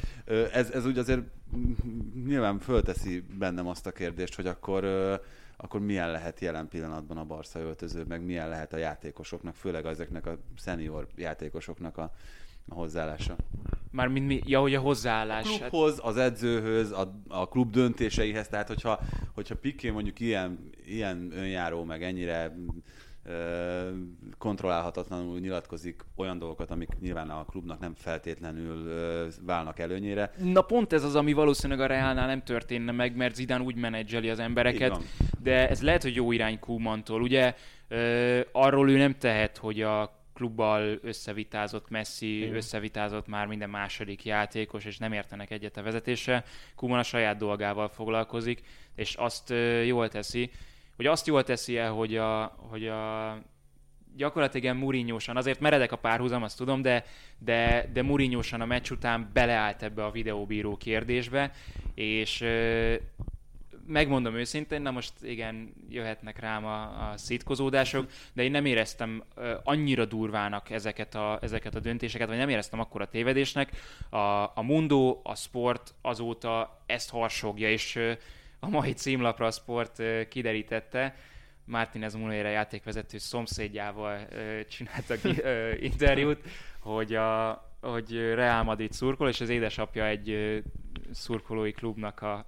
ez, 0.52 0.70
ez 0.70 0.86
úgy 0.86 0.98
azért 0.98 1.20
mm, 1.56 1.72
nyilván 2.26 2.58
fölteszi 2.58 3.24
bennem 3.38 3.66
azt 3.66 3.86
a 3.86 3.92
kérdést, 3.92 4.34
hogy 4.34 4.46
akkor, 4.46 4.84
akkor 5.64 5.80
milyen 5.80 6.10
lehet 6.10 6.40
jelen 6.40 6.68
pillanatban 6.68 7.16
a 7.16 7.24
Barca 7.24 7.58
öltöző, 7.58 8.04
meg 8.08 8.24
milyen 8.24 8.48
lehet 8.48 8.72
a 8.72 8.76
játékosoknak, 8.76 9.54
főleg 9.54 9.86
ezeknek 9.86 10.26
a 10.26 10.38
senior 10.56 11.06
játékosoknak 11.16 11.98
a, 11.98 12.12
a 12.68 12.74
hozzáállása. 12.74 13.36
Már 13.90 14.08
mint 14.08 14.26
mi, 14.26 14.40
ja, 14.46 14.60
hogy 14.60 14.74
a 14.74 14.78
A 14.78 14.82
hozzáállás. 14.82 15.58
Hát, 15.58 15.68
klubhoz, 15.68 15.98
az 16.02 16.16
edzőhöz, 16.16 16.90
a, 16.92 17.20
a 17.28 17.48
klub 17.48 17.70
döntéseihez, 17.70 18.48
tehát 18.48 18.68
hogyha, 18.68 19.00
hogyha 19.34 19.56
Piqué 19.56 19.90
mondjuk 19.90 20.20
ilyen, 20.20 20.70
ilyen 20.86 21.32
önjáró, 21.36 21.84
meg 21.84 22.02
ennyire 22.02 22.54
kontrollálhatatlanul 24.38 25.38
nyilatkozik 25.38 26.04
olyan 26.16 26.38
dolgokat, 26.38 26.70
amik 26.70 26.88
nyilván 27.00 27.30
a 27.30 27.44
klubnak 27.44 27.80
nem 27.80 27.94
feltétlenül 27.94 28.88
válnak 29.42 29.78
előnyére. 29.78 30.32
na 30.42 30.62
pont 30.62 30.92
ez 30.92 31.04
az, 31.04 31.14
ami 31.14 31.32
valószínűleg 31.32 31.80
a 31.80 31.86
Realnál 31.86 32.26
nem 32.26 32.42
történne 32.42 32.92
meg, 32.92 33.16
mert 33.16 33.34
Zidane 33.34 33.64
úgy 33.64 33.76
menedzseli 33.76 34.28
az 34.30 34.38
embereket, 34.38 34.98
de 35.42 35.68
ez 35.68 35.82
lehet, 35.82 36.02
hogy 36.02 36.14
jó 36.14 36.32
irány 36.32 36.58
Kumantól. 36.58 37.22
Ugye 37.22 37.54
arról 38.52 38.90
ő 38.90 38.96
nem 38.96 39.18
tehet, 39.18 39.56
hogy 39.56 39.82
a 39.82 40.22
klubbal 40.34 40.98
összevitázott 41.02 41.90
Messi, 41.90 42.42
Igen. 42.42 42.54
összevitázott 42.54 43.26
már 43.26 43.46
minden 43.46 43.70
második 43.70 44.24
játékos, 44.24 44.84
és 44.84 44.98
nem 44.98 45.12
értenek 45.12 45.50
egyet 45.50 45.76
a 45.76 45.82
vezetése. 45.82 46.44
Kuman 46.74 46.98
a 46.98 47.02
saját 47.02 47.36
dolgával 47.36 47.88
foglalkozik, 47.88 48.62
és 48.94 49.14
azt 49.14 49.54
jól 49.84 50.08
teszi. 50.08 50.50
Hogy 50.96 51.06
azt 51.06 51.26
jól 51.26 51.44
teszi 51.44 51.76
el, 51.76 51.92
hogy 51.92 52.16
a, 52.16 52.56
hogy 52.70 52.88
a 52.88 53.38
gyakorlatilag 54.16 54.62
ilyen 54.62 54.76
azért 55.36 55.60
meredek 55.60 55.92
a 55.92 55.96
párhuzam, 55.96 56.42
azt 56.42 56.56
tudom, 56.56 56.82
de, 56.82 57.04
de, 57.38 57.90
de 57.92 58.02
Mourinhosan 58.02 58.60
a 58.60 58.64
meccs 58.64 58.90
után 58.90 59.30
beleállt 59.32 59.82
ebbe 59.82 60.04
a 60.04 60.10
videóbíró 60.10 60.76
kérdésbe, 60.76 61.52
és 61.94 62.40
ö, 62.40 62.94
megmondom 63.86 64.34
őszintén, 64.34 64.82
na 64.82 64.90
most 64.90 65.12
igen, 65.22 65.74
jöhetnek 65.88 66.40
rám 66.40 66.64
a, 66.64 67.10
a 67.10 67.16
szitkozódások, 67.16 68.10
de 68.32 68.42
én 68.42 68.50
nem 68.50 68.64
éreztem 68.64 69.22
ö, 69.34 69.54
annyira 69.64 70.04
durvának 70.04 70.70
ezeket 70.70 71.14
a, 71.14 71.38
ezeket 71.42 71.74
a 71.74 71.80
döntéseket, 71.80 72.28
vagy 72.28 72.36
nem 72.36 72.48
éreztem 72.48 72.80
akkora 72.80 73.08
tévedésnek. 73.08 73.70
A, 74.10 74.16
a 74.54 74.62
Mundo, 74.62 75.20
a 75.22 75.34
Sport 75.34 75.94
azóta 76.02 76.82
ezt 76.86 77.10
harsogja, 77.10 77.70
és 77.70 77.96
ö, 77.96 78.12
a 78.64 78.68
mai 78.68 78.92
címlapra 78.92 79.46
a 79.46 79.50
Sport 79.50 80.02
kiderítette, 80.28 81.16
Martinez 81.64 82.14
Muneira 82.14 82.48
játékvezető 82.48 83.18
szomszédjával 83.18 84.26
csináltak 84.68 85.18
interjút, 85.80 86.40
hogy, 86.78 87.14
a, 87.14 87.52
hogy 87.80 88.16
Real 88.16 88.62
Madrid 88.62 88.92
szurkol, 88.92 89.28
és 89.28 89.40
az 89.40 89.48
édesapja 89.48 90.06
egy 90.06 90.62
szurkolói 91.12 91.72
klubnak 91.72 92.22
a 92.22 92.46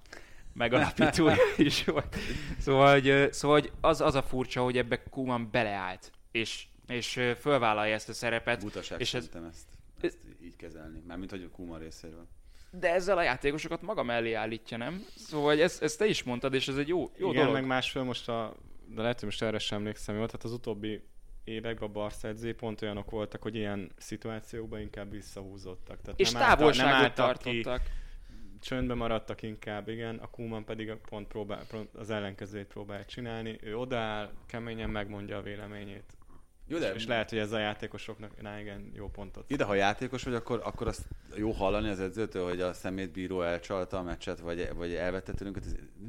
megalapítója 0.53 1.35
is 1.57 1.83
volt. 1.83 2.15
Szóval, 2.59 2.91
hogy, 2.91 3.33
szóval 3.33 3.59
hogy 3.59 3.71
az, 3.81 4.01
az 4.01 4.15
a 4.15 4.23
furcsa, 4.23 4.63
hogy 4.63 4.77
ebbe 4.77 5.03
Kuman 5.03 5.49
beleállt, 5.51 6.11
és, 6.31 6.65
és 6.87 7.21
fölvállalja 7.39 7.93
ezt 7.93 8.09
a 8.09 8.13
szerepet, 8.13 8.61
Butaság 8.61 8.99
és 8.99 9.13
ez, 9.13 9.29
ezt, 9.49 9.67
ezt 10.01 10.17
így 10.43 10.55
kezelni. 10.55 11.01
Mármint, 11.07 11.29
hogy 11.29 11.43
a 11.43 11.55
Kuma 11.55 11.77
részéről. 11.77 12.27
De 12.71 12.93
ezzel 12.93 13.17
a 13.17 13.23
játékosokat 13.23 13.81
maga 13.81 14.03
mellé 14.03 14.33
állítja, 14.33 14.77
nem? 14.77 15.05
Szóval 15.15 15.61
ezt, 15.61 15.83
ezt 15.83 15.97
te 15.97 16.05
is 16.05 16.23
mondtad, 16.23 16.53
és 16.53 16.67
ez 16.67 16.77
egy 16.77 16.87
jó, 16.87 17.11
jó 17.17 17.29
Igen, 17.29 17.39
dolog. 17.41 17.53
meg 17.53 17.65
másfél 17.65 18.03
most 18.03 18.29
a, 18.29 18.55
de 18.87 19.01
lehet, 19.01 19.15
hogy 19.19 19.25
most 19.25 19.41
erre 19.41 19.59
sem 19.59 19.77
emlékszem 19.77 20.15
jól, 20.15 20.25
tehát 20.25 20.43
az 20.43 20.51
utóbbi 20.51 21.01
években 21.43 21.89
a 21.89 21.91
Barca 21.91 22.27
edzői 22.27 22.53
pont 22.53 22.81
olyanok 22.81 23.09
voltak, 23.09 23.41
hogy 23.41 23.55
ilyen 23.55 23.91
szituációkban 23.97 24.79
inkább 24.79 25.11
visszahúzódtak. 25.11 26.01
Tehát 26.01 26.19
és 26.19 26.31
nem 26.31 26.41
nem 26.41 26.49
távolságot 26.49 26.93
álltak 26.93 27.37
ki, 27.37 27.61
tartottak. 27.61 27.81
csöndbe 28.61 28.93
maradtak 28.93 29.41
inkább, 29.41 29.87
igen, 29.87 30.15
a 30.15 30.27
Kuman 30.27 30.65
pedig 30.65 30.93
pont 31.09 31.27
próbál, 31.27 31.65
az 31.93 32.09
ellenkezőjét 32.09 32.67
próbál 32.67 33.05
csinálni. 33.05 33.57
Ő 33.61 33.77
odaáll, 33.77 34.31
keményen 34.45 34.89
megmondja 34.89 35.37
a 35.37 35.41
véleményét. 35.41 36.16
Jó, 36.67 36.77
és, 36.77 36.91
és 36.95 37.05
lehet, 37.05 37.29
hogy 37.29 37.39
ez 37.39 37.51
a 37.51 37.59
játékosoknak, 37.59 38.41
na 38.41 38.59
igen, 38.59 38.91
jó 38.93 39.09
pontot. 39.09 39.51
Ide, 39.51 39.63
ha 39.63 39.73
játékos 39.73 40.23
vagy, 40.23 40.33
akkor, 40.33 40.61
akkor 40.63 40.87
azt 40.87 41.01
jó 41.35 41.51
hallani 41.51 41.89
az 41.89 41.99
edzőtől, 41.99 42.47
hogy 42.47 42.61
a 42.61 42.73
szemétbíró 42.73 43.41
elcsalta 43.41 43.97
a 43.97 44.03
meccset, 44.03 44.39
vagy, 44.39 44.69
vagy 44.75 44.93
elvette 44.93 45.33
tőlünk. 45.33 45.59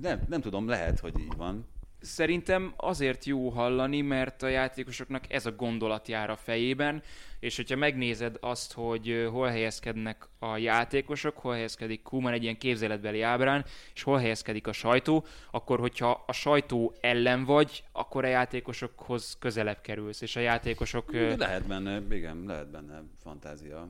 Nem, 0.01 0.23
nem 0.29 0.41
tudom, 0.41 0.69
lehet, 0.69 1.01
hogy 1.01 1.19
így 1.19 1.37
van. 1.37 1.67
Szerintem 2.01 2.73
azért 2.77 3.25
jó 3.25 3.49
hallani, 3.49 4.01
mert 4.01 4.43
a 4.43 4.49
játékosoknak 4.49 5.33
ez 5.33 5.47
a 5.47 5.53
gondolat 5.53 6.09
jár 6.09 6.31
a 6.31 6.37
fejében, 6.37 7.03
és 7.41 7.57
hogyha 7.57 7.77
megnézed 7.77 8.37
azt, 8.41 8.73
hogy 8.73 9.29
hol 9.31 9.49
helyezkednek 9.49 10.29
a 10.39 10.57
játékosok, 10.57 11.37
hol 11.37 11.53
helyezkedik 11.53 12.03
Kuman 12.03 12.33
egy 12.33 12.43
ilyen 12.43 12.59
képzeletbeli 12.59 13.23
ábrán, 13.23 13.65
és 13.95 14.03
hol 14.03 14.19
helyezkedik 14.19 14.67
a 14.67 14.73
sajtó, 14.73 15.25
akkor 15.51 15.79
hogyha 15.79 16.25
a 16.27 16.33
sajtó 16.33 16.95
ellen 17.01 17.45
vagy, 17.45 17.85
akkor 17.93 18.25
a 18.25 18.29
játékosokhoz 18.29 19.37
közelebb 19.39 19.81
kerülsz, 19.81 20.21
és 20.21 20.37
a 20.37 20.41
játékosok... 20.41 21.13
Lehet 21.37 21.67
benne, 21.67 22.03
igen, 22.11 22.45
lehet 22.47 22.71
benne 22.71 23.03
fantázia. 23.23 23.89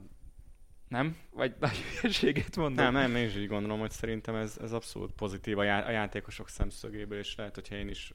Nem? 0.88 1.16
Vagy 1.30 1.54
nagy 1.60 1.76
hülyeséget 2.00 2.56
mondom? 2.56 2.84
Nem, 2.84 2.92
nem, 2.92 3.16
én 3.16 3.26
is 3.26 3.36
így 3.36 3.48
gondolom, 3.48 3.78
hogy 3.78 3.90
szerintem 3.90 4.34
ez, 4.34 4.58
ez 4.62 4.72
abszolút 4.72 5.12
pozitív 5.12 5.58
a, 5.58 5.62
já- 5.62 5.86
a 5.86 5.90
játékosok 5.90 6.48
szemszögéből, 6.48 7.18
és 7.18 7.34
lehet, 7.36 7.54
hogyha 7.54 7.74
én 7.74 7.88
is 7.88 8.14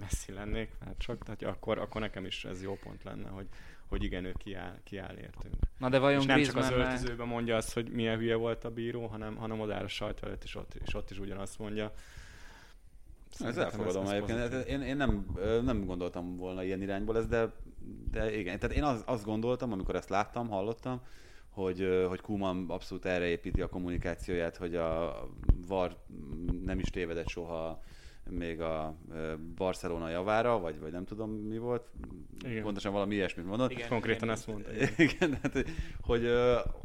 messzi 0.00 0.32
lennék, 0.32 0.70
hát 0.84 0.94
csak, 0.98 1.24
tehát 1.24 1.42
akkor, 1.42 1.78
akkor 1.78 2.00
nekem 2.00 2.24
is 2.24 2.44
ez 2.44 2.62
jó 2.62 2.78
pont 2.82 3.02
lenne, 3.02 3.28
hogy, 3.28 3.46
hogy 3.86 4.04
igen, 4.04 4.24
ő 4.24 4.34
kiáll, 4.38 4.78
kiáll 4.84 5.16
értünk. 5.16 5.54
Na 5.78 5.88
de 5.88 5.98
vajon 5.98 6.20
és 6.20 6.26
nem 6.26 6.42
csak 6.42 6.56
az 6.56 6.70
öltözőben 6.70 7.26
mondja 7.26 7.56
azt, 7.56 7.72
hogy 7.72 7.90
milyen 7.90 8.18
hülye 8.18 8.34
volt 8.34 8.64
a 8.64 8.70
bíró, 8.70 9.06
hanem, 9.06 9.36
hanem 9.36 9.60
odáll 9.60 9.84
a 9.84 9.88
sajtó 9.88 10.26
előtt, 10.26 10.44
és 10.44 10.54
ott, 10.54 10.74
és 10.74 10.94
ott 10.94 11.10
is 11.10 11.18
ugyanazt 11.18 11.58
mondja. 11.58 11.92
Ez 13.38 13.56
elfogadom 13.56 14.02
ez 14.04 14.10
egyébként. 14.10 14.38
pozitív. 14.38 14.58
Hát 14.58 14.68
Én, 14.68 14.82
én 14.82 14.96
nem, 14.96 15.26
nem 15.64 15.84
gondoltam 15.84 16.36
volna 16.36 16.62
ilyen 16.62 16.82
irányból 16.82 17.16
ez, 17.16 17.26
de, 17.26 17.52
de 18.10 18.38
igen. 18.38 18.58
Tehát 18.58 18.76
én 18.76 18.84
az, 18.84 19.02
azt 19.06 19.24
gondoltam, 19.24 19.72
amikor 19.72 19.94
ezt 19.94 20.08
láttam, 20.08 20.48
hallottam, 20.48 21.02
hogy, 21.50 22.04
hogy 22.08 22.20
Kuman 22.20 22.64
abszolút 22.68 23.04
erre 23.04 23.26
építi 23.26 23.60
a 23.60 23.68
kommunikációját, 23.68 24.56
hogy 24.56 24.74
a 24.74 25.20
VAR 25.66 25.96
nem 26.64 26.78
is 26.78 26.90
tévedett 26.90 27.28
soha 27.28 27.82
még 28.30 28.60
a 28.60 28.96
Barcelona 29.56 30.08
javára, 30.08 30.58
vagy, 30.58 30.80
vagy 30.80 30.92
nem 30.92 31.04
tudom 31.04 31.30
mi 31.30 31.58
volt. 31.58 31.88
Igen. 32.44 32.62
Pontosan 32.62 32.92
valami 32.92 33.14
ilyesmit 33.14 33.46
mondott. 33.46 33.70
Igen, 33.70 33.88
Konkrétan 33.88 34.22
igen. 34.22 34.34
ezt 34.34 34.46
mondta. 34.46 34.70
Igen, 35.02 35.38
hát, 35.42 35.52
hogy, 36.00 36.28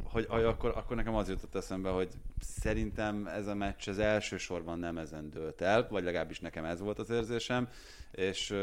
hogy, 0.04 0.26
hogy 0.26 0.44
akkor, 0.44 0.72
akkor 0.76 0.96
nekem 0.96 1.14
az 1.14 1.28
jutott 1.28 1.54
eszembe, 1.54 1.90
hogy 1.90 2.08
szerintem 2.40 3.26
ez 3.26 3.46
a 3.46 3.54
meccs 3.54 3.88
az 3.88 3.98
elsősorban 3.98 4.78
nem 4.78 4.98
ezen 4.98 5.30
dőlt 5.30 5.60
el, 5.60 5.86
vagy 5.90 6.04
legalábbis 6.04 6.40
nekem 6.40 6.64
ez 6.64 6.80
volt 6.80 6.98
az 6.98 7.10
érzésem, 7.10 7.68
és 8.10 8.54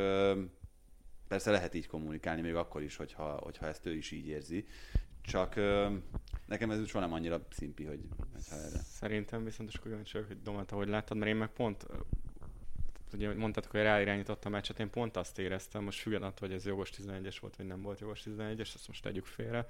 persze 1.27 1.51
lehet 1.51 1.73
így 1.73 1.87
kommunikálni 1.87 2.41
még 2.41 2.55
akkor 2.55 2.81
is, 2.81 2.95
hogyha, 2.95 3.39
hogyha 3.43 3.65
ezt 3.65 3.85
ő 3.85 3.95
is 3.95 4.11
így 4.11 4.27
érzi, 4.27 4.65
csak 5.23 5.55
nekem 6.45 6.71
ez 6.71 6.87
soha 6.87 7.05
nem 7.05 7.13
annyira 7.13 7.47
szimpi, 7.49 7.83
hogy 7.83 7.99
erre. 8.51 8.79
Szerintem 8.79 9.43
viszont 9.43 9.69
is 9.69 9.79
kíváncsi 9.79 10.17
hogy 10.17 10.41
Domát, 10.41 10.71
ahogy 10.71 10.87
láttad, 10.87 11.17
mert 11.17 11.29
én 11.29 11.37
meg 11.37 11.49
pont 11.49 11.85
ugye 13.13 13.27
hogy 13.27 13.37
mondtad, 13.37 13.65
hogy 13.65 13.81
ráirányította 13.81 14.47
a 14.47 14.51
meccset, 14.51 14.79
én 14.79 14.89
pont 14.89 15.17
azt 15.17 15.39
éreztem, 15.39 15.83
most 15.83 15.99
függetlenül, 15.99 16.35
attól, 16.35 16.47
hogy 16.47 16.57
ez 16.57 16.65
jogos 16.65 16.89
11-es 16.97 17.37
volt, 17.41 17.55
vagy 17.55 17.65
nem 17.65 17.81
volt 17.81 17.99
jogos 17.99 18.23
11-es, 18.25 18.75
ezt 18.75 18.87
most 18.87 19.03
tegyük 19.03 19.25
félre, 19.25 19.65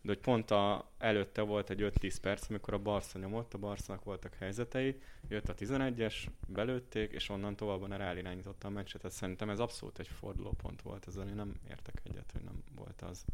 de 0.00 0.12
hogy 0.12 0.18
pont 0.18 0.50
a, 0.50 0.90
előtte 0.98 1.42
volt 1.42 1.70
egy 1.70 1.80
5-10 2.00 2.16
perc, 2.20 2.48
amikor 2.50 2.74
a 2.74 2.78
Barca 2.78 3.18
nyomott, 3.18 3.54
a 3.54 3.58
Barszának 3.58 4.04
voltak 4.04 4.34
helyzetei, 4.34 5.00
jött 5.28 5.48
a 5.48 5.54
11-es, 5.54 6.14
belőtték, 6.46 7.12
és 7.12 7.28
onnan 7.28 7.56
tovább 7.56 7.96
ráirányította 7.96 8.68
a 8.68 8.70
meccset. 8.70 9.00
Tehát 9.00 9.16
szerintem 9.16 9.50
ez 9.50 9.58
abszolút 9.58 9.98
egy 9.98 10.08
fordulópont 10.08 10.82
volt, 10.82 11.06
ezzel 11.06 11.28
én 11.28 11.34
nem 11.34 11.54
értek 11.68 12.00
egyet, 12.04 12.32
hogy 12.32 12.42
nem 12.42 12.62
volt 12.74 13.02
az. 13.02 13.24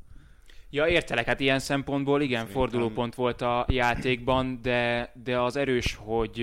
Ja, 0.74 0.86
értelek, 0.86 1.24
hát 1.26 1.40
ilyen 1.40 1.58
szempontból 1.58 2.20
igen, 2.22 2.38
Szerintem- 2.38 2.62
fordulópont 2.62 3.14
volt 3.14 3.40
a 3.42 3.66
játékban, 3.68 4.58
de, 4.62 5.12
de 5.24 5.40
az 5.40 5.56
erős, 5.56 5.94
hogy 5.98 6.38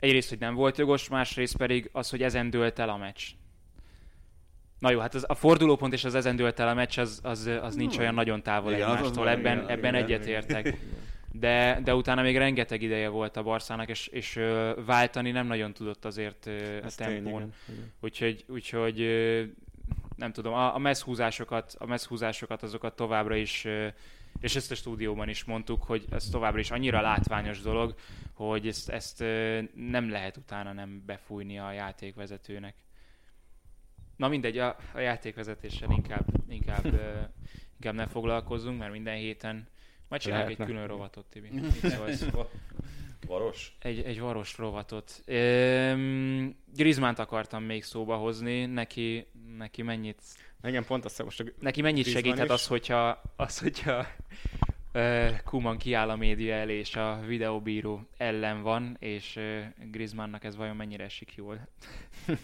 egyrészt, 0.00 0.28
hogy 0.28 0.38
nem 0.38 0.54
volt 0.54 0.78
jogos, 0.78 1.08
másrészt 1.08 1.56
pedig 1.56 1.88
az, 1.92 2.10
hogy 2.10 2.22
ezen 2.22 2.50
dőlt 2.50 2.78
el 2.78 2.88
a 2.88 2.96
meccs. 2.96 3.22
Na 4.78 4.90
jó, 4.90 4.98
hát 4.98 5.14
az, 5.14 5.24
a 5.28 5.34
fordulópont 5.34 5.92
és 5.92 6.04
az 6.04 6.14
ezen 6.14 6.36
dőlt 6.36 6.60
el 6.60 6.68
a 6.68 6.74
meccs, 6.74 6.98
az, 6.98 7.20
az, 7.22 7.50
az 7.62 7.74
nincs 7.74 7.98
olyan 7.98 8.14
nagyon 8.14 8.42
távol 8.42 8.72
Igen, 8.72 8.82
az- 8.88 8.92
az 8.92 8.98
egymástól, 8.98 9.24
van, 9.24 9.32
ebben, 9.32 9.56
igen, 9.56 9.68
ebben 9.68 9.94
igen, 9.94 10.04
egyetértek. 10.04 10.76
De, 11.32 11.80
de 11.84 11.94
utána 11.94 12.22
még 12.22 12.36
rengeteg 12.36 12.82
ideje 12.82 13.08
volt 13.08 13.36
a 13.36 13.42
Barszának, 13.42 13.88
és, 13.88 14.06
és 14.06 14.38
váltani 14.86 15.30
nem 15.30 15.46
nagyon 15.46 15.72
tudott 15.72 16.04
azért 16.04 16.46
a 16.46 16.84
Ez 16.84 16.94
tény, 16.94 17.06
tempón. 17.22 17.52
Úgyhogy, 18.00 18.44
úgyhogy 18.48 19.00
nem 20.22 20.32
tudom, 20.32 20.52
a, 20.52 20.74
a 20.74 20.78
messzhúzásokat, 20.78 21.74
a 21.78 21.86
messzhúzásokat 21.86 22.62
azokat 22.62 22.96
továbbra 22.96 23.34
is, 23.34 23.66
és 24.40 24.56
ezt 24.56 24.70
a 24.70 24.74
stúdióban 24.74 25.28
is 25.28 25.44
mondtuk, 25.44 25.82
hogy 25.82 26.04
ez 26.10 26.24
továbbra 26.24 26.60
is 26.60 26.70
annyira 26.70 27.00
látványos 27.00 27.60
dolog, 27.60 27.94
hogy 28.32 28.66
ezt, 28.66 28.88
ezt 28.88 29.24
nem 29.74 30.10
lehet 30.10 30.36
utána 30.36 30.72
nem 30.72 31.02
befújni 31.06 31.58
a 31.58 31.72
játékvezetőnek. 31.72 32.74
Na 34.16 34.28
mindegy, 34.28 34.58
a, 34.58 34.76
a 34.94 34.98
játékvezetéssel 34.98 35.90
inkább, 35.90 36.26
inkább, 36.48 36.84
inkább 37.74 37.94
ne 37.94 38.06
foglalkozzunk, 38.06 38.78
mert 38.78 38.92
minden 38.92 39.16
héten 39.16 39.68
majd 40.08 40.22
csináljuk 40.22 40.60
egy 40.60 40.66
külön 40.66 40.86
rovatot, 40.86 41.26
Tibi. 41.26 41.48
Varos? 43.26 43.76
Egy, 43.78 44.02
egy 44.02 44.20
varos 44.20 44.58
rovatot. 44.58 45.22
Üm, 45.26 46.56
Griezmann-t 46.74 47.18
akartam 47.18 47.62
még 47.62 47.84
szóba 47.84 48.16
hozni, 48.16 48.66
neki, 48.66 49.26
neki 49.56 49.82
mennyit, 49.82 50.22
Igen, 50.62 50.84
pont 50.84 51.04
azt 51.04 51.22
most 51.24 51.40
a 51.40 51.44
neki 51.60 51.80
mennyit 51.82 52.04
Griezmann 52.04 52.24
segíthet 52.24 52.46
is. 52.46 52.52
az, 52.52 52.66
hogyha, 52.66 53.22
az, 53.36 53.58
hogyha 53.58 54.06
ö, 54.92 55.28
Kuman 55.44 55.78
kiáll 55.78 56.10
a 56.10 56.16
média 56.16 56.54
elé, 56.54 56.78
és 56.78 56.96
a 56.96 57.20
videóbíró 57.26 58.08
ellen 58.16 58.62
van, 58.62 58.96
és 58.98 59.36
ö, 59.36 59.60
Griezmannnak 59.90 60.44
ez 60.44 60.56
vajon 60.56 60.76
mennyire 60.76 61.04
esik 61.04 61.34
jól? 61.34 61.68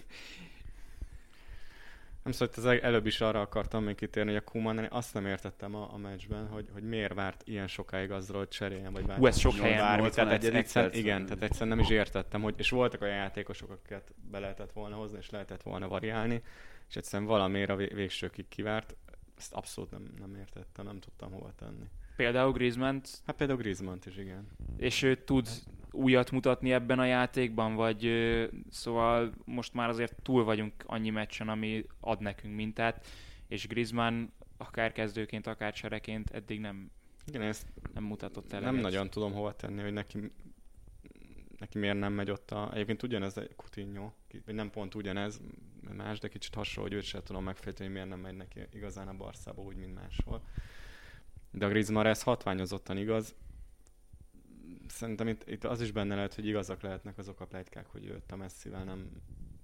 Nem 2.28 2.36
szóval 2.36 2.54
az 2.56 2.64
el- 2.64 2.80
előbb 2.80 3.06
is 3.06 3.20
arra 3.20 3.40
akartam 3.40 3.84
még 3.84 3.94
kitérni, 3.94 4.30
hogy 4.30 4.42
a 4.46 4.50
Kuman, 4.50 4.86
azt 4.90 5.14
nem 5.14 5.26
értettem 5.26 5.74
a, 5.74 5.92
a 5.92 5.96
meccsben, 5.96 6.48
hogy, 6.48 6.68
hogy 6.72 6.82
miért 6.82 7.14
várt 7.14 7.42
ilyen 7.44 7.66
sokáig 7.66 8.10
azzal, 8.10 8.38
hogy 8.38 8.48
cseréljen, 8.48 8.92
vagy 8.92 9.04
Hú, 9.16 9.26
ez 9.26 9.38
sok 9.38 9.54
helyen 9.54 9.78
bármi, 9.78 10.00
volt. 10.00 10.14
tehát 10.14 10.30
81. 10.30 10.56
egyszer, 10.56 10.84
egyszer, 10.84 11.00
igen, 11.00 11.24
tehát 11.26 11.42
egyszerűen 11.42 11.76
nem 11.76 11.84
is 11.84 11.90
értettem, 11.90 12.42
hogy, 12.42 12.54
és 12.56 12.70
voltak 12.70 13.02
olyan 13.02 13.14
játékosok, 13.14 13.70
akiket 13.70 14.14
be 14.30 14.38
lehetett 14.38 14.72
volna 14.72 14.96
hozni, 14.96 15.18
és 15.18 15.30
lehetett 15.30 15.62
volna 15.62 15.88
variálni, 15.88 16.42
és 16.88 16.96
egyszerűen 16.96 17.28
valamiért 17.28 17.70
a 17.70 17.76
vé- 17.76 17.92
végsőkig 17.92 18.48
kivárt, 18.48 18.96
ezt 19.38 19.52
abszolút 19.54 19.90
nem, 19.90 20.02
nem 20.18 20.34
értettem, 20.34 20.84
nem 20.84 20.98
tudtam 20.98 21.32
hova 21.32 21.52
tenni. 21.56 21.84
Például 22.16 22.52
griezmann 22.52 22.98
Hát 23.26 23.36
például 23.36 23.58
Griezmann-t 23.58 24.06
is, 24.06 24.16
igen. 24.16 24.48
és 24.76 25.02
ő 25.02 25.14
tud 25.14 25.48
újat 25.98 26.30
mutatni 26.30 26.72
ebben 26.72 26.98
a 26.98 27.04
játékban, 27.04 27.74
vagy 27.74 28.10
szóval 28.70 29.32
most 29.44 29.74
már 29.74 29.88
azért 29.88 30.22
túl 30.22 30.44
vagyunk 30.44 30.72
annyi 30.86 31.10
meccsen, 31.10 31.48
ami 31.48 31.84
ad 32.00 32.20
nekünk 32.20 32.54
mintát, 32.54 33.06
és 33.48 33.66
Griezmann 33.66 34.24
akár 34.56 34.92
kezdőként, 34.92 35.46
akár 35.46 35.72
csereként 35.72 36.30
eddig 36.30 36.60
nem, 36.60 36.90
Igen, 37.26 37.42
ezt 37.42 37.66
nem 37.94 38.04
mutatott 38.04 38.52
el. 38.52 38.60
nem 38.60 38.76
nagyon 38.76 39.10
tudom 39.10 39.32
hova 39.32 39.52
tenni, 39.52 39.82
hogy 39.82 39.92
neki, 39.92 40.32
neki 41.58 41.78
miért 41.78 41.98
nem 41.98 42.12
megy 42.12 42.30
ott 42.30 42.50
a... 42.50 42.70
Egyébként 42.72 43.02
ugyanez 43.02 43.36
a 43.36 43.42
Coutinho, 43.56 44.10
vagy 44.44 44.54
nem 44.54 44.70
pont 44.70 44.94
ugyanez, 44.94 45.40
más, 45.96 46.18
de 46.18 46.28
kicsit 46.28 46.54
hasonló, 46.54 46.88
hogy 46.88 46.98
őt 46.98 47.04
sem 47.04 47.22
tudom 47.22 47.44
megfejteni, 47.44 47.84
hogy 47.84 47.92
miért 47.92 48.08
nem 48.08 48.20
megy 48.20 48.36
neki 48.36 48.60
igazán 48.72 49.08
a 49.08 49.16
Barszába 49.16 49.62
úgy, 49.62 49.76
mint 49.76 49.94
máshol. 49.94 50.42
De 51.50 51.66
a 51.66 51.68
Griezmannra 51.68 52.08
ez 52.08 52.22
hatványozottan 52.22 52.96
igaz. 52.96 53.34
Szerintem 54.90 55.28
itt, 55.28 55.48
itt, 55.48 55.64
az 55.64 55.80
is 55.80 55.92
benne 55.92 56.14
lehet, 56.14 56.34
hogy 56.34 56.46
igazak 56.46 56.82
lehetnek 56.82 57.18
azok 57.18 57.40
a 57.40 57.46
plegykák, 57.46 57.86
hogy 57.86 58.06
őt 58.06 58.32
a 58.32 58.36
messzivel 58.36 58.84
nem 58.84 59.10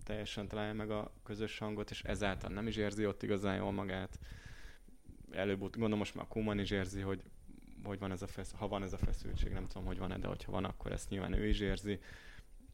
teljesen 0.04 0.48
találja 0.48 0.72
meg 0.72 0.90
a 0.90 1.12
közös 1.22 1.58
hangot, 1.58 1.90
és 1.90 2.02
ezáltal 2.02 2.50
nem 2.50 2.66
is 2.66 2.76
érzi 2.76 3.06
ott 3.06 3.22
igazán 3.22 3.56
jól 3.56 3.72
magát. 3.72 4.18
Előbb, 5.32 5.58
gondolom 5.58 5.98
most 5.98 6.14
már 6.14 6.26
Kuman 6.28 6.58
is 6.58 6.70
érzi, 6.70 7.00
hogy 7.00 7.22
hogy 7.84 7.98
van 7.98 8.10
ez 8.10 8.22
a 8.22 8.26
fesz, 8.26 8.52
ha 8.56 8.68
van 8.68 8.82
ez 8.82 8.92
a 8.92 8.98
feszültség, 8.98 9.52
nem 9.52 9.66
tudom, 9.66 9.86
hogy 9.86 9.98
van-e, 9.98 10.18
de 10.18 10.26
hogyha 10.26 10.52
van, 10.52 10.64
akkor 10.64 10.92
ezt 10.92 11.08
nyilván 11.08 11.32
ő 11.32 11.48
is 11.48 11.60
érzi. 11.60 11.98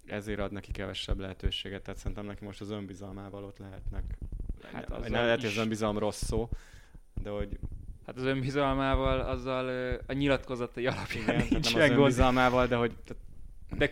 Ezért 0.04 0.40
ad 0.40 0.52
neki 0.52 0.72
kevesebb 0.72 1.18
lehetőséget, 1.18 1.82
tehát 1.82 2.00
szerintem 2.00 2.26
neki 2.26 2.44
most 2.44 2.60
az 2.60 2.70
önbizalmával 2.70 3.44
ott 3.44 3.58
lehetnek. 3.58 4.18
Hát 4.62 4.72
Hát 4.72 4.90
azzal 4.90 5.08
ne 5.08 5.24
lehet, 5.24 5.40
hogy 5.40 5.48
az 5.48 5.56
önbizalom 5.56 5.98
rossz 5.98 6.24
szó, 6.24 6.48
de 7.22 7.30
hogy 7.30 7.58
Hát 8.06 8.16
az 8.16 8.24
önbizalmával, 8.24 9.20
azzal 9.20 9.68
a 10.06 10.12
nyilatkozatai 10.12 10.82
igen, 10.82 10.94
alapján 10.96 11.24
tehát 11.24 11.50
nincs 11.50 11.74
nem 11.74 11.82
az 11.82 11.88
gond. 11.88 12.00
önbizalmával, 12.00 12.66
de 12.66 12.76
hogy 12.76 12.92
De 13.76 13.88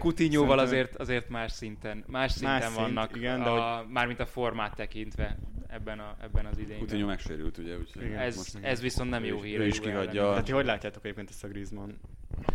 Szerintem- 0.56 0.58
azért, 0.58 0.96
azért 0.96 1.28
más 1.28 1.52
szinten, 1.52 2.04
más 2.06 2.32
szinten 2.32 2.52
Más 2.54 2.62
szint, 2.64 2.76
vannak, 2.76 3.16
igen, 3.16 3.42
de 3.42 3.48
a, 3.48 3.86
mármint 3.88 4.20
a 4.20 4.26
formát 4.26 4.74
tekintve 4.74 5.36
ebben, 5.68 5.98
a, 5.98 6.16
ebben 6.22 6.46
az 6.46 6.58
idényben. 6.58 6.78
Coutinho 6.78 7.06
megsérült, 7.06 7.58
ugye? 7.58 7.76
Úgyhogy 7.78 8.02
Igen. 8.02 8.18
Ez, 8.18 8.36
most 8.36 8.58
ez 8.62 8.80
viszont 8.80 9.10
nem 9.10 9.24
jó 9.24 9.40
hír. 9.40 9.58
ő 9.58 9.62
a 9.62 9.66
is 9.66 9.80
kihagyja. 9.80 10.22
Tehát 10.28 10.44
ti 10.44 10.52
hogy 10.52 10.64
látjátok 10.64 11.04
egyébként 11.04 11.30
ezt 11.30 11.44
a 11.44 11.48
Griezmann 11.48 11.90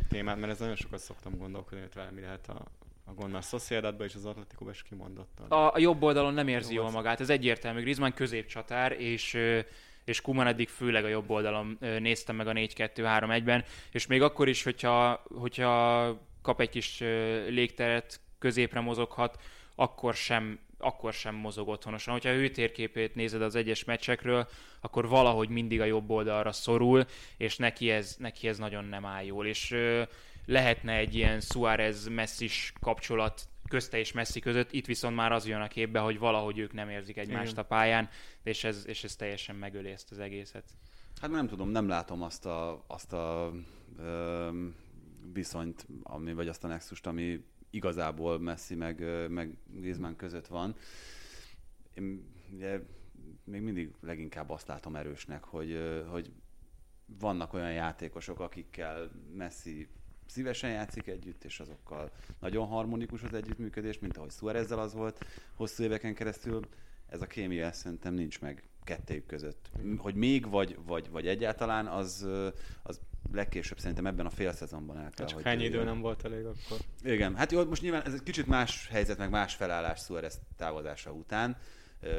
témát, 0.10 0.40
mert 0.40 0.52
ez 0.52 0.60
nagyon 0.60 0.76
sokat 0.76 1.00
szoktam 1.00 1.38
gondolkodni, 1.38 1.80
hogy 1.80 1.94
vele 1.94 2.12
mi 2.12 2.22
lehet 2.22 2.48
a, 2.48 2.66
a 3.06 3.14
gond 3.14 3.36
a 3.36 3.42
Sociedadban 3.42 4.08
és 4.08 4.16
az 4.16 4.26
Atletico 4.26 4.70
is 4.70 4.84
kimondottan. 4.84 5.48
A, 5.48 5.74
a 5.74 5.80
jobb 5.80 6.04
oldalon 6.04 6.34
nem 6.34 6.48
érzi 6.48 6.74
Jó, 6.74 6.82
jól 6.82 6.92
magát, 6.92 7.20
ez 7.20 7.30
egyértelmű. 7.30 7.82
Griezmann 7.82 8.12
középcsatár, 8.12 8.92
és 8.92 9.34
ö, 9.34 9.60
és 10.06 10.22
Kuman 10.22 10.48
eddig 10.48 10.70
főleg 10.70 11.04
a 11.04 11.08
jobb 11.08 11.30
oldalon 11.30 11.78
néztem 12.00 12.36
meg 12.36 12.48
a 12.48 12.54
4-2-3-1-ben, 12.54 13.64
és 13.92 14.08
még 14.08 14.22
akkor 14.22 14.48
is, 14.48 14.64
hogyha, 14.64 15.24
hogyha 15.36 16.18
kap 16.42 16.62
egy 16.62 16.70
kis 16.70 17.00
légteret, 17.48 18.20
középre 18.40 18.80
mozoghat, 18.80 19.42
akkor 19.76 20.14
sem 20.14 20.60
akkor 20.84 21.14
sem 21.14 21.36
mozog 21.36 21.68
otthonosan. 21.68 22.14
Hogyha 22.14 22.30
ő 22.30 22.50
térképét 22.50 23.16
nézed 23.16 23.42
az 23.42 23.56
egyes 23.56 23.84
meccsekről, 23.84 24.48
akkor 24.82 25.08
valahogy 25.08 25.50
mindig 25.50 25.82
a 25.82 25.86
jobb 25.86 26.10
oldalra 26.10 26.52
szorul, 26.52 27.06
és 27.38 27.58
neki 27.58 27.92
ez, 27.92 28.16
neki 28.20 28.48
ez 28.48 28.58
nagyon 28.58 28.86
nem 28.86 29.06
áll 29.06 29.24
jól. 29.24 29.46
És 29.48 29.72
ö, 29.72 30.04
lehetne 30.46 30.94
egy 30.94 31.16
ilyen 31.16 31.42
Suárez-Messis 31.42 32.74
kapcsolat 32.80 33.42
közte 33.70 33.98
és 33.98 34.12
Messi 34.12 34.40
között, 34.40 34.72
itt 34.72 34.86
viszont 34.86 35.16
már 35.16 35.32
az 35.32 35.48
jön 35.48 35.62
a 35.62 35.68
képbe, 35.68 36.00
hogy 36.00 36.20
valahogy 36.20 36.58
ők 36.58 36.74
nem 36.74 36.90
érzik 36.90 37.18
egymást 37.18 37.52
Igen. 37.52 37.64
a 37.64 37.68
pályán, 37.68 38.10
és 38.44 38.64
ez, 38.64 38.84
és 38.88 39.04
ez 39.04 39.16
teljesen 39.16 39.56
megöli 39.56 39.90
ezt 39.90 40.12
az 40.12 40.20
egészet. 40.20 40.64
Hát 41.22 41.32
nem 41.32 41.48
tudom, 41.48 41.70
nem 41.70 41.88
látom 41.88 42.22
azt 42.22 42.46
a, 42.46 42.84
azt 42.88 43.14
a 43.14 43.54
ö, 43.98 44.50
viszonyt, 45.34 45.88
ami, 46.04 46.34
vagy 46.34 46.48
azt 46.48 46.64
a 46.64 46.68
nexust, 46.68 47.08
ami 47.08 47.44
igazából 47.70 48.40
Messi 48.40 48.76
meg, 48.76 49.28
meg 49.30 49.58
Griezmann 49.66 50.16
között 50.16 50.48
van. 50.48 50.76
Én 51.94 52.26
ugye 52.52 52.80
még 53.44 53.62
mindig 53.62 53.92
leginkább 54.02 54.50
azt 54.50 54.68
látom 54.68 54.96
erősnek, 54.96 55.44
hogy, 55.44 55.80
hogy 56.10 56.32
vannak 57.06 57.54
olyan 57.54 57.72
játékosok, 57.72 58.40
akikkel 58.40 59.12
Messi 59.36 59.88
szívesen 60.26 60.70
játszik 60.70 61.08
együtt, 61.08 61.44
és 61.44 61.60
azokkal 61.60 62.12
nagyon 62.40 62.68
harmonikus 62.68 63.24
az 63.24 63.34
együttműködés, 63.34 64.00
mint 64.00 64.18
ahogy 64.18 64.32
Suárezzel 64.32 64.80
az 64.80 64.94
volt 64.94 65.26
hosszú 65.56 65.84
éveken 65.84 66.14
keresztül. 66.14 66.68
Ez 67.10 67.22
a 67.22 67.26
kémia 67.26 67.72
szerintem 67.72 68.14
nincs 68.14 68.42
meg 68.42 68.64
kettőjük 68.84 69.26
között. 69.26 69.70
Hogy 69.98 70.16
még 70.16 70.50
vagy, 70.50 70.78
vagy, 70.86 71.10
vagy 71.10 71.28
egyáltalán, 71.28 71.88
az, 71.88 72.28
az 72.84 73.00
legkésőbb 73.32 73.80
szerintem 73.80 74.06
ebben 74.06 74.26
a 74.26 74.30
fél 74.30 74.54
szezonban 74.54 74.98
el 74.98 75.10
kell, 75.10 75.26
Csak 75.26 75.38
hogy 75.38 75.46
ennyi 75.46 75.64
idő 75.64 75.84
nem 75.84 76.02
volt 76.02 76.26
elég 76.26 76.46
akkor. 76.46 76.78
Igen, 77.04 77.36
hát 77.36 77.52
jó, 77.52 77.66
most 77.66 77.82
nyilván 77.82 78.06
ez 78.06 78.14
egy 78.14 78.24
kicsit 78.24 78.48
más 78.48 78.88
helyzet, 78.88 79.18
meg 79.18 79.30
más 79.30 79.56
felállás 79.56 80.00
Suarez 80.00 80.40
távozása 80.58 81.12
után, 81.12 81.58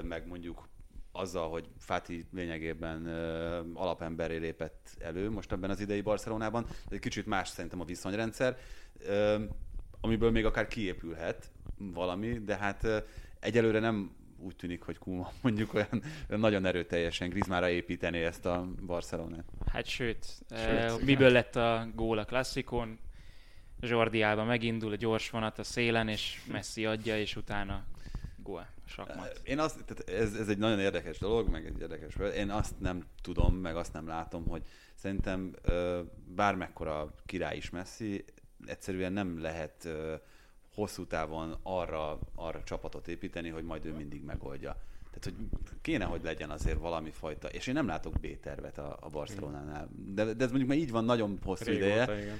meg 0.02 0.26
mondjuk 0.26 0.68
azzal, 1.16 1.48
hogy 1.48 1.68
Fati 1.78 2.26
lényegében 2.32 3.06
ö, 3.06 3.60
alapemberé 3.74 4.36
lépett 4.36 4.96
elő 4.98 5.30
most 5.30 5.52
ebben 5.52 5.70
az 5.70 5.80
idei 5.80 6.00
Barcelonában. 6.00 6.66
Egy 6.88 6.98
kicsit 6.98 7.26
más 7.26 7.48
szerintem 7.48 7.80
a 7.80 7.84
viszonyrendszer, 7.84 8.56
ö, 8.98 9.42
amiből 10.00 10.30
még 10.30 10.44
akár 10.44 10.66
kiépülhet 10.68 11.50
valami, 11.76 12.38
de 12.38 12.56
hát 12.56 12.84
ö, 12.84 12.98
egyelőre 13.40 13.78
nem 13.78 14.16
úgy 14.38 14.56
tűnik, 14.56 14.82
hogy 14.82 14.98
Kuma 14.98 15.32
mondjuk 15.42 15.74
olyan, 15.74 16.02
nagyon 16.28 16.64
erőteljesen 16.64 17.28
Griezmannra 17.28 17.68
építené 17.68 18.24
ezt 18.24 18.46
a 18.46 18.68
Barcelonát. 18.86 19.44
Hát 19.66 19.86
sőt, 19.86 20.26
Sőt, 20.50 20.72
igen. 20.72 21.00
miből 21.04 21.30
lett 21.30 21.56
a 21.56 21.88
gól 21.94 22.18
a 22.18 22.24
klasszikon? 22.24 22.98
Jordi 23.80 24.22
Alba 24.22 24.44
megindul 24.44 24.92
a 24.92 24.96
gyors 24.96 25.30
vonat 25.30 25.58
a 25.58 25.62
szélen, 25.64 26.08
és 26.08 26.40
Messi 26.50 26.86
adja, 26.86 27.18
és 27.18 27.36
utána 27.36 27.84
gól. 28.44 28.66
Sakmat. 28.84 29.40
Én 29.44 29.58
azt, 29.58 29.84
tehát 29.84 30.22
ez, 30.22 30.34
ez 30.34 30.48
egy 30.48 30.58
nagyon 30.58 30.80
érdekes 30.80 31.18
dolog, 31.18 31.48
meg 31.48 31.66
egy 31.66 31.80
érdekes 31.80 32.14
Én 32.34 32.50
azt 32.50 32.80
nem 32.80 33.04
tudom, 33.22 33.54
meg 33.54 33.76
azt 33.76 33.92
nem 33.92 34.06
látom, 34.06 34.46
hogy 34.48 34.62
szerintem 34.94 35.54
bármekkora 36.34 37.14
király 37.26 37.56
is 37.56 37.70
Messi, 37.70 38.24
egyszerűen 38.66 39.12
nem 39.12 39.40
lehet 39.40 39.88
hosszú 40.74 41.06
távon 41.06 41.56
arra, 41.62 42.18
arra 42.34 42.62
csapatot 42.62 43.08
építeni, 43.08 43.48
hogy 43.48 43.64
majd 43.64 43.84
ő 43.84 43.92
mindig 43.92 44.22
megoldja. 44.22 44.76
Tehát, 45.14 45.24
hogy 45.24 45.58
kéne, 45.80 46.04
hogy 46.04 46.22
legyen 46.22 46.50
azért 46.50 46.78
valami 46.78 47.10
fajta, 47.10 47.48
és 47.48 47.66
én 47.66 47.74
nem 47.74 47.86
látok 47.86 48.12
B-tervet 48.20 48.78
a, 48.78 48.96
a 49.00 49.08
Barcelonánál. 49.08 49.88
De, 50.06 50.24
de 50.24 50.44
ez 50.44 50.50
mondjuk 50.50 50.70
már 50.70 50.78
így 50.78 50.90
van 50.90 51.04
nagyon 51.04 51.38
hosszú 51.44 51.70
ideje, 51.70 52.04
Régóta, 52.04 52.22
igen. 52.22 52.38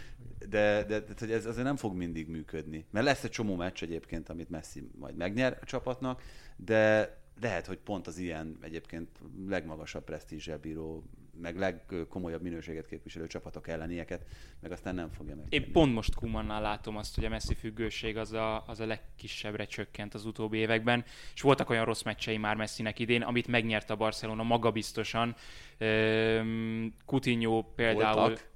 De, 0.49 0.84
de, 0.84 1.01
de 1.01 1.14
hogy 1.18 1.30
ez 1.30 1.47
azért 1.47 1.66
nem 1.66 1.76
fog 1.76 1.97
mindig 1.97 2.28
működni. 2.28 2.86
Mert 2.90 3.07
lesz 3.07 3.24
egy 3.24 3.30
csomó 3.30 3.55
meccs 3.55 3.82
egyébként, 3.82 4.28
amit 4.28 4.51
Messi 4.51 4.88
majd 4.99 5.16
megnyer 5.16 5.59
a 5.61 5.64
csapatnak, 5.64 6.22
de 6.57 7.12
lehet, 7.40 7.66
hogy 7.66 7.78
pont 7.78 8.07
az 8.07 8.18
ilyen 8.18 8.59
egyébként 8.61 9.09
legmagasabb 9.49 10.05
presztízsel 10.05 10.59
bíró, 10.59 11.05
meg 11.40 11.57
legkomolyabb 11.57 12.42
minőséget 12.42 12.86
képviselő 12.86 13.26
csapatok 13.26 13.68
ellen 13.68 13.90
ilyeket, 13.90 14.26
meg 14.61 14.72
aztán 14.72 14.95
nem 14.95 15.11
fogja 15.11 15.36
meg. 15.36 15.47
Én 15.49 15.72
pont 15.72 15.95
most 15.95 16.14
Kumannál 16.14 16.62
látom 16.62 16.97
azt, 16.97 17.14
hogy 17.14 17.24
a 17.24 17.28
Messi 17.28 17.55
függőség 17.55 18.16
az 18.16 18.32
a, 18.32 18.66
az 18.66 18.80
a 18.80 18.86
legkisebbre 18.86 19.64
csökkent 19.64 20.14
az 20.14 20.24
utóbbi 20.24 20.59
években, 20.59 21.05
és 21.34 21.40
voltak 21.40 21.70
olyan 21.70 21.84
rossz 21.84 22.03
meccsei 22.03 22.36
már 22.36 22.57
Messinek 22.57 22.99
idén, 22.99 23.22
amit 23.22 23.47
megnyert 23.47 23.90
a 23.90 23.97
Barcelona 23.97 24.42
magabiztosan. 24.42 25.36
Coutinho 27.05 27.62
például... 27.62 28.20
Voltak? 28.20 28.53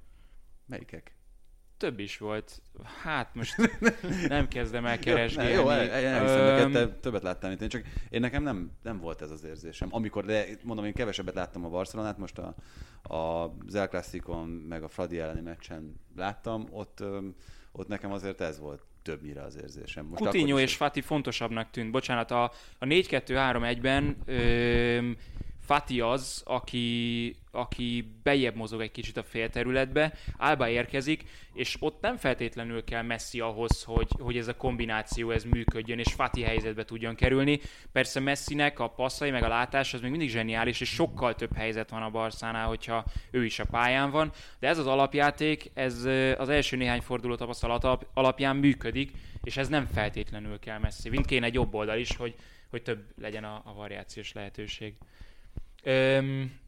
Melyikek? 0.65 1.18
Több 1.79 1.99
is 1.99 2.17
volt. 2.17 2.61
Hát 3.03 3.35
most 3.35 3.55
nem 4.27 4.47
kezdem 4.47 4.85
el 4.85 4.99
keresgélni. 4.99 5.51
Jó, 5.51 5.69
el, 5.69 5.89
el, 5.89 6.61
Öm, 6.61 6.71
neked, 6.71 6.99
többet 6.99 7.23
láttál, 7.23 7.49
mint 7.49 7.61
én, 7.61 7.69
csak 7.69 7.83
én 8.09 8.19
nekem 8.19 8.43
nem, 8.43 8.71
nem 8.83 8.99
volt 8.99 9.21
ez 9.21 9.31
az 9.31 9.43
érzésem. 9.43 9.87
Amikor, 9.91 10.25
de 10.25 10.45
mondom, 10.63 10.85
én 10.85 10.93
kevesebbet 10.93 11.35
láttam 11.35 11.65
a 11.65 11.69
Barcelonát, 11.69 12.17
most 12.17 12.37
a, 12.37 12.55
a, 13.15 13.53
El 13.73 13.87
Clasicon, 13.87 14.47
meg 14.47 14.83
a 14.83 14.87
Fradi 14.87 15.19
elleni 15.19 15.41
meccsen 15.41 15.95
láttam, 16.15 16.67
ott, 16.71 17.03
ott 17.71 17.87
nekem 17.87 18.11
azért 18.11 18.41
ez 18.41 18.59
volt 18.59 18.81
többnyire 19.01 19.41
az 19.41 19.57
érzésem. 19.61 20.05
Most 20.05 20.21
Coutinho 20.21 20.59
és 20.59 20.75
Fati 20.75 21.01
fontosabbnak 21.01 21.69
tűnt. 21.71 21.91
Bocsánat, 21.91 22.31
a, 22.31 22.43
a 22.77 22.85
4-2-3-1-ben 22.85 24.17
öm, 24.25 25.17
Fati 25.69 26.01
az, 26.01 26.41
aki, 26.45 27.35
aki 27.51 28.11
bejebb 28.23 28.55
mozog 28.55 28.81
egy 28.81 28.91
kicsit 28.91 29.17
a 29.17 29.23
félterületbe, 29.23 30.13
Alba 30.37 30.69
érkezik, 30.69 31.23
és 31.53 31.75
ott 31.79 32.01
nem 32.01 32.17
feltétlenül 32.17 32.83
kell 32.83 33.01
Messi 33.01 33.39
ahhoz, 33.39 33.83
hogy, 33.83 34.07
hogy 34.19 34.37
ez 34.37 34.47
a 34.47 34.55
kombináció 34.55 35.31
ez 35.31 35.43
működjön, 35.43 35.99
és 35.99 36.13
Fati 36.13 36.41
helyzetbe 36.41 36.85
tudjon 36.85 37.15
kerülni. 37.15 37.59
Persze 37.91 38.19
Messinek 38.19 38.79
a 38.79 38.87
passzai, 38.87 39.31
meg 39.31 39.43
a 39.43 39.47
látás 39.47 39.93
az 39.93 40.01
még 40.01 40.09
mindig 40.09 40.29
zseniális, 40.29 40.81
és 40.81 40.89
sokkal 40.89 41.35
több 41.35 41.55
helyzet 41.55 41.89
van 41.89 42.03
a 42.03 42.09
Barszánál, 42.09 42.67
hogyha 42.67 43.05
ő 43.31 43.45
is 43.45 43.59
a 43.59 43.65
pályán 43.65 44.11
van, 44.11 44.31
de 44.59 44.67
ez 44.67 44.77
az 44.77 44.87
alapjáték, 44.87 45.71
ez 45.73 45.95
az 46.37 46.49
első 46.49 46.77
néhány 46.77 47.01
forduló 47.01 47.35
tapasztalat 47.35 47.83
alap- 47.83 48.07
alapján 48.13 48.55
működik, 48.55 49.11
és 49.43 49.57
ez 49.57 49.67
nem 49.67 49.85
feltétlenül 49.85 50.59
kell 50.59 50.79
Messi. 50.79 51.09
Vint 51.09 51.25
kéne 51.25 51.45
egy 51.45 51.53
jobb 51.53 51.73
oldal 51.73 51.97
is, 51.97 52.15
hogy, 52.15 52.35
hogy 52.69 52.81
több 52.81 53.03
legyen 53.21 53.43
a, 53.43 53.61
a 53.65 53.73
variációs 53.73 54.33
lehetőség. 54.33 54.93
Öm, 55.83 56.59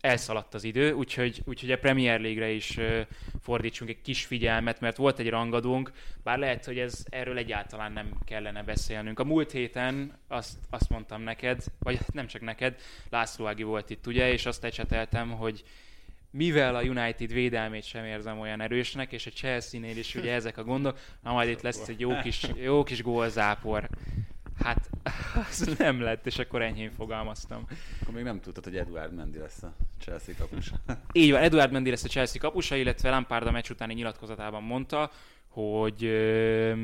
elszaladt 0.00 0.54
az 0.54 0.64
idő, 0.64 0.92
úgyhogy, 0.92 1.42
úgyhogy 1.44 1.70
a 1.70 1.78
Premier 1.78 2.20
League-re 2.20 2.50
is 2.50 2.76
ö, 2.76 3.00
fordítsunk 3.42 3.90
egy 3.90 4.00
kis 4.02 4.24
figyelmet, 4.24 4.80
mert 4.80 4.96
volt 4.96 5.18
egy 5.18 5.28
rangadónk, 5.28 5.92
bár 6.22 6.38
lehet, 6.38 6.64
hogy 6.64 6.78
ez 6.78 7.04
erről 7.08 7.38
egyáltalán 7.38 7.92
nem 7.92 8.10
kellene 8.24 8.62
beszélnünk. 8.62 9.18
A 9.18 9.24
múlt 9.24 9.50
héten 9.50 10.18
azt, 10.28 10.56
azt 10.70 10.90
mondtam 10.90 11.22
neked, 11.22 11.64
vagy 11.78 11.98
nem 12.12 12.26
csak 12.26 12.42
neked, 12.42 12.80
László 13.10 13.46
Ági 13.46 13.62
volt 13.62 13.90
itt, 13.90 14.06
ugye, 14.06 14.32
és 14.32 14.46
azt 14.46 14.64
ecseteltem, 14.64 15.30
hogy 15.30 15.64
mivel 16.30 16.74
a 16.76 16.82
United 16.82 17.32
védelmét 17.32 17.84
sem 17.84 18.04
érzem 18.04 18.40
olyan 18.40 18.60
erősnek, 18.60 19.12
és 19.12 19.26
a 19.26 19.30
Chelsea-nél 19.30 19.96
is 19.96 20.14
ugye 20.14 20.32
ezek 20.32 20.58
a 20.58 20.64
gondok, 20.64 20.98
na 21.22 21.32
majd 21.32 21.48
itt 21.48 21.60
lesz 21.60 21.88
egy 21.88 22.00
jó 22.00 22.18
kis, 22.18 22.46
jó 22.54 22.82
kis 22.82 23.02
gólzápor. 23.02 23.88
Hát, 24.58 24.90
az 25.50 25.74
nem 25.78 26.00
lett, 26.00 26.26
és 26.26 26.38
akkor 26.38 26.62
enyhén 26.62 26.90
fogalmaztam. 26.90 27.66
Akkor 28.02 28.14
még 28.14 28.24
nem 28.24 28.40
tudtad, 28.40 28.64
hogy 28.64 28.76
Eduard 28.76 29.14
Mendy 29.14 29.38
lesz 29.38 29.62
a 29.62 29.72
Chelsea 29.98 30.34
kapus. 30.38 30.72
Így 31.12 31.30
van, 31.30 31.42
Eduard 31.42 31.72
Mendy 31.72 31.90
lesz 31.90 32.04
a 32.04 32.08
Chelsea 32.08 32.40
kapusa, 32.40 32.76
illetve 32.76 33.10
Lampard 33.10 33.46
a 33.46 33.50
meccs 33.50 33.70
utáni 33.70 33.94
nyilatkozatában 33.94 34.62
mondta, 34.62 35.10
hogy 35.48 36.04
ö, 36.04 36.70
a 36.72 36.76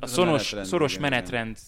Ez 0.00 0.10
a 0.10 0.14
szoros, 0.14 0.50
menetrend, 0.50 0.66
szoros 0.66 0.98
menetrend 0.98 1.58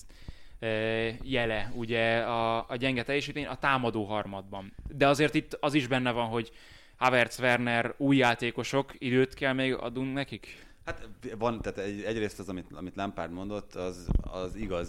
ö, 0.58 1.08
jele 1.22 1.72
ugye 1.74 2.18
a, 2.18 2.68
a 2.68 2.76
gyenge 2.76 3.02
teljesítmény 3.02 3.46
a 3.46 3.58
támadó 3.58 4.04
harmadban. 4.04 4.72
De 4.88 5.08
azért 5.08 5.34
itt 5.34 5.56
az 5.60 5.74
is 5.74 5.86
benne 5.86 6.10
van, 6.10 6.26
hogy 6.26 6.52
Havertz, 6.96 7.38
Werner, 7.40 7.94
új 7.96 8.16
játékosok, 8.16 8.92
időt 8.98 9.34
kell 9.34 9.52
még 9.52 9.74
adunk 9.74 10.14
nekik? 10.14 10.66
Hát 10.84 11.08
van, 11.38 11.60
tehát 11.60 11.78
egy, 11.78 12.02
egyrészt 12.02 12.38
az, 12.38 12.48
amit, 12.48 12.72
amit 12.72 12.96
Lampard 12.96 13.32
mondott, 13.32 13.74
az, 13.74 14.08
az 14.22 14.54
igaz 14.54 14.88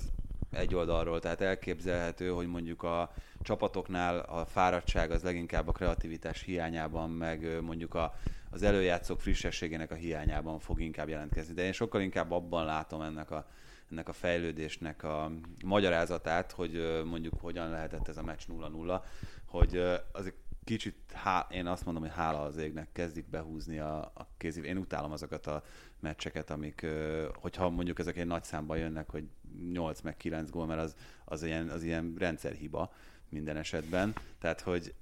egy 0.51 0.75
oldalról, 0.75 1.19
tehát 1.19 1.41
elképzelhető, 1.41 2.29
hogy 2.29 2.47
mondjuk 2.47 2.83
a 2.83 3.11
csapatoknál 3.41 4.19
a 4.19 4.45
fáradtság 4.45 5.11
az 5.11 5.23
leginkább 5.23 5.67
a 5.67 5.71
kreativitás 5.71 6.41
hiányában, 6.41 7.09
meg 7.09 7.61
mondjuk 7.61 7.93
a, 7.93 8.15
az 8.49 8.63
előjátszók 8.63 9.21
frissességének 9.21 9.91
a 9.91 9.95
hiányában 9.95 10.59
fog 10.59 10.81
inkább 10.81 11.09
jelentkezni. 11.09 11.53
De 11.53 11.63
én 11.63 11.71
sokkal 11.71 12.01
inkább 12.01 12.31
abban 12.31 12.65
látom 12.65 13.01
ennek 13.01 13.31
a, 13.31 13.47
ennek 13.91 14.09
a 14.09 14.13
fejlődésnek 14.13 15.03
a 15.03 15.31
magyarázatát, 15.65 16.51
hogy 16.51 17.01
mondjuk 17.05 17.33
hogyan 17.41 17.69
lehetett 17.69 18.07
ez 18.07 18.17
a 18.17 18.23
meccs 18.23 18.43
0-0, 18.49 19.01
hogy 19.45 19.75
ö, 19.75 19.95
azért 20.11 20.35
kicsit, 20.63 20.95
há, 21.13 21.47
én 21.49 21.67
azt 21.67 21.85
mondom, 21.85 22.03
hogy 22.03 22.11
hála 22.11 22.41
az 22.41 22.57
égnek 22.57 22.91
kezdik 22.91 23.29
behúzni 23.29 23.79
a, 23.79 23.97
a 23.97 24.27
kézi. 24.37 24.61
Én 24.63 24.77
utálom 24.77 25.11
azokat 25.11 25.47
a 25.47 25.63
meccseket, 25.99 26.49
amik, 26.49 26.85
hogyha 27.33 27.69
mondjuk 27.69 27.99
ezek 27.99 28.17
egy 28.17 28.25
nagy 28.25 28.43
számban 28.43 28.77
jönnek, 28.77 29.09
hogy 29.09 29.23
8 29.71 30.01
meg 30.01 30.17
9 30.17 30.49
gól, 30.49 30.65
mert 30.65 30.81
az, 30.81 30.95
az, 31.25 31.43
ilyen, 31.43 31.69
az 31.69 31.83
ilyen 31.83 32.15
rendszerhiba 32.17 32.93
minden 33.29 33.57
esetben. 33.57 34.15
Tehát, 34.39 34.61
hogy 34.61 34.93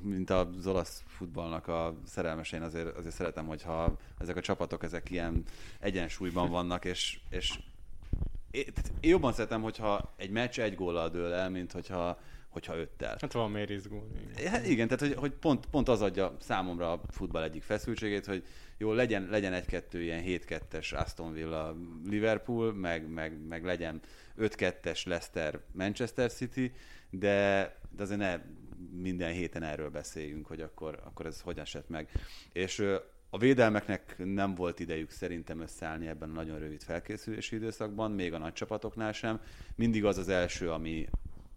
mint 0.00 0.30
az 0.30 0.66
olasz 0.66 1.02
futballnak 1.06 1.68
a 1.68 1.94
szerelmese, 2.06 2.56
én 2.56 2.62
azért, 2.62 2.96
azért 2.96 3.14
szeretem, 3.14 3.46
hogyha 3.46 3.96
ezek 4.18 4.36
a 4.36 4.40
csapatok 4.40 4.82
ezek 4.82 5.10
ilyen 5.10 5.44
egyensúlyban 5.80 6.50
vannak, 6.50 6.84
és, 6.84 7.20
és 7.30 7.58
én 8.50 9.10
jobban 9.10 9.32
szeretem, 9.32 9.62
hogyha 9.62 10.14
egy 10.16 10.30
meccs 10.30 10.60
egy 10.60 10.74
góllal 10.74 11.08
dől 11.08 11.32
el, 11.32 11.50
mint 11.50 11.72
hogyha 11.72 12.18
hogyha 12.50 12.76
öttel. 12.76 13.16
Hát 13.20 13.32
van 13.32 13.50
miért 13.50 13.70
izgulni. 13.70 14.20
Igen. 14.38 14.50
Hát 14.50 14.66
igen, 14.66 14.88
tehát 14.88 15.06
hogy, 15.06 15.14
hogy 15.14 15.32
pont, 15.32 15.66
pont 15.66 15.88
az 15.88 16.02
adja 16.02 16.36
számomra 16.40 16.92
a 16.92 17.00
futball 17.08 17.42
egyik 17.42 17.62
feszültségét, 17.62 18.26
hogy 18.26 18.44
jó, 18.78 18.92
legyen, 18.92 19.26
legyen 19.30 19.52
egy-kettő 19.52 20.02
ilyen 20.02 20.22
7-2-es 20.26 20.94
Aston 20.96 21.32
Villa 21.32 21.76
Liverpool, 22.08 22.74
meg, 22.74 23.08
meg, 23.08 23.46
meg 23.48 23.64
legyen 23.64 24.00
5-2-es 24.38 25.06
Leicester 25.06 25.60
Manchester 25.72 26.32
City, 26.32 26.72
de, 27.10 27.76
de 27.96 28.02
azért 28.02 28.20
ne 28.20 28.40
minden 28.92 29.32
héten 29.32 29.62
erről 29.62 29.90
beszéljünk, 29.90 30.46
hogy 30.46 30.60
akkor, 30.60 31.00
akkor 31.04 31.26
ez 31.26 31.40
hogyan 31.40 31.64
esett 31.64 31.88
meg. 31.88 32.08
És 32.52 32.84
a 33.30 33.38
védelmeknek 33.38 34.14
nem 34.18 34.54
volt 34.54 34.80
idejük 34.80 35.10
szerintem 35.10 35.60
összeállni 35.60 36.06
ebben 36.06 36.30
a 36.30 36.32
nagyon 36.32 36.58
rövid 36.58 36.82
felkészülési 36.82 37.56
időszakban, 37.56 38.10
még 38.10 38.32
a 38.32 38.38
nagy 38.38 38.52
csapatoknál 38.52 39.12
sem. 39.12 39.40
Mindig 39.74 40.04
az 40.04 40.18
az 40.18 40.28
első, 40.28 40.70
ami, 40.70 41.08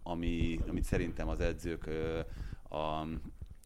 ami, 0.04 0.58
amit 0.68 0.84
szerintem 0.84 1.28
az 1.28 1.40
edzők 1.40 1.86
a 2.70 3.06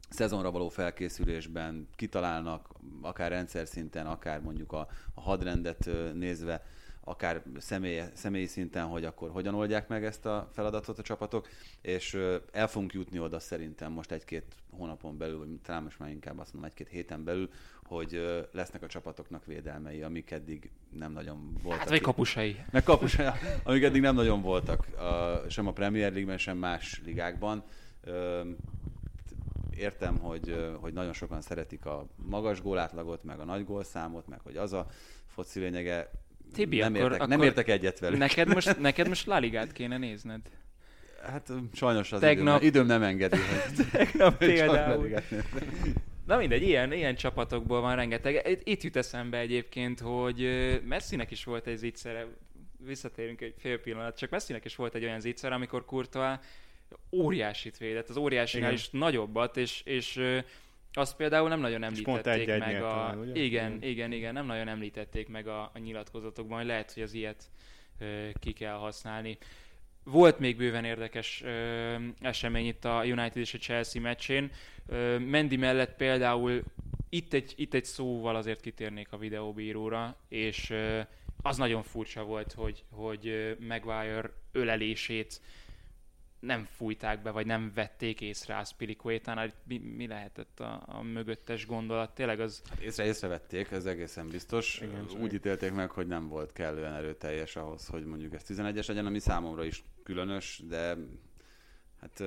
szezonra 0.09 0.51
való 0.51 0.69
felkészülésben 0.69 1.89
kitalálnak, 1.97 2.69
akár 3.03 3.31
rendszer 3.31 3.67
szinten, 3.67 4.07
akár 4.07 4.41
mondjuk 4.41 4.73
a, 4.73 4.89
a 5.15 5.21
hadrendet 5.21 5.89
nézve, 6.15 6.63
akár 7.09 7.43
személy, 7.59 8.03
személyi 8.15 8.47
szinten, 8.47 8.85
hogy 8.87 9.05
akkor 9.05 9.31
hogyan 9.31 9.55
oldják 9.55 9.89
meg 9.89 10.05
ezt 10.05 10.27
a 10.27 10.49
feladatot 10.53 10.99
a 10.99 11.03
csapatok, 11.03 11.49
és 11.81 12.19
el 12.53 12.69
fogunk 12.69 12.93
jutni 12.93 13.19
oda 13.19 13.39
szerintem 13.41 13.93
most 13.93 14.13
egy-két 14.13 14.45
hónapon 14.71 15.17
belül, 15.17 15.39
vagy 15.39 15.49
talán 15.63 15.83
most 15.83 15.99
már 15.99 16.11
inkább 16.11 16.39
azt 16.39 16.53
mondom 16.53 16.71
egy-két 16.71 16.89
héten 16.89 17.25
belül, 17.25 17.49
hogy 17.85 18.45
lesznek 18.53 18.83
a 18.83 18.87
csapatoknak 18.87 19.45
védelmei, 19.45 20.03
amik 20.03 20.31
eddig 20.31 20.71
nem 20.91 21.13
nagyon 21.13 21.59
voltak. 21.63 21.81
Hát 21.81 21.89
vagy 21.89 22.01
kapusai. 22.01 22.57
Meg 22.71 22.83
kapusai, 22.83 23.27
amik 23.65 23.83
eddig 23.83 24.01
nem 24.01 24.15
nagyon 24.15 24.43
voltak 24.43 24.87
a, 24.99 25.43
sem 25.49 25.67
a 25.67 25.73
Premier 25.73 26.11
League-ben, 26.11 26.39
sem 26.39 26.57
más 26.57 27.01
ligákban. 27.05 27.65
Értem, 29.77 30.19
hogy, 30.19 30.75
hogy 30.81 30.93
nagyon 30.93 31.13
sokan 31.13 31.41
szeretik 31.41 31.87
a 31.87 32.07
magas 32.17 32.63
gólátlagot, 32.63 33.25
meg 33.25 33.41
a 33.41 33.45
nagy 33.45 33.65
gólszámot, 33.65 34.27
meg 34.27 34.41
hogy 34.41 34.57
az 34.57 34.73
a 34.73 34.87
foci 35.27 35.61
lényege. 35.61 36.11
Tibi, 36.53 36.79
nem, 36.79 36.95
akkor, 36.95 37.03
értek, 37.03 37.17
akkor 37.17 37.29
nem 37.29 37.43
értek 37.43 37.69
egyet 37.69 37.99
velük. 37.99 38.19
Neked 38.19 38.49
most, 38.49 38.79
neked 38.89 39.09
most 39.09 39.27
La 39.27 39.39
Ligát 39.39 39.73
kéne 39.73 39.99
nézned. 39.99 40.41
Hát 41.23 41.53
sajnos 41.73 42.13
az 42.13 42.21
Tegnap... 42.21 42.63
időm, 42.63 42.69
időm 42.69 42.87
nem 42.87 43.03
engedi, 43.03 43.37
Tegnap 43.93 44.39
például. 44.47 45.21
Na 46.27 46.37
mindegy, 46.37 46.63
ilyen, 46.63 46.93
ilyen 46.93 47.15
csapatokból 47.15 47.81
van 47.81 47.97
rengeteg. 47.97 48.61
Itt 48.65 48.83
jut 48.83 48.97
eszembe 48.97 49.39
egyébként, 49.39 50.01
hogy 50.01 50.49
Messinek 50.85 51.31
is 51.31 51.45
volt 51.45 51.67
egy 51.67 51.77
zicsere, 51.77 52.27
visszatérünk 52.87 53.41
egy 53.41 53.55
fél 53.59 53.79
pillanat, 53.81 54.19
csak 54.19 54.31
Messinek 54.31 54.65
is 54.65 54.77
volt 54.77 54.95
egy 54.95 55.05
olyan 55.05 55.21
zicser, 55.21 55.53
amikor 55.53 55.85
Courtois 55.85 56.39
óriásit 57.13 57.79
védett, 57.79 58.09
az 58.09 58.17
óriásinál 58.17 58.73
is 58.73 58.91
nagyobbat, 58.91 59.57
és, 59.57 59.83
és 59.85 60.21
azt 60.99 61.17
például 61.17 61.49
nem 61.49 61.61
nagyon 61.61 61.83
említették 61.83 62.49
egy 62.49 62.59
meg 62.59 62.83
a... 62.83 62.89
Talán, 62.89 63.19
ugye? 63.19 63.43
Igen, 63.43 63.73
igen, 63.73 63.83
igen, 63.83 64.13
igen, 64.13 64.33
nem 64.33 64.47
nagyon 64.47 64.69
említették 64.69 65.29
meg 65.29 65.47
a, 65.47 65.71
a 65.75 65.79
nyilatkozatokban, 65.79 66.59
hogy 66.59 66.67
lehet, 66.67 66.93
hogy 66.93 67.03
az 67.03 67.15
ilyet 67.15 67.51
ö, 67.99 68.29
ki 68.41 68.53
kell 68.53 68.75
használni. 68.75 69.39
Volt 70.05 70.39
még 70.39 70.57
bőven 70.57 70.85
érdekes 70.85 71.43
ö, 71.45 71.95
esemény 72.21 72.67
itt 72.67 72.85
a 72.85 73.03
United 73.05 73.37
és 73.37 73.55
a 73.55 73.59
Chelsea 73.59 74.03
meccsén. 74.03 74.51
Ö, 74.87 75.19
Mendy 75.19 75.57
mellett 75.57 75.97
például 75.97 76.63
itt 77.09 77.33
egy, 77.33 77.53
itt 77.57 77.75
egy 77.75 77.85
szóval 77.85 78.37
azért 78.37 78.61
kitérnék 78.61 79.13
a 79.13 79.19
videóbíróra, 79.19 80.17
és 80.29 80.71
ö, 80.71 81.01
az 81.43 81.57
nagyon 81.57 81.83
furcsa 81.83 82.25
volt, 82.25 82.53
hogy, 82.53 82.85
hogy 82.91 83.57
Maguire 83.69 84.31
ölelését 84.53 85.41
nem 86.41 86.65
fújták 86.65 87.23
be, 87.23 87.31
vagy 87.31 87.47
nem 87.47 87.73
vették 87.75 88.21
észre 88.21 88.57
a 88.57 88.65
Spilicuétán, 88.65 89.53
mi, 89.65 89.79
mi 89.79 90.07
lehetett 90.07 90.61
a, 90.61 90.83
a 90.87 91.03
mögöttes 91.03 91.67
gondolat? 91.67 92.15
Tényleg 92.15 92.41
az... 92.41 92.63
Hát 92.69 92.81
észre, 92.81 93.05
észrevették, 93.05 93.71
ez 93.71 93.87
egészen 93.87 94.29
biztos. 94.29 94.81
Igen, 94.81 95.07
Úgy 95.21 95.35
ítélték 95.35 95.73
meg, 95.73 95.91
hogy 95.91 96.07
nem 96.07 96.29
volt 96.29 96.53
kellően 96.53 96.95
erőteljes 96.95 97.57
ahhoz, 97.57 97.87
hogy 97.87 98.05
mondjuk 98.05 98.35
ez 98.35 98.43
11-es 98.49 98.89
legyen, 98.89 99.07
ami 99.07 99.19
számomra 99.19 99.65
is 99.65 99.85
különös, 100.03 100.63
de 100.69 100.97
hát 102.01 102.23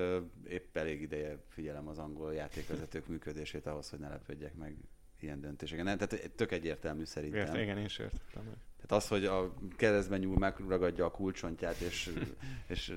épp 0.47 0.77
elég 0.77 1.01
ideje 1.01 1.37
figyelem 1.47 1.87
az 1.87 1.97
angol 1.97 2.33
játékvezetők 2.33 3.07
működését 3.07 3.65
ahhoz, 3.65 3.89
hogy 3.89 3.99
ne 3.99 4.09
lepődjek 4.09 4.55
meg 4.55 4.75
ilyen 5.19 5.41
döntéseken. 5.41 5.85
Nem, 5.85 5.97
tehát 5.97 6.31
tök 6.35 6.51
egyértelmű 6.51 7.03
szerintem. 7.03 7.55
Ért, 7.55 7.63
igen, 7.63 7.77
én 7.77 7.85
is 7.85 7.97
értettem. 7.97 8.43
Tehát 8.91 9.05
az, 9.05 9.09
hogy 9.09 9.25
a 9.25 9.53
keresztben 9.75 10.19
nyúl 10.19 10.37
megragadja 10.37 11.05
a 11.05 11.11
kulcsontját, 11.11 11.79
és, 11.79 12.13
és 12.73 12.93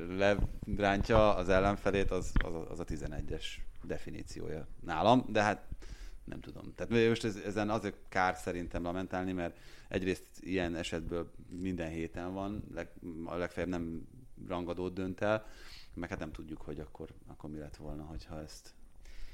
lerántja 0.77 1.35
az 1.35 1.49
ellenfelét, 1.49 2.11
az, 2.11 2.33
az, 2.45 2.55
az 2.69 2.81
a 2.81 2.85
11-es 2.85 3.45
definíciója 3.83 4.67
nálam, 4.81 5.25
de 5.29 5.43
hát 5.43 5.69
nem 6.25 6.41
tudom. 6.41 6.75
Tehát 6.75 7.09
most 7.09 7.25
ez, 7.25 7.37
ezen 7.37 7.71
azért 7.71 7.97
kár 8.09 8.37
szerintem 8.37 8.83
lamentálni, 8.83 9.33
mert 9.33 9.59
egyrészt 9.89 10.27
ilyen 10.41 10.77
esetből 10.77 11.31
minden 11.49 11.89
héten 11.89 12.33
van, 12.33 12.65
leg, 12.75 12.89
a 13.25 13.35
legfeljebb 13.35 13.71
nem 13.71 14.09
rangadót 14.49 14.93
dönt 14.93 15.21
el, 15.21 15.47
meg 15.95 16.09
hát 16.09 16.19
nem 16.19 16.33
tudjuk, 16.33 16.61
hogy 16.61 16.81
akkor, 16.81 17.09
akkor 17.27 17.51
mi 17.51 17.59
lett 17.59 17.77
volna, 17.77 18.03
hogyha 18.03 18.41
ezt... 18.41 18.75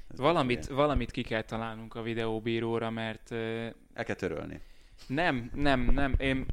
ezt 0.07 0.19
valamit, 0.19 0.67
valamit 0.67 1.11
ki 1.11 1.21
kell 1.21 1.43
találnunk 1.43 1.95
a 1.95 2.01
videóbíróra, 2.01 2.89
mert... 2.89 3.31
El 3.31 4.03
kell 4.05 4.15
törölni. 4.15 4.61
Nem, 5.07 5.51
nem, 5.53 5.79
nem. 5.79 6.13
Én 6.17 6.45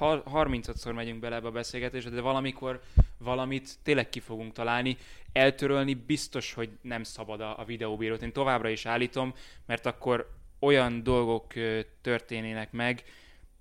30-szor 0.00 0.94
megyünk 0.94 1.20
bele 1.20 1.36
ebbe 1.36 1.46
a 1.46 1.50
beszélgetésbe, 1.50 2.10
de 2.10 2.20
valamikor 2.20 2.82
valamit 3.18 3.74
tényleg 3.82 4.08
ki 4.08 4.20
fogunk 4.20 4.52
találni. 4.52 4.96
Eltörölni 5.32 5.94
biztos, 5.94 6.52
hogy 6.52 6.70
nem 6.80 7.02
szabad 7.02 7.40
a, 7.40 7.58
a 7.58 7.64
videóbírót. 7.64 8.22
Én 8.22 8.32
továbbra 8.32 8.68
is 8.68 8.86
állítom, 8.86 9.34
mert 9.66 9.86
akkor 9.86 10.30
olyan 10.58 11.02
dolgok 11.02 11.52
történének 12.00 12.72
meg, 12.72 13.04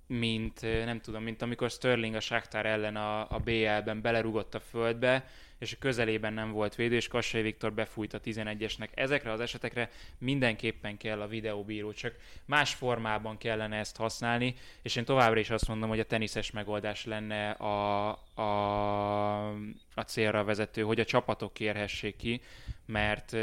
mint 0.07 0.61
nem 0.61 1.01
tudom, 1.01 1.23
mint 1.23 1.41
amikor 1.41 1.69
Sterling 1.69 2.15
a 2.15 2.19
Sáktár 2.19 2.65
ellen 2.65 2.95
a, 2.95 3.19
a 3.19 3.39
BL-ben 3.43 4.01
belerugott 4.01 4.55
a 4.55 4.59
földbe, 4.59 5.27
és 5.63 5.73
a 5.73 5.77
közelében 5.79 6.33
nem 6.33 6.51
volt 6.51 6.75
védő, 6.75 6.95
és 6.95 7.07
Kassai 7.07 7.41
Viktor 7.41 7.73
befújt 7.73 8.13
a 8.13 8.21
11-esnek. 8.21 8.87
Ezekre 8.93 9.31
az 9.31 9.39
esetekre 9.39 9.89
mindenképpen 10.17 10.97
kell 10.97 11.21
a 11.21 11.27
videóbíró, 11.27 11.93
csak 11.93 12.15
más 12.45 12.73
formában 12.73 13.37
kellene 13.37 13.77
ezt 13.77 13.95
használni, 13.95 14.55
és 14.81 14.95
én 14.95 15.05
továbbra 15.05 15.39
is 15.39 15.49
azt 15.49 15.67
mondom, 15.67 15.89
hogy 15.89 15.99
a 15.99 16.05
teniszes 16.05 16.51
megoldás 16.51 17.05
lenne 17.05 17.49
a, 17.49 18.09
a, 18.33 19.47
a 19.93 20.01
célra 20.05 20.43
vezető, 20.43 20.81
hogy 20.81 20.99
a 20.99 21.05
csapatok 21.05 21.53
kérhessék 21.53 22.15
ki, 22.15 22.41
mert 22.85 23.35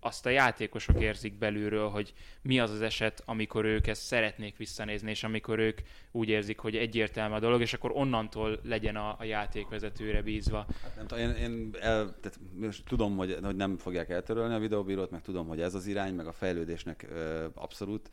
azt 0.00 0.26
a 0.26 0.30
játékosok 0.30 1.00
érzik 1.00 1.38
belülről, 1.38 1.88
hogy 1.88 2.14
mi 2.42 2.60
az 2.60 2.70
az 2.70 2.80
eset, 2.80 3.22
amikor 3.24 3.64
ők 3.64 3.86
ezt 3.86 4.02
szeretnék 4.02 4.56
visszanézni, 4.56 5.10
és 5.10 5.24
amikor 5.24 5.58
ők 5.58 5.80
úgy 6.10 6.28
érzik, 6.28 6.58
hogy 6.58 6.76
egyértelmű 6.76 7.34
a 7.34 7.40
dolog, 7.40 7.60
és 7.60 7.72
akkor 7.74 7.90
onnantól 7.94 8.60
legyen 8.62 8.96
a, 8.96 9.16
a 9.18 9.24
játékvezetőre 9.24 10.22
bízva. 10.22 10.66
Hát 10.82 11.08
nem 11.08 11.18
én, 11.18 11.30
én 11.30 11.70
el, 11.80 12.16
tehát 12.20 12.38
most 12.54 12.84
tudom, 12.84 13.16
hogy, 13.16 13.38
hogy 13.42 13.56
nem 13.56 13.76
fogják 13.76 14.10
eltörölni 14.10 14.54
a 14.54 14.58
videóbírót, 14.58 15.10
meg 15.10 15.22
tudom, 15.22 15.46
hogy 15.46 15.60
ez 15.60 15.74
az 15.74 15.86
irány, 15.86 16.14
meg 16.14 16.26
a 16.26 16.32
fejlődésnek 16.32 17.06
ö, 17.10 17.46
abszolút 17.54 18.10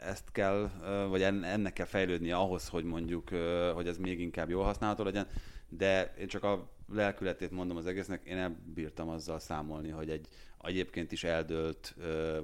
ezt 0.00 0.32
kell, 0.32 0.70
vagy 1.08 1.22
ennek 1.22 1.72
kell 1.72 1.86
fejlődnie 1.86 2.36
ahhoz, 2.36 2.68
hogy 2.68 2.84
mondjuk, 2.84 3.28
hogy 3.74 3.88
ez 3.88 3.96
még 3.96 4.20
inkább 4.20 4.50
jól 4.50 4.64
használható 4.64 5.04
legyen, 5.04 5.26
de 5.70 6.14
én 6.18 6.26
csak 6.26 6.44
a 6.44 6.70
lelkületét 6.92 7.50
mondom 7.50 7.76
az 7.76 7.86
egésznek, 7.86 8.24
én 8.24 8.36
elbírtam 8.36 9.08
azzal 9.08 9.38
számolni, 9.38 9.88
hogy 9.88 10.10
egy 10.10 10.28
egyébként 10.62 11.12
is 11.12 11.24
eldőlt, 11.24 11.94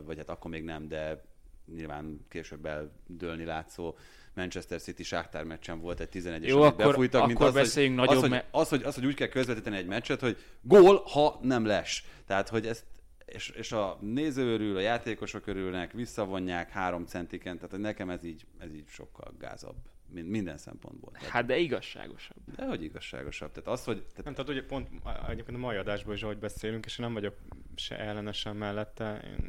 vagy 0.04 0.16
hát 0.16 0.28
akkor 0.28 0.50
még 0.50 0.64
nem, 0.64 0.88
de 0.88 1.24
nyilván 1.74 2.26
később 2.28 2.66
eldőlni 2.66 3.44
látszó 3.44 3.96
Manchester 4.34 4.80
City 4.80 5.02
Sáktár 5.02 5.44
meccsen 5.44 5.80
volt 5.80 6.00
egy 6.00 6.08
11-es, 6.12 6.46
Jó, 6.46 6.62
akkor, 6.62 6.86
befújtak, 6.86 7.20
akkor 7.20 7.34
mint 7.34 7.40
az, 7.40 7.54
beszéljünk 7.54 7.98
hogy, 7.98 8.08
nagyobb... 8.08 8.24
Az 8.24 8.30
hogy, 8.30 8.44
az, 8.50 8.68
hogy, 8.68 8.82
az, 8.82 8.94
hogy 8.94 9.06
úgy 9.06 9.14
kell 9.14 9.28
közvetíteni 9.28 9.76
egy 9.76 9.86
meccset, 9.86 10.20
hogy 10.20 10.36
gól, 10.60 11.02
ha 11.04 11.38
nem 11.42 11.64
les. 11.64 12.04
Tehát, 12.26 12.48
hogy 12.48 12.66
ezt 12.66 12.84
és, 13.24 13.48
és 13.48 13.72
a 13.72 13.98
néző 14.00 14.52
örül, 14.52 14.76
a 14.76 14.80
játékosok 14.80 15.46
örülnek, 15.46 15.92
visszavonják 15.92 16.70
három 16.70 17.06
centiken, 17.06 17.58
tehát 17.58 17.78
nekem 17.78 18.10
ez 18.10 18.24
így, 18.24 18.46
ez 18.58 18.74
így 18.74 18.88
sokkal 18.88 19.34
gázabb 19.38 19.76
minden 20.22 20.58
szempontból. 20.58 21.12
Tehát, 21.12 21.28
hát 21.28 21.46
de 21.46 21.56
igazságosabb. 21.56 22.36
De 22.56 22.66
hogy 22.66 22.82
igazságosabb. 22.82 23.52
Tehát 23.52 23.68
az, 23.68 23.84
hogy... 23.84 23.96
Tehát... 24.06 24.24
Nem, 24.24 24.34
tehát 24.34 24.50
ugye 24.50 24.64
pont 24.64 24.88
egyébként 25.28 25.56
a 25.56 25.60
mai 25.60 25.76
adásban 25.76 26.14
is, 26.14 26.22
ahogy 26.22 26.38
beszélünk, 26.38 26.84
és 26.84 26.98
én 26.98 27.04
nem 27.04 27.14
vagyok 27.14 27.36
se 27.74 27.98
ellenesen 27.98 28.56
mellette. 28.56 29.20
Én 29.24 29.48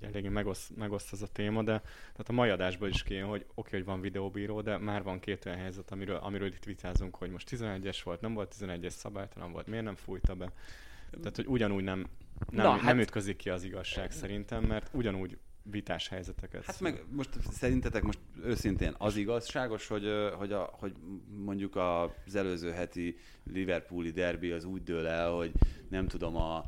eléggé 0.00 0.28
megoszt, 0.28 0.76
megoszt 0.76 1.12
ez 1.12 1.22
a 1.22 1.26
téma, 1.26 1.62
de 1.62 1.80
tehát 1.80 2.28
a 2.28 2.32
mai 2.32 2.50
adásból 2.50 2.88
is 2.88 3.02
kijön, 3.02 3.28
hogy 3.28 3.40
oké, 3.40 3.50
okay, 3.54 3.78
hogy 3.78 3.84
van 3.84 4.00
videóbíró, 4.00 4.60
de 4.60 4.78
már 4.78 5.02
van 5.02 5.20
két 5.20 5.46
olyan 5.46 5.58
helyzet, 5.58 5.90
amiről, 5.90 6.16
amiről 6.16 6.46
itt 6.46 6.64
vitázunk, 6.64 7.16
hogy 7.16 7.30
most 7.30 7.48
11-es 7.50 8.00
volt, 8.04 8.20
nem 8.20 8.34
volt 8.34 8.54
11-es 8.60 8.88
szabálytalan 8.88 9.52
volt, 9.52 9.66
miért 9.66 9.84
nem 9.84 9.94
fújta 9.94 10.34
be. 10.34 10.52
Tehát, 11.10 11.36
hogy 11.36 11.46
ugyanúgy 11.46 11.84
nem, 11.84 12.06
nem, 12.50 12.66
Na, 12.66 12.74
nem 12.74 12.84
hát... 12.84 12.96
ütközik 12.96 13.36
ki 13.36 13.50
az 13.50 13.64
igazság 13.64 14.10
szerintem, 14.10 14.64
mert 14.64 14.90
ugyanúgy 14.92 15.38
vitás 15.70 16.08
helyzeteket. 16.08 16.64
Hát 16.64 16.80
meg 16.80 17.04
most 17.10 17.30
szerintetek 17.50 18.02
most 18.02 18.18
őszintén 18.42 18.94
az 18.98 19.16
igazságos, 19.16 19.86
hogy, 19.86 20.06
hogy, 20.36 20.52
a, 20.52 20.70
hogy 20.72 20.92
mondjuk 21.44 21.76
az 21.76 22.34
előző 22.34 22.70
heti 22.70 23.16
Liverpooli 23.52 24.10
derby 24.10 24.50
az 24.50 24.64
úgy 24.64 24.82
dől 24.82 25.06
el, 25.06 25.30
hogy 25.30 25.52
nem 25.88 26.06
tudom, 26.06 26.36
a 26.36 26.64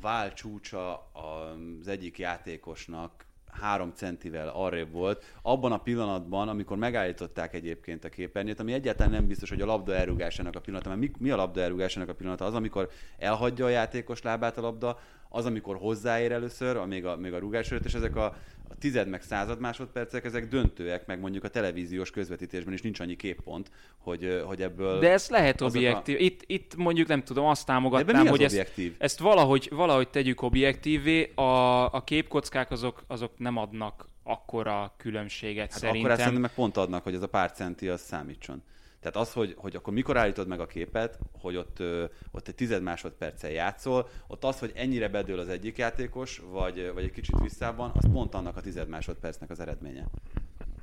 vál 0.00 0.32
csúcsa 0.32 1.10
az 1.12 1.88
egyik 1.88 2.18
játékosnak 2.18 3.26
három 3.60 3.92
centivel 3.94 4.48
arrébb 4.48 4.92
volt, 4.92 5.24
abban 5.42 5.72
a 5.72 5.78
pillanatban, 5.78 6.48
amikor 6.48 6.76
megállították 6.76 7.54
egyébként 7.54 8.04
a 8.04 8.08
képernyőt, 8.08 8.60
ami 8.60 8.72
egyáltalán 8.72 9.12
nem 9.12 9.26
biztos, 9.26 9.48
hogy 9.48 9.60
a 9.60 9.66
labda 9.66 9.94
elrúgásának 9.94 10.54
a 10.54 10.60
pillanata, 10.60 10.88
mert 10.88 11.00
mi, 11.00 11.10
mi 11.18 11.30
a 11.30 11.36
labda 11.36 11.60
elrúgásának 11.60 12.08
a 12.08 12.14
pillanata? 12.14 12.44
Az, 12.44 12.54
amikor 12.54 12.90
elhagyja 13.18 13.64
a 13.64 13.68
játékos 13.68 14.22
lábát 14.22 14.58
a 14.58 14.60
labda, 14.60 14.98
az, 15.28 15.46
amikor 15.46 15.76
hozzáér 15.76 16.32
először, 16.32 16.76
a, 16.76 16.86
még, 16.86 17.04
a, 17.04 17.16
még 17.16 17.32
a 17.32 17.38
rúgás 17.38 17.70
előtt, 17.70 17.84
és 17.84 17.94
ezek 17.94 18.16
a, 18.16 18.24
a 18.68 18.74
tized 18.78 19.08
meg 19.08 19.22
század 19.22 19.60
másodpercek, 19.60 20.24
ezek 20.24 20.48
döntőek, 20.48 21.06
meg 21.06 21.20
mondjuk 21.20 21.44
a 21.44 21.48
televíziós 21.48 22.10
közvetítésben 22.10 22.74
is 22.74 22.82
nincs 22.82 23.00
annyi 23.00 23.16
képpont, 23.16 23.70
hogy, 23.98 24.42
hogy 24.46 24.62
ebből... 24.62 24.98
De 24.98 25.10
ez 25.10 25.28
lehet 25.28 25.60
objektív. 25.60 26.16
A... 26.16 26.22
Itt, 26.22 26.42
itt 26.46 26.76
mondjuk 26.76 27.08
nem 27.08 27.22
tudom, 27.22 27.46
azt 27.46 27.66
támogatnám, 27.66 28.26
hogy 28.26 28.42
ezt, 28.42 28.72
ezt 28.98 29.18
valahogy, 29.18 29.68
valahogy 29.72 30.08
tegyük 30.08 30.42
objektívé. 30.42 31.32
A, 31.34 31.92
a 31.92 32.04
képkockák 32.04 32.70
azok, 32.70 33.02
azok 33.06 33.38
nem 33.38 33.56
adnak 33.56 34.08
akkora 34.22 34.94
különbséget 34.96 35.70
hát 35.70 35.80
szerintem. 35.80 36.10
Akkor 36.10 36.24
ezt 36.24 36.38
meg 36.38 36.54
pont 36.54 36.76
adnak, 36.76 37.02
hogy 37.02 37.14
ez 37.14 37.22
a 37.22 37.28
pár 37.28 37.52
centi 37.52 37.88
az 37.88 38.00
számítson. 38.00 38.62
Tehát 39.00 39.16
az, 39.16 39.32
hogy, 39.32 39.54
hogy 39.56 39.76
akkor 39.76 39.92
mikor 39.92 40.16
állítod 40.16 40.46
meg 40.46 40.60
a 40.60 40.66
képet, 40.66 41.18
hogy 41.32 41.56
ott, 41.56 41.82
ott 42.30 42.48
egy 42.48 42.54
tized 42.54 42.82
másodperccel 42.82 43.50
játszol, 43.50 44.08
ott 44.26 44.44
az, 44.44 44.58
hogy 44.58 44.72
ennyire 44.74 45.08
bedől 45.08 45.38
az 45.38 45.48
egyik 45.48 45.78
játékos, 45.78 46.42
vagy, 46.50 46.90
vagy 46.94 47.04
egy 47.04 47.10
kicsit 47.10 47.40
visszában, 47.40 47.90
az 47.94 48.04
pont 48.12 48.34
annak 48.34 48.56
a 48.56 48.60
tized 48.60 48.88
másodpercnek 48.88 49.50
az 49.50 49.60
eredménye. 49.60 50.06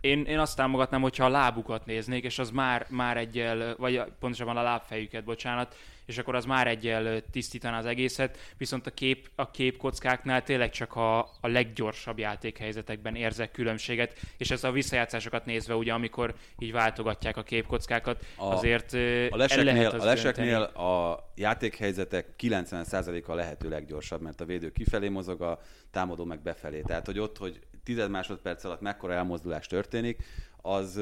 Én, 0.06 0.26
én 0.26 0.40
azt 0.40 0.56
támogatnám, 0.56 1.02
hogyha 1.02 1.26
a 1.26 1.30
lábukat 1.30 1.86
néznék, 1.86 2.24
és 2.24 2.40
az 2.40 2.50
már, 2.50 2.86
már 2.90 3.18
egyel, 3.18 3.76
vagy 3.78 4.02
pontosabban 4.20 4.58
a 4.58 4.62
lábfejüket, 4.62 5.24
bocsánat, 5.24 5.76
és 6.06 6.18
akkor 6.18 6.36
az 6.36 6.46
már 6.46 6.68
egyel 6.68 7.22
tisztítaná 7.32 7.78
az 7.78 7.86
egészet, 7.86 8.38
viszont 8.58 8.88
a, 8.88 8.92
kép, 8.92 9.30
a 9.36 9.52
képkockáknál 9.52 10.44
tényleg 10.44 10.70
csak 10.70 10.96
a, 10.96 11.20
a 11.20 11.48
leggyorsabb 11.48 12.20
játékhelyzetekben 12.20 13.16
érzek 13.16 13.52
különbséget, 13.52 14.20
és 14.38 14.52
ez 14.52 14.64
a 14.64 14.72
visszajátszásokat 14.72 15.46
nézve, 15.46 15.76
ugye 15.76 15.94
amikor 15.94 16.36
így 16.60 16.72
váltogatják 16.72 17.38
a 17.38 17.44
képkockákat, 17.44 18.26
a, 18.36 18.44
azért 18.46 18.94
a 18.94 19.38
leseknél, 19.38 19.74
lehet 19.74 19.94
az 19.94 20.02
a 20.02 20.06
leseknél 20.06 20.62
a 20.62 21.24
játékhelyzetek 21.36 22.28
90%-a 22.40 23.34
lehető 23.34 23.70
leggyorsabb, 23.70 24.22
mert 24.22 24.42
a 24.42 24.46
védő 24.46 24.72
kifelé 24.72 25.10
mozog, 25.10 25.42
a 25.42 25.60
támadó 25.92 26.24
meg 26.24 26.42
befelé. 26.42 26.82
Tehát, 26.82 27.06
hogy 27.06 27.20
ott, 27.20 27.38
hogy 27.38 27.60
tized 27.86 28.10
másodperc 28.10 28.64
alatt 28.64 28.82
mekkora 28.82 29.14
elmozdulás 29.14 29.68
történik, 29.68 30.24
az... 30.66 30.96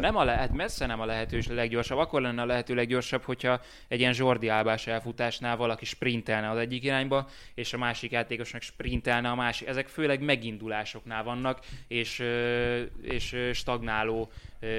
Nem 0.00 0.16
a 0.16 0.24
le- 0.24 0.36
hát 0.36 0.52
messze 0.52 0.86
nem 0.86 1.00
a 1.00 1.04
lehetős 1.04 1.46
leggyorsabb. 1.46 1.98
Akkor 1.98 2.20
lenne 2.20 2.42
a 2.42 2.46
lehető 2.46 2.74
leggyorsabb, 2.74 3.22
hogyha 3.22 3.60
egy 3.88 4.00
ilyen 4.00 4.14
Jordi 4.16 4.48
Álbás 4.48 4.86
elfutásnál 4.86 5.56
valaki 5.56 5.84
sprintelne 5.84 6.50
az 6.50 6.58
egyik 6.58 6.84
irányba, 6.84 7.28
és 7.54 7.72
a 7.72 7.78
másik 7.78 8.10
játékosnak 8.10 8.62
sprintelne 8.62 9.28
a 9.28 9.34
másik. 9.34 9.68
Ezek 9.68 9.88
főleg 9.88 10.20
megindulásoknál 10.20 11.22
vannak, 11.22 11.58
és, 11.88 12.24
és 13.02 13.36
stagnáló 13.52 14.30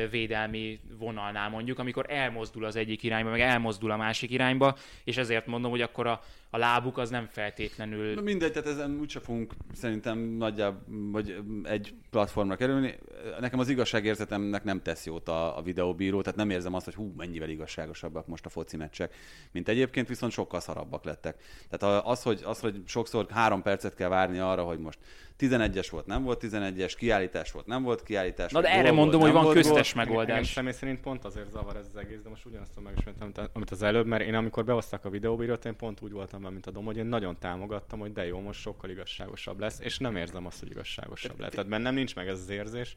védelmi 0.10 0.80
vonalnál 0.98 1.50
mondjuk, 1.50 1.80
amikor 1.80 2.06
elmozdul 2.10 2.66
az 2.66 2.76
egyik 2.76 3.04
irányba, 3.04 3.30
meg 3.30 3.42
elmozdul 3.42 3.92
a 3.92 3.98
másik 3.98 4.32
irányba, 4.32 4.78
és 5.04 5.18
ezért 5.18 5.48
mondom, 5.48 5.72
hogy 5.72 5.82
akkor 5.82 6.08
a, 6.08 6.22
a 6.50 6.58
lábuk 6.58 6.98
az 6.98 7.10
nem 7.10 7.26
feltétlenül... 7.26 8.14
Na 8.14 8.22
mindegy, 8.22 8.52
tehát 8.52 8.68
ezen 8.68 8.98
úgyse 9.00 9.20
fogunk 9.20 9.54
szerintem 9.74 10.20
nagyjából, 10.20 10.82
vagy 11.12 11.44
egy 11.64 11.94
platformra 12.10 12.56
kerülni. 12.56 13.00
Nekem 13.40 13.60
az 13.60 13.70
igazságérzetemnek 13.70 14.64
nem 14.64 14.82
tesz 14.82 15.06
jót 15.06 15.28
a, 15.28 15.58
a 15.58 15.62
videóbíró, 15.62 16.22
tehát 16.22 16.38
nem 16.38 16.50
érzem 16.50 16.74
azt, 16.74 16.86
hogy 16.86 16.94
hú, 16.94 17.14
mennyivel 17.18 17.50
igazságosabbak 17.50 18.28
most 18.28 18.46
a 18.46 18.50
foci 18.50 18.78
meccsek, 18.78 19.16
mint 19.52 19.68
egyébként, 19.68 20.08
viszont 20.08 20.32
sokkal 20.32 20.60
szarabbak 20.60 21.04
lettek. 21.04 21.44
Tehát 21.70 22.06
az, 22.06 22.24
hogy, 22.24 22.42
az, 22.44 22.60
hogy 22.60 22.82
sokszor 22.86 23.26
három 23.30 23.62
percet 23.62 23.96
kell 23.96 24.10
várni 24.10 24.40
arra, 24.40 24.64
hogy 24.64 24.80
most 24.80 25.00
11-es 25.40 25.88
volt, 25.92 26.06
nem 26.06 26.24
volt 26.24 26.44
11-es, 26.44 26.94
kiállítás 26.98 27.52
volt, 27.52 27.66
nem 27.66 27.84
volt 27.84 28.04
kiállítás. 28.04 28.52
Na 28.52 28.62
de 28.62 28.70
erre 28.70 28.92
mondom, 28.92 29.20
volt, 29.20 29.34
hogy 29.34 29.44
van 29.44 29.54
köztes 29.54 29.94
gól. 29.94 30.04
megoldás. 30.04 30.38
Én 30.38 30.44
személy 30.44 30.72
szerint 30.72 31.02
pont 31.02 31.26
azért 31.26 31.52
zavar 31.52 31.76
ez 31.76 31.90
az 31.94 32.00
egész, 32.00 32.22
de 32.24 32.30
most 32.30 32.46
ugyanazt 32.46 32.74
tudom 32.74 32.84
megismertem, 32.84 33.50
amit 33.54 33.72
az 33.72 33.82
előbb, 33.82 34.06
mert 34.06 34.24
én 34.24 34.36
amikor 34.36 34.66
behozták 34.66 35.06
a 35.06 35.10
videóbírót, 35.10 35.66
én 35.66 35.76
pont 35.76 36.02
úgy 36.02 36.12
voltam 36.12 36.37
mint 36.40 36.66
a 36.66 36.72
Dom, 36.72 36.86
hogy 36.86 36.98
én 36.98 37.06
nagyon 37.06 37.38
támogattam, 37.40 38.00
hogy 38.00 38.12
de 38.12 38.26
jó, 38.26 38.40
most 38.40 38.60
sokkal 38.60 38.90
igazságosabb 38.90 39.60
lesz, 39.60 39.80
és 39.80 39.98
nem 39.98 40.16
érzem 40.16 40.46
azt, 40.46 40.60
hogy 40.60 40.70
igazságosabb 40.70 41.40
lett. 41.40 41.52
Tehát 41.52 41.70
bennem 41.70 41.94
nincs 41.94 42.16
meg 42.16 42.28
ez 42.28 42.40
az 42.40 42.50
érzés. 42.50 42.96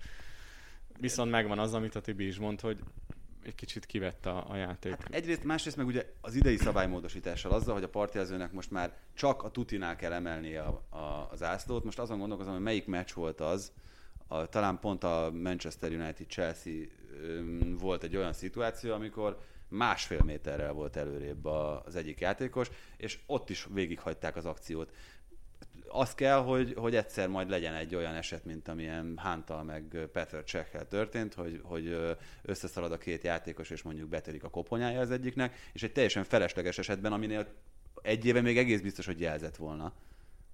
Viszont 0.99 1.31
megvan 1.31 1.59
az, 1.59 1.75
amit 1.75 1.95
a 1.95 2.01
Tibi 2.01 2.27
is 2.27 2.39
mond, 2.39 2.61
hogy 2.61 2.79
egy 3.45 3.55
kicsit 3.55 3.87
kivette 3.87 4.31
a, 4.31 4.51
a 4.51 4.57
játék. 4.57 4.91
Hát 4.91 5.15
egyrészt, 5.15 5.45
másrészt 5.45 5.77
meg 5.77 5.87
ugye 5.87 6.13
az 6.21 6.35
idei 6.35 6.57
szabálymódosítással 6.57 7.53
azzal, 7.53 7.75
hogy 7.75 7.83
a 7.83 7.89
partijelzőnek 7.89 8.53
most 8.53 8.71
már 8.71 8.97
csak 9.15 9.43
a 9.43 9.51
tutinál 9.51 9.97
kell 9.97 10.13
emelni 10.13 10.57
a, 10.57 10.83
a, 10.89 11.29
az 11.31 11.43
ászlót. 11.43 11.85
Most 11.85 11.99
azon 11.99 12.19
gondolkozom, 12.19 12.53
hogy 12.53 12.63
melyik 12.63 12.87
meccs 12.87 13.13
volt 13.13 13.41
az, 13.41 13.73
a, 14.27 14.47
talán 14.47 14.79
pont 14.79 15.05
a 15.05 15.31
Manchester 15.43 15.93
United-Chelsea 15.93 16.85
volt 17.79 18.03
egy 18.03 18.17
olyan 18.17 18.33
szituáció, 18.33 18.93
amikor 18.93 19.39
másfél 19.71 20.23
méterrel 20.25 20.73
volt 20.73 20.97
előrébb 20.97 21.45
az 21.45 21.97
egyik 21.97 22.21
játékos, 22.21 22.71
és 22.97 23.19
ott 23.27 23.51
is 23.51 23.67
végighagyták 23.73 24.37
az 24.37 24.47
akciót 24.47 24.93
az 25.93 26.15
kell, 26.15 26.39
hogy, 26.39 26.75
hogy 26.77 26.95
egyszer 26.95 27.29
majd 27.29 27.51
legyen 27.51 27.75
egy 27.75 27.95
olyan 27.95 28.15
eset, 28.15 28.45
mint 28.45 28.69
amilyen 28.69 29.15
Hántal 29.17 29.63
meg 29.63 30.09
Peter 30.13 30.45
Csekkel 30.45 30.89
történt, 30.89 31.35
hogy, 31.35 31.61
hogy 31.63 32.17
összeszalad 32.43 32.93
a 32.93 32.99
két 32.99 33.25
játékos, 33.25 33.71
és 33.71 33.83
mondjuk 33.83 34.09
betörik 34.09 34.45
a 34.45 34.49
koponyája 34.49 35.01
az 35.01 35.11
egyiknek, 35.11 35.57
és 35.73 35.83
egy 35.83 35.93
teljesen 35.93 36.25
felesleges 36.25 36.79
esetben, 36.79 37.13
aminél 37.13 37.47
egy 38.03 38.25
éve 38.25 38.41
még 38.41 38.59
egész 38.59 38.81
biztos, 38.81 39.07
hogy 39.07 39.21
jelzett 39.21 39.57
volna 39.57 39.93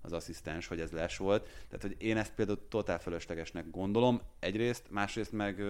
az 0.01 0.13
asszisztens, 0.13 0.67
hogy 0.67 0.81
ez 0.81 0.91
les 0.91 1.17
volt. 1.17 1.43
Tehát, 1.43 1.83
hogy 1.83 1.97
én 1.99 2.17
ezt 2.17 2.35
például 2.35 2.69
totál 2.69 2.99
fölöslegesnek 2.99 3.71
gondolom, 3.71 4.21
egyrészt, 4.39 4.91
másrészt 4.91 5.33
meg, 5.33 5.63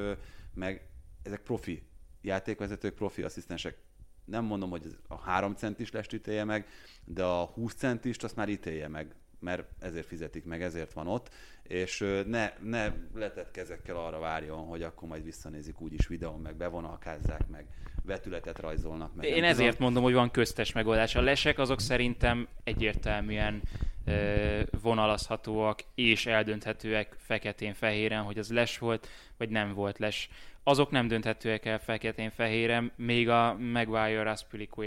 meg 0.55 0.89
ezek 1.23 1.41
profi 1.41 1.83
játékvezetők, 2.27 2.95
profi 2.95 3.23
asszisztensek. 3.23 3.77
Nem 4.25 4.45
mondom, 4.45 4.71
hogy 4.71 4.97
a 5.09 5.17
3 5.17 5.55
centis 5.55 5.91
lest 5.91 6.13
ítélje 6.13 6.45
meg, 6.45 6.69
de 7.05 7.25
a 7.25 7.45
20 7.45 7.75
centist 7.75 8.25
azt 8.25 8.37
már 8.37 8.49
ítélje 8.49 8.89
meg 8.89 9.15
mert 9.39 9.65
ezért 9.81 10.07
fizetik 10.07 10.45
meg, 10.45 10.63
ezért 10.63 10.93
van 10.93 11.07
ott, 11.07 11.31
és 11.63 12.05
ne, 12.27 12.53
ne 12.63 12.93
letett 13.15 13.51
kezekkel 13.51 13.97
arra 13.97 14.19
várjon, 14.19 14.67
hogy 14.67 14.83
akkor 14.83 15.09
majd 15.09 15.25
visszanézik 15.25 15.81
úgyis 15.81 16.07
videón, 16.07 16.41
meg 16.41 16.57
bevonalkázzák, 16.57 17.49
meg 17.49 17.67
vetületet 18.05 18.59
rajzolnak. 18.59 19.15
Meg 19.15 19.27
Én 19.27 19.45
ezért 19.45 19.71
tudom. 19.71 19.85
mondom, 19.85 20.03
hogy 20.03 20.13
van 20.13 20.31
köztes 20.31 20.73
megoldás. 20.73 21.15
A 21.15 21.21
lesek 21.21 21.59
azok 21.59 21.81
szerintem 21.81 22.49
egyértelműen 22.65 23.63
ö, 24.05 24.61
vonalazhatóak 24.83 25.81
és 25.95 26.27
eldönthetőek 26.27 27.17
feketén-fehéren, 27.19 28.23
hogy 28.23 28.39
az 28.39 28.51
les 28.51 28.79
volt, 28.79 29.09
vagy 29.37 29.49
nem 29.49 29.75
volt 29.75 29.99
les. 29.99 30.29
Azok 30.69 30.91
nem 30.91 31.09
dönthetőek 31.09 31.65
el 31.65 31.79
feketén-fehéren, 31.79 32.93
még 32.97 33.29
a 33.29 33.57
Maguire 33.59 34.31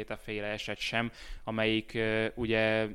a 0.08 0.18
féle 0.18 0.48
eset 0.48 0.78
sem, 0.80 1.12
amelyik 1.44 1.98
ugye 2.36 2.88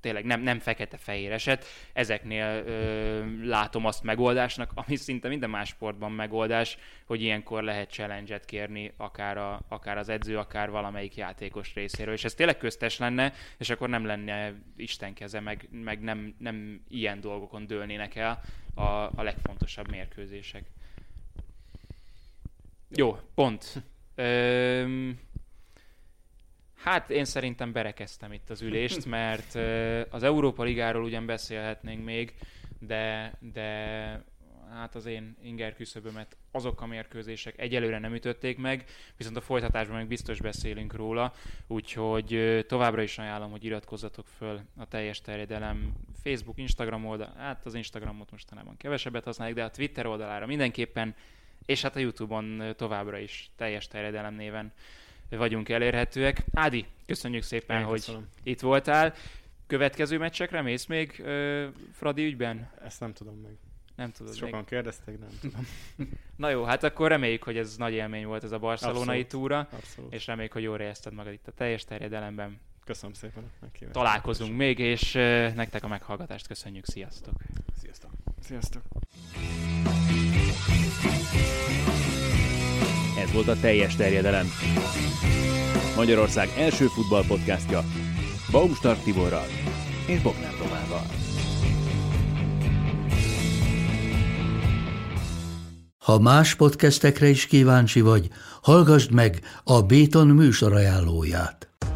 tényleg 0.00 0.24
nem, 0.24 0.40
nem 0.40 0.58
fekete-fehér 0.58 1.32
eset. 1.32 1.64
Ezeknél 1.92 2.62
ö, 2.66 3.46
látom 3.46 3.86
azt 3.86 4.02
megoldásnak, 4.02 4.70
ami 4.74 4.96
szinte 4.96 5.28
minden 5.28 5.50
más 5.50 5.68
sportban 5.68 6.12
megoldás, 6.12 6.78
hogy 7.06 7.22
ilyenkor 7.22 7.62
lehet 7.62 7.90
challenge-et 7.90 8.44
kérni 8.44 8.92
akár, 8.96 9.36
a, 9.36 9.60
akár 9.68 9.98
az 9.98 10.08
edző, 10.08 10.38
akár 10.38 10.70
valamelyik 10.70 11.16
játékos 11.16 11.74
részéről. 11.74 12.14
És 12.14 12.24
ez 12.24 12.34
tényleg 12.34 12.56
köztes 12.56 12.98
lenne, 12.98 13.32
és 13.58 13.70
akkor 13.70 13.88
nem 13.88 14.06
lenne 14.06 14.52
Isten 14.76 15.14
keze, 15.14 15.40
meg, 15.40 15.68
meg 15.70 16.00
nem, 16.00 16.34
nem 16.38 16.84
ilyen 16.88 17.20
dolgokon 17.20 17.66
dőlnének 17.66 18.14
el 18.16 18.40
a, 18.74 18.82
a 19.14 19.22
legfontosabb 19.22 19.90
mérkőzések. 19.90 20.64
Jó, 22.94 23.18
pont. 23.34 23.82
Ö, 24.14 25.10
Hát 26.82 27.10
én 27.10 27.24
szerintem 27.24 27.72
berekeztem 27.72 28.32
itt 28.32 28.50
az 28.50 28.62
ülést, 28.62 29.06
mert 29.06 29.54
az 30.10 30.22
Európa 30.22 30.62
Ligáról 30.62 31.04
ugyan 31.04 31.26
beszélhetnénk 31.26 32.04
még, 32.04 32.34
de, 32.78 33.34
de 33.52 33.70
hát 34.72 34.94
az 34.94 35.06
én 35.06 35.36
inger 35.42 35.74
küszöbömet 35.74 36.36
azok 36.50 36.80
a 36.80 36.86
mérkőzések 36.86 37.58
egyelőre 37.58 37.98
nem 37.98 38.14
ütötték 38.14 38.58
meg, 38.58 38.84
viszont 39.16 39.36
a 39.36 39.40
folytatásban 39.40 39.96
meg 39.96 40.06
biztos 40.06 40.40
beszélünk 40.40 40.94
róla, 40.94 41.34
úgyhogy 41.66 42.64
továbbra 42.68 43.02
is 43.02 43.18
ajánlom, 43.18 43.50
hogy 43.50 43.64
iratkozzatok 43.64 44.26
föl 44.26 44.60
a 44.76 44.88
teljes 44.88 45.20
terjedelem 45.20 45.92
Facebook, 46.22 46.58
Instagram 46.58 47.06
oldal, 47.06 47.34
hát 47.36 47.66
az 47.66 47.74
Instagramot 47.74 48.30
mostanában 48.30 48.76
kevesebbet 48.76 49.24
használjuk, 49.24 49.56
de 49.56 49.64
a 49.64 49.70
Twitter 49.70 50.06
oldalára 50.06 50.46
mindenképpen, 50.46 51.14
és 51.66 51.82
hát 51.82 51.96
a 51.96 51.98
Youtube-on 51.98 52.74
továbbra 52.76 53.18
is 53.18 53.50
teljes 53.56 53.88
terjedelem 53.88 54.34
néven 54.34 54.72
vagyunk 55.28 55.68
elérhetőek. 55.68 56.44
Ádi, 56.54 56.86
köszönjük 57.06 57.42
szépen, 57.42 57.78
Én 57.80 57.84
hogy 57.86 57.98
köszönöm. 57.98 58.28
itt 58.42 58.60
voltál. 58.60 59.14
Következő 59.66 60.18
meccsekre 60.18 60.62
mész 60.62 60.86
még 60.86 61.16
uh, 61.18 61.64
Fradi 61.92 62.24
ügyben? 62.24 62.70
Ezt 62.84 63.00
nem 63.00 63.12
tudom 63.12 63.34
meg. 63.36 63.52
Nem 63.96 64.12
tudod 64.12 64.32
Ezt 64.32 64.40
még. 64.40 64.50
sokan 64.50 64.64
kérdezték, 64.64 65.18
nem 65.18 65.28
tudom. 65.40 65.66
Na 66.36 66.50
jó, 66.50 66.64
hát 66.64 66.82
akkor 66.82 67.08
reméljük, 67.08 67.42
hogy 67.42 67.56
ez 67.56 67.76
nagy 67.76 67.92
élmény 67.92 68.26
volt 68.26 68.44
ez 68.44 68.52
a 68.52 68.58
barcelonai 68.58 69.00
Abszolút. 69.20 69.28
túra, 69.28 69.68
Abszolút. 69.72 70.12
és 70.12 70.26
reméljük, 70.26 70.52
hogy 70.52 70.62
jól 70.62 70.80
érezted 70.80 71.12
magad 71.12 71.32
itt 71.32 71.46
a 71.48 71.52
teljes 71.52 71.84
terjedelemben. 71.84 72.60
Köszönöm 72.84 73.14
szépen 73.14 73.42
a 73.42 73.48
meghívást. 73.60 73.92
Találkozunk 73.94 74.56
még, 74.56 74.78
és 74.78 75.12
nektek 75.54 75.84
a 75.84 75.88
meghallgatást 75.88 76.46
köszönjük. 76.46 76.86
Sziasztok! 76.86 77.34
Sziasztok! 77.80 78.10
Sziasztok! 78.40 78.82
Ez 83.22 83.32
volt 83.32 83.48
a 83.48 83.56
teljes 83.60 83.96
terjedelem. 83.96 84.46
Magyarország 85.96 86.48
első 86.58 86.86
futballpodcastja 86.86 87.84
Baumstark 88.50 89.02
Tiborral 89.02 89.46
és 90.06 90.22
Bognár 90.22 90.52
Domával. 90.58 91.06
Ha 95.98 96.18
más 96.18 96.54
podcastekre 96.54 97.28
is 97.28 97.46
kíváncsi 97.46 98.00
vagy, 98.00 98.28
hallgassd 98.62 99.12
meg 99.12 99.40
a 99.64 99.82
Béton 99.82 100.26
műsor 100.26 100.72
ajánlóját. 100.72 101.68